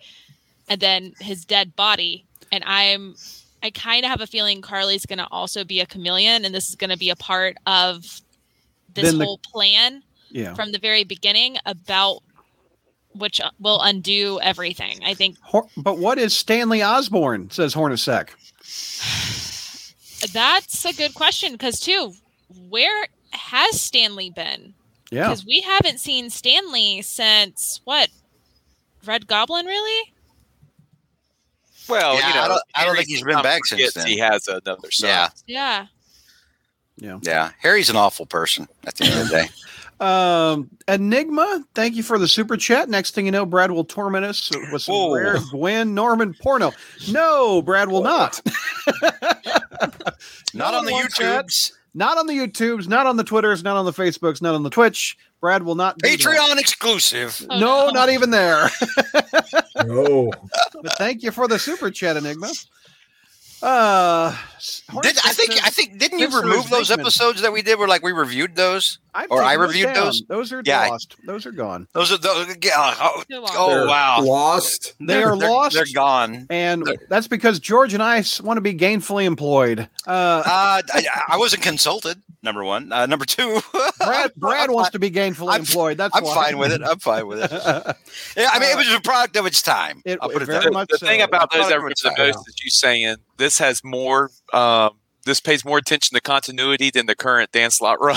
[0.68, 2.24] and then his dead body.
[2.52, 3.14] And I'm,
[3.62, 6.68] I kind of have a feeling Carlie's going to also be a chameleon, and this
[6.68, 8.20] is going to be a part of
[8.94, 10.54] this the- whole plan Yeah.
[10.54, 12.22] from the very beginning about
[13.14, 15.00] which uh, will undo everything.
[15.04, 15.36] I think
[15.76, 17.50] but what is Stanley Osborn?
[17.50, 18.28] Says Hornacek.
[20.32, 22.12] that's a good question because too,
[22.68, 24.74] where has Stanley been?
[25.10, 25.28] Yeah.
[25.28, 28.10] because we haven't seen Stanley since what
[29.06, 30.12] Red Goblin really?
[31.88, 34.06] Well, Yeah, you know, I don't- I don't think he's been back since then.
[34.06, 35.08] He has another son.
[35.08, 35.28] Yeah.
[35.46, 35.86] Yeah,
[36.96, 37.18] Yeah.
[37.22, 37.50] Yeah.
[37.60, 39.48] Harry's an awful person at the end of the day.
[40.00, 42.88] Um, Enigma, thank you for the super chat.
[42.88, 45.12] Next thing you know, Brad will torment us with some Whoa.
[45.12, 46.72] rare Gwen Norman porno.
[47.10, 48.40] No, Brad will not.
[49.02, 51.46] Not No on the one wants that.
[51.46, 51.72] YouTubes.
[51.94, 54.70] Not on the YouTubes, not on the Twitters, not on the Facebooks, not on the
[54.70, 55.18] Twitch.
[55.40, 55.98] Brad will not.
[55.98, 57.44] Patreon exclusive.
[57.50, 57.90] Oh, no, no.
[57.92, 58.70] not even there.
[59.84, 60.32] No.
[60.82, 62.50] but thank you for the super chat, Enigma.
[63.60, 64.36] Uh,
[65.02, 67.00] Did, I think I think didn't you remove those Zygmunt.
[67.00, 68.98] episodes that we did where like we reviewed those?
[69.22, 70.22] I've or I reviewed those?
[70.28, 71.16] Those are Yeah, lost.
[71.26, 71.88] Those are gone.
[71.92, 72.54] Those are those.
[72.62, 73.22] yeah, Oh,
[73.56, 74.20] oh, wow.
[74.22, 74.94] Lost.
[75.00, 76.46] They are They're- lost, They're gone.
[76.50, 79.88] and that's because George and I want to be gainfully employed.
[80.06, 80.10] Uh,
[80.46, 82.22] Uh, I, I wasn't consulted.
[82.40, 82.92] Number one.
[82.92, 83.60] Uh, number two.
[83.98, 85.98] Brad, Brad I'm wants fine- to be gainfully I'm- employed.
[85.98, 86.34] That's I'm why.
[86.34, 86.82] fine with it.
[86.84, 87.50] I'm fine with it.
[88.36, 90.02] Yeah, I mean, it was a product of its time.
[90.04, 90.74] It- I'll put it it very that The, way.
[90.74, 91.06] much the so.
[91.06, 94.30] thing about those Product that of hurts the most is you saying this has more.
[94.52, 94.90] Um,
[95.28, 98.16] this pays more attention to continuity than the current Dan Slott run.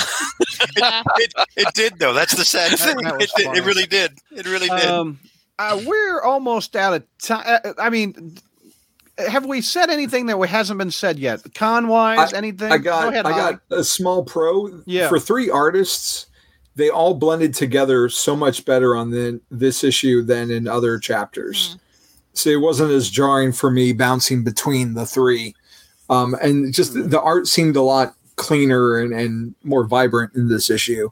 [0.78, 1.04] Yeah.
[1.18, 2.14] it, it did though.
[2.14, 2.98] That's the sad thing.
[3.04, 4.18] that It, did- it really did.
[4.32, 4.86] It really did.
[4.86, 5.20] Um,
[5.60, 7.62] uh, we're almost out of time.
[7.78, 8.38] I mean,
[9.18, 11.42] have we said anything that hasn't been said yet?
[11.54, 12.72] Con wise, anything?
[12.72, 14.82] I got Go ahead, I got a small pro.
[14.86, 15.10] Yeah.
[15.10, 16.28] For three artists,
[16.76, 21.78] they all blended together so much better on the, this issue than in other chapters.
[22.34, 25.54] So it wasn't as jarring for me bouncing between the three.
[26.12, 30.48] Um, and just the, the art seemed a lot cleaner and, and more vibrant in
[30.50, 31.10] this issue.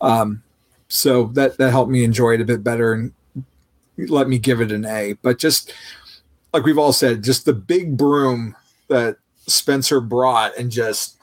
[0.00, 0.42] Um,
[0.88, 3.12] so that that helped me enjoy it a bit better and
[3.98, 5.14] let me give it an A.
[5.20, 5.72] But just
[6.54, 8.56] like we've all said, just the big broom
[8.88, 11.16] that Spencer brought and just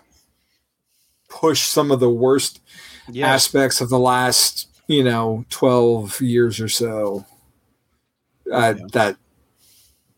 [1.30, 2.62] pushed some of the worst
[3.10, 3.28] Yes.
[3.46, 7.26] aspects of the last, you know, 12 years or so.
[8.52, 8.86] Uh, Yeah.
[8.92, 9.18] That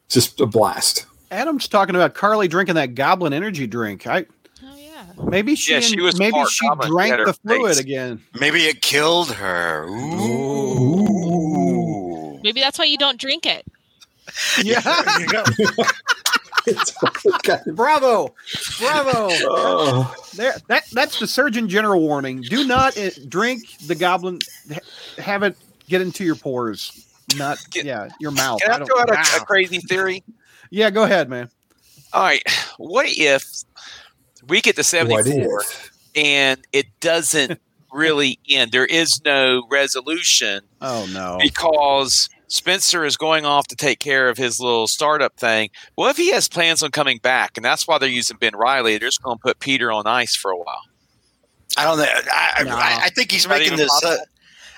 [0.09, 1.05] just a blast.
[1.31, 4.07] Adam's talking about Carlie drinking that Goblin energy drink.
[4.07, 4.25] I
[4.63, 5.03] Oh yeah.
[5.25, 7.79] maybe she, Yeah, she was maybe she drank the fluid face.
[7.79, 8.21] again.
[8.39, 9.85] Maybe it killed her.
[11.09, 12.39] Ooh.
[12.43, 13.65] Maybe that's why you don't drink it.
[14.63, 14.79] Yeah.
[14.85, 15.43] There.
[17.73, 18.35] Bravo,
[18.79, 19.27] bravo.
[19.31, 22.41] Oh, There, that that's the Surgeon General warning.
[22.41, 24.37] Do not uh, drink the Goblin.
[24.71, 24.79] ha-
[25.17, 28.61] Have it get into your pores, not Can- yeah your mouth.
[28.61, 30.23] Can I don't- throw out a, a crazy theory?
[30.69, 31.49] Yeah, go ahead, man.
[32.13, 32.43] All right.
[32.77, 33.45] What if
[34.47, 35.63] we get to 74
[36.15, 37.59] and it doesn't
[37.93, 38.71] really end?
[38.71, 41.37] There is no resolution Oh no.
[41.41, 45.69] because Spencer is going off to take care of his little startup thing.
[45.97, 47.51] Well, if he has plans on coming back?
[47.57, 48.97] And that's why they're using Ben Reilly.
[48.97, 50.81] They're just going to put Peter on ice for a while.
[51.77, 52.05] I don't know.
[52.05, 52.75] I, I- No.
[52.75, 53.91] I, I think he's Not making this.
[54.03, 54.25] Uh, possible?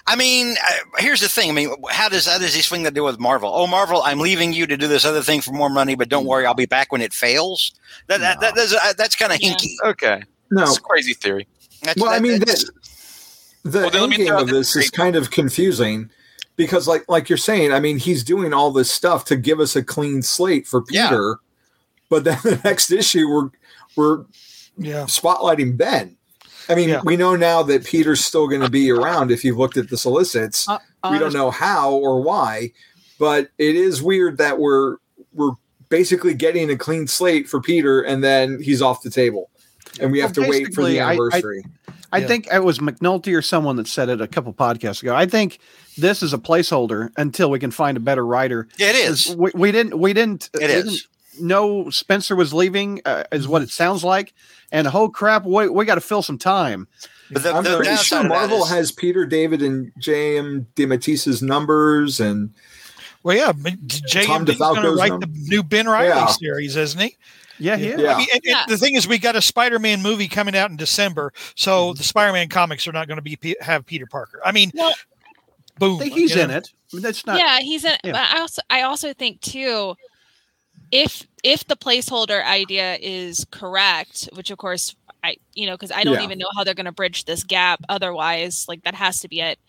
[0.07, 1.49] I mean, uh, here's the thing.
[1.49, 3.51] I mean, how does how does he swing that deal with Marvel?
[3.53, 6.25] Oh, Marvel, I'm leaving you to do this other thing for more money, but don't
[6.25, 7.73] worry, I'll be back when it fails.
[8.07, 9.53] That, that, that that's, uh, that's kind of Yeah.
[9.53, 9.75] hinky.
[9.85, 10.23] Okay.
[10.49, 10.63] No.
[10.63, 11.47] It's a crazy theory.
[11.83, 12.71] That's, Well, I mean, the,
[13.63, 16.09] the Well, then end me game of this this is kind of confusing
[16.55, 19.75] because like like you're saying, I mean, he's doing all this stuff to give us
[19.75, 21.09] a clean slate for Yeah.
[21.09, 21.37] Peter,
[22.09, 23.49] but then the next issue we're
[23.95, 24.25] we're
[24.77, 25.03] Yeah.
[25.05, 26.17] spotlighting Ben.
[26.69, 27.01] I mean, Yeah.
[27.03, 29.97] we know now that Peter's still going to be around if you've looked at the
[29.97, 30.67] solicits.
[30.67, 30.77] Uh,
[31.11, 32.71] we don't know how or why,
[33.19, 34.97] but it is weird that we're
[35.33, 35.51] we're
[35.89, 39.49] basically getting a clean slate for Peter and then he's off the table.
[39.99, 41.65] And we have Well, to wait for basically, the I- I- anniversary.
[42.13, 42.27] I Yeah.
[42.27, 45.15] think it was McNulty or someone that said it a couple podcasts ago.
[45.15, 45.59] I think
[45.97, 48.67] this is a placeholder until we can find a better writer.
[48.77, 49.33] Yeah, it is.
[49.37, 49.97] We, we didn't.
[49.97, 50.49] We didn't.
[50.53, 51.07] It we is.
[51.33, 54.33] Didn't know Spencer was leaving, uh, is what it sounds like.
[54.71, 56.87] And oh crap, we, we got to fill some time.
[57.31, 60.67] But the, I'm the pretty sure Marvel is- has Peter David and J.M.
[60.75, 62.53] DeMatteis's numbers and
[63.23, 63.51] Well, yeah.
[63.53, 65.27] JMD's going to DeFalco's write number.
[65.27, 66.25] the new Ben Reilly Yeah.
[66.27, 67.15] series, isn't he?
[67.59, 67.95] Yeah, yeah.
[67.97, 68.13] Yeah.
[68.13, 68.63] I mean, and- and Yeah.
[68.67, 71.51] the thing is, we got a Spider-Man movie coming out in December, Mm-hmm.
[71.55, 74.41] so the Spider-Man comics are not going to be have Peter Parker.
[74.43, 74.93] I mean, Well-
[75.79, 76.57] boom, He's in know?
[76.57, 76.69] it.
[76.91, 77.39] I mean, That's not.
[77.39, 77.95] yeah, he's in.
[78.03, 78.11] yeah.
[78.11, 79.95] But I also, I also think too,
[80.91, 86.03] if if the placeholder idea is correct, which of course I, you know, because I
[86.03, 86.21] don't Yeah.
[86.21, 87.81] even know how they're going to bridge this gap.
[87.89, 89.59] Otherwise, like that has to be it.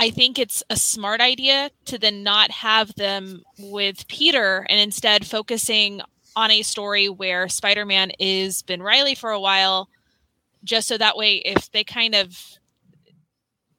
[0.00, 5.26] I think it's a smart idea to then not have them with Peter and instead
[5.26, 6.00] focusing
[6.34, 9.88] on a story where Spider-Man is Ben Reilly for a while,
[10.64, 12.36] just so that way if they kind of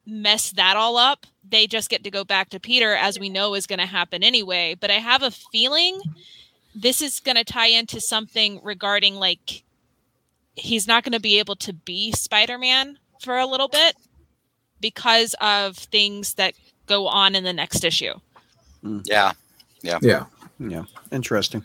[0.06, 3.54] mess that all up, they just get to go back to Peter, as we know
[3.54, 4.74] is going to happen anyway.
[4.78, 6.00] But I have a feeling
[6.74, 9.62] this is going to tie into something regarding like
[10.56, 13.96] he's not going to be able to be Spider Man for a little bit
[14.80, 16.54] because of things that
[16.86, 18.14] go on in the next issue.
[19.04, 19.32] yeah.
[19.82, 19.98] yeah.
[20.02, 20.24] Yeah,
[20.58, 20.84] Yeah.
[21.12, 21.62] interesting.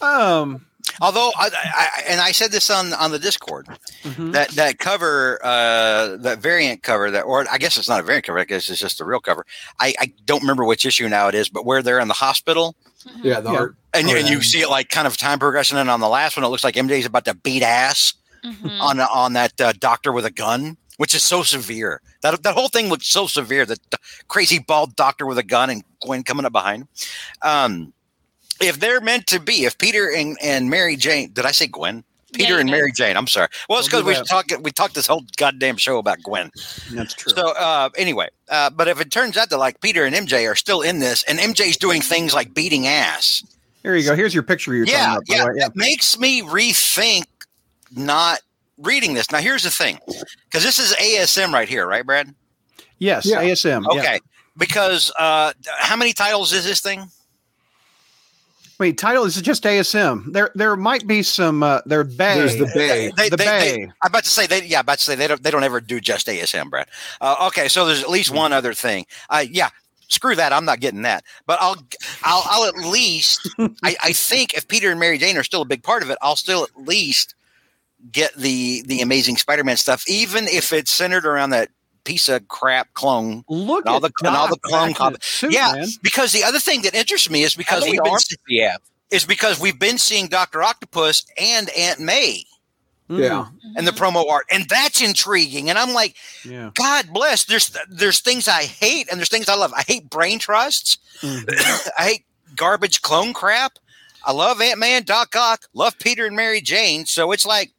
[0.00, 0.66] Um,
[1.00, 3.66] Although, I, I, and I said this on on the Discord
[4.02, 4.32] mhm.
[4.32, 8.26] that that cover, uh, that variant cover, that or I guess it's not a variant
[8.26, 8.38] cover.
[8.38, 9.46] I guess it's just a real cover.
[9.80, 12.76] I, I don't remember which issue now it is, but where they're in the hospital
[13.22, 13.58] Yeah, the Yeah.
[13.58, 13.76] art.
[13.94, 15.76] and, Oh, and you see it like kind of time progression.
[15.78, 18.80] And on the last one, it looks like MJ's about to beat ass Mhm.
[18.80, 22.00] on on that uh, doctor with a gun, which is so severe.
[22.22, 23.64] That that whole thing looks so severe.
[23.64, 26.88] That the crazy bald doctor with a gun and Gwen coming up behind him.
[27.40, 27.92] Um,
[28.62, 32.04] if they're meant to be, if Peter and, and Mary Jane, did I say Gwen?
[32.32, 32.72] Peter you and did.
[32.72, 33.16] Mary Jane.
[33.16, 33.48] I'm sorry.
[33.68, 34.26] Well, it's because we that.
[34.26, 36.50] talked we talked this whole goddamn show about Gwen.
[36.92, 37.32] That's true.
[37.36, 40.54] So uh, anyway, uh, but if it turns out that like Peter and MJ are
[40.54, 43.44] still in this, and MJ's doing things like beating ass,
[43.82, 44.16] Here you go.
[44.16, 45.56] Here's your picture you're yeah, talking about.
[45.56, 45.66] yeah, yeah.
[45.66, 47.24] it makes me rethink
[47.94, 48.40] not
[48.78, 49.30] reading this.
[49.30, 49.98] Now, here's the thing,
[50.46, 52.34] because this is ASM right here, right, Brad?
[52.98, 53.42] Yes, Yeah.
[53.42, 53.86] ASM.
[53.88, 54.18] Okay, Yeah.
[54.56, 57.10] because uh, how many titles is this thing?
[58.82, 60.32] Wait, title is it just ASM?
[60.32, 61.62] There, there might be some.
[61.62, 62.34] Uh, there, Bay.
[62.34, 63.12] There's the Bay.
[63.16, 63.76] They, the they, Bay.
[63.76, 64.64] they- I'm about to say they.
[64.64, 65.40] Yeah, I'm about to say they don't.
[65.40, 66.88] They don't ever do just ASM, Brad.
[67.20, 68.38] Uh, okay, so there's at least Hmm.
[68.38, 69.06] one other thing.
[69.30, 69.68] Uh, yeah,
[70.08, 70.52] screw that.
[70.52, 71.22] I'm not getting that.
[71.46, 71.76] But I'll.
[72.24, 72.42] I'll.
[72.44, 73.48] I'll at least.
[73.84, 76.18] I, I think if Peter and Mary Jane are still a big part of it,
[76.20, 77.36] I'll still at least
[78.10, 81.68] get the the Amazing Spider-Man stuff, even if it's centered around that
[82.04, 83.44] piece of crap clone.
[83.48, 85.72] Look And all at the- and all the clone back in cop- the suit, Yeah,
[85.72, 85.88] man.
[86.02, 88.78] Because the other thing that interests me is because we've been, arms does
[89.10, 92.44] is because we've been seeing Doctor Octopus and Aunt May
[93.08, 93.46] Yeah.
[93.76, 95.68] and the promo art, and that's intriguing.
[95.68, 96.70] And I'm like, yeah.
[96.74, 97.44] God bless.
[97.44, 99.72] There's there's things I hate and there's things I love.
[99.76, 100.98] I hate brain trusts.
[101.20, 101.44] Mhm.
[101.98, 102.24] I hate
[102.56, 103.78] garbage clone crap.
[104.24, 105.64] I love Ant Man, and Doc Ock.
[105.74, 107.04] Love Peter and Mary Jane.
[107.06, 107.72] So it's like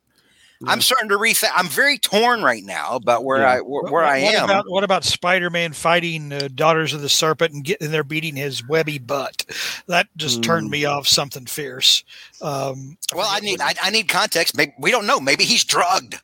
[0.67, 1.49] I'm starting to rethink.
[1.55, 3.51] I'm very torn right now about where Yeah.
[3.53, 4.45] I where, What- I am.
[4.45, 8.65] About, what about Spider-Man fighting uh, Daughters of the Serpent and getting there beating his
[8.67, 9.45] webby butt?
[9.87, 10.71] That just turned Mm.
[10.71, 12.03] me off something fierce.
[12.41, 14.55] Um, well, I forget need I, I need context.
[14.57, 15.19] Maybe we don't know.
[15.19, 16.15] Maybe he's drugged.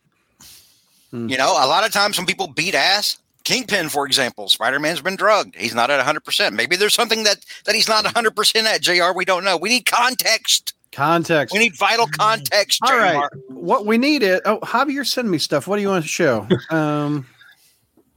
[1.11, 1.27] Hmm.
[1.27, 5.01] You know, a lot of times when people beat ass, Kingpin, for example, Spider Man's
[5.01, 5.55] been drugged.
[5.55, 6.19] He's not at 100.
[6.23, 8.81] percent Maybe there's something that that he's not 100 percent at.
[8.81, 9.11] Jr.
[9.15, 9.57] We don't know.
[9.57, 10.73] We need context.
[10.91, 11.53] Context.
[11.53, 12.79] We need vital context.
[12.83, 12.95] All JR.
[12.97, 13.29] right.
[13.49, 14.41] What we need it.
[14.45, 15.67] Oh, Javi, you're me stuff.
[15.67, 16.47] What do you want to show?
[16.71, 17.25] Um.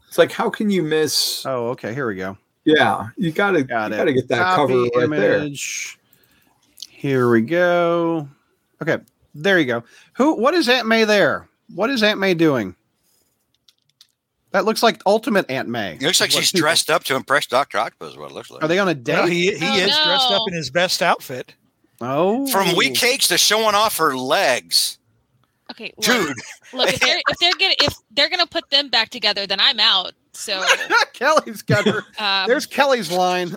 [0.08, 1.44] It's like how can you miss?
[1.46, 1.94] Oh, okay.
[1.94, 2.36] Here we go.
[2.64, 3.98] Yeah, you gotta Got you it.
[3.98, 5.38] gotta get that Copy cover right there.
[5.38, 5.98] image.
[6.88, 8.28] Here we go.
[8.82, 8.98] Okay,
[9.34, 9.82] there you go.
[10.14, 10.34] Who?
[10.34, 11.48] What is Aunt May there?
[11.74, 12.76] What is Aunt May doing?
[14.50, 15.94] That looks like Ultimate Aunt May.
[15.94, 18.12] It looks like What she's people- dressed up to impress Doctor Octopus.
[18.12, 18.62] Is what it looks like.
[18.62, 19.14] Are they on a date?
[19.14, 21.54] Well, he he Oh, is dressed up in his best outfit.
[22.02, 24.98] Oh, From weak cakes to showing off her legs,
[25.70, 26.36] Okay, look, dude.
[26.74, 29.80] look if they're if they're gonna if they're gonna put them back together, then I'm
[29.80, 30.12] out.
[30.32, 30.62] So
[31.14, 32.02] Kelly's got her.
[32.18, 33.56] um, There's Kelly's line.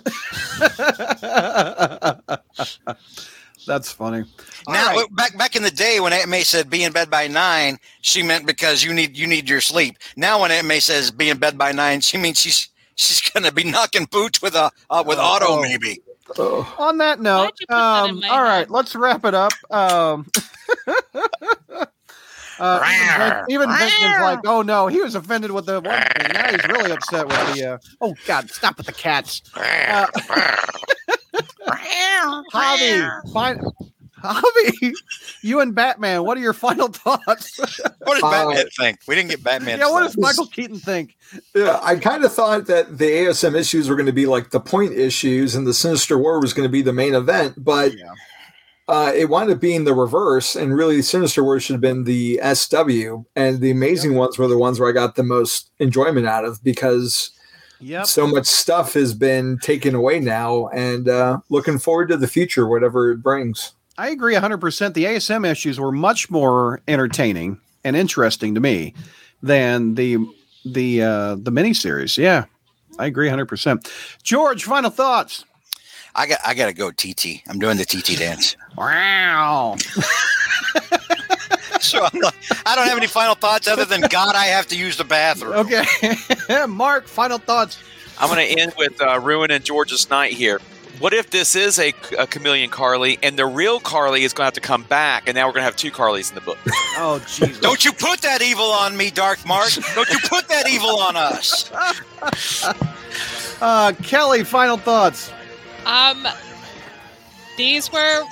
[3.66, 4.24] That's funny.
[4.68, 5.06] Now, right.
[5.16, 8.22] back back in the day when Aunt May said "be in bed by nine, she
[8.22, 9.96] meant because you need you need your sleep.
[10.16, 13.50] Now, when Aunt May says "be in bed by nine, she means she's she's gonna
[13.50, 15.22] be knocking boots with a uh, with Oh.
[15.22, 16.00] Otto maybe.
[16.38, 18.70] Oh, On that note, Why'd you put that in um, my all right, head?
[18.70, 19.52] let's wrap it up.
[19.70, 20.26] Um,
[22.58, 26.02] uh, even Vin- even Vince was like, "Oh no, he was offended with the one
[26.02, 26.32] thing.
[26.32, 29.42] Now he's really upset with the." Uh, oh God, stop with the cats.
[29.54, 30.06] Uh,
[32.52, 33.60] Javi, fine.
[34.26, 34.92] Javi,
[35.42, 36.24] you and Batman.
[36.24, 37.58] What are your final thoughts?
[37.58, 38.98] What does Uh, Batman think?
[39.08, 39.78] We didn't get Batman.
[39.78, 41.16] yeah, what does Michael Keaton think?
[41.54, 44.60] yeah, I kind of thought that the ASM issues were going to be like the
[44.60, 48.04] point issues, and the Sinister War was going to be the main event, but Yeah.
[48.88, 50.54] uh, it wound up being the reverse.
[50.54, 54.58] And really, Sinister War should have been the SW, and the amazing ones were the
[54.58, 57.30] ones where I got the most enjoyment out of because
[57.80, 58.06] Yep.
[58.06, 62.66] so much stuff has been taken away now, and uh, looking forward to the future,
[62.66, 63.72] whatever it brings.
[63.98, 64.94] I agree 100%.
[64.94, 68.94] The ASM issues were much more entertaining and interesting to me
[69.42, 70.18] than the
[70.64, 72.18] the uh the miniseries.
[72.18, 72.46] Yeah.
[72.98, 73.90] I agree 100%.
[74.22, 75.44] George, final thoughts.
[76.14, 77.42] I got I gotta go TT.
[77.48, 78.56] I'm doing the TT dance.
[78.76, 79.76] Wow.
[81.80, 82.34] So I'm not,
[82.64, 85.52] I don't have any final thoughts other than God, I have to use the bathroom.
[85.52, 85.84] Okay.
[86.66, 87.78] Mark, final thoughts.
[88.18, 90.60] I'm going to end with uh, Ruin and George's Night here.
[90.98, 94.46] What if this is a, a chameleon Carlie and the real Carlie is going to
[94.46, 96.58] have to come back, and now we're going to have two Carlies in the book?
[96.98, 97.60] Oh, Jesus.
[97.60, 99.68] Don't you put that evil on me, Dark Mark.
[99.94, 101.70] Don't you put that evil on us.
[103.60, 105.32] Uh, Kelly, final thoughts.
[105.86, 106.26] Um,
[107.56, 108.22] these were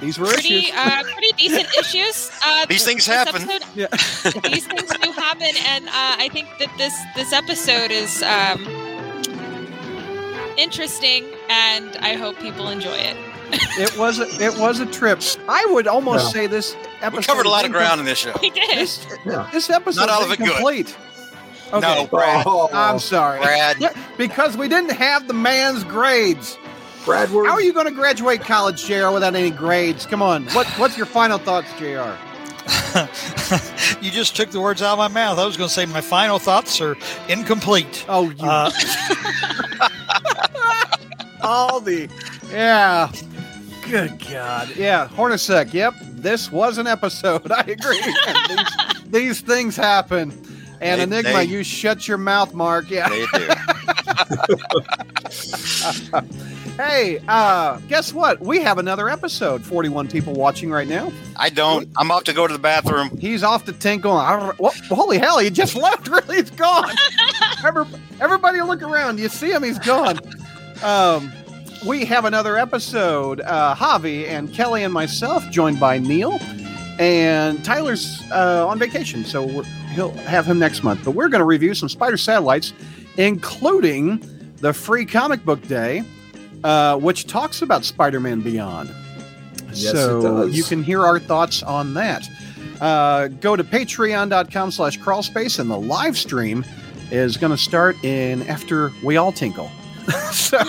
[0.00, 0.72] These were pretty issues.
[0.76, 2.30] uh, pretty decent issues.
[2.44, 3.42] Uh, These things happen.
[3.48, 3.86] episode- Yeah.
[4.48, 8.64] these things do happen, and uh, I think that this this episode is um,
[10.58, 13.16] interesting, and I hope people enjoy it.
[13.78, 15.20] it was a, it was a trip.
[15.48, 16.32] I would almost Yeah.
[16.42, 18.34] say this episode We covered a lot of is ground in this show.
[18.42, 18.68] We did.
[18.76, 19.48] This, Yeah.
[19.52, 20.50] this episode Not all of it good.
[21.72, 21.80] Okay.
[21.80, 22.44] No, Brad.
[22.46, 23.40] Oh, I'm sorry.
[23.40, 23.76] Brad.
[23.78, 26.58] Yeah, because we didn't have the man's grades.
[27.04, 30.04] Brad, How are you going to graduate college, JR, without any grades?
[30.04, 30.46] Come on.
[30.48, 32.12] What What's your final thoughts, JR?
[34.02, 35.38] you just took the words out of my mouth.
[35.38, 36.96] I was going to say my final thoughts are
[37.28, 38.04] incomplete.
[38.08, 38.70] Oh, you Uh,
[41.42, 42.08] all the
[42.50, 43.10] yeah.
[43.90, 44.74] Good God.
[44.76, 45.72] Yeah, Hornacek.
[45.72, 47.50] Yep, this was an episode.
[47.52, 48.00] I agree.
[48.48, 50.30] these, these things happen.
[50.80, 52.90] And They- Enigma, they- you shut your mouth, Mark.
[52.90, 53.08] Yeah.
[53.08, 53.48] They do.
[56.76, 58.38] Hey, uh, guess what?
[58.40, 59.64] We have another episode.
[59.64, 61.10] 41 people watching right now.
[61.34, 61.88] I don't.
[61.96, 63.18] I'm off to go to the bathroom.
[63.18, 64.12] He's off to tinkle.
[64.14, 66.06] Well, holy hell, he just left.
[66.06, 66.94] Really, he's gone.
[67.66, 67.84] Every-
[68.20, 69.18] Everybody look around.
[69.18, 69.64] You see him?
[69.64, 70.20] He's gone.
[70.82, 71.32] Um,
[71.86, 73.40] we have another episode.
[73.40, 76.38] Uh, Javi and Kelly and myself, joined by Neil.
[76.98, 81.04] And Tyler's uh, on vacation, so we're, he'll have him next month.
[81.04, 82.72] But we're going to review some Spider Satellites,
[83.16, 84.20] including
[84.56, 86.02] the free comic book day,
[86.64, 88.90] uh, which talks about Spider Man Beyond.
[89.68, 92.28] Yes, it so you can hear our thoughts on that.
[92.80, 96.64] Uh, go to patreon.com slash crawlspace, and the live stream
[97.10, 99.70] is going to start in after we all tinkle.
[100.32, 100.58] so,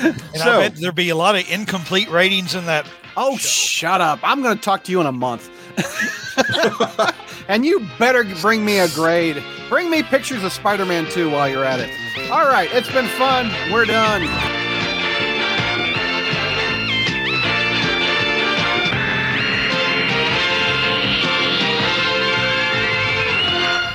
[0.00, 2.86] and so I bet there'd be a lot of incomplete ratings in that.
[3.16, 4.20] oh, shut up.
[4.22, 5.50] I'm going to talk to you in a month.
[7.48, 9.42] and you better bring me a grade.
[9.68, 11.90] Bring me pictures of Spider Man 2 while you're at it.
[12.30, 13.50] All right, it's been fun.
[13.72, 14.65] We're done.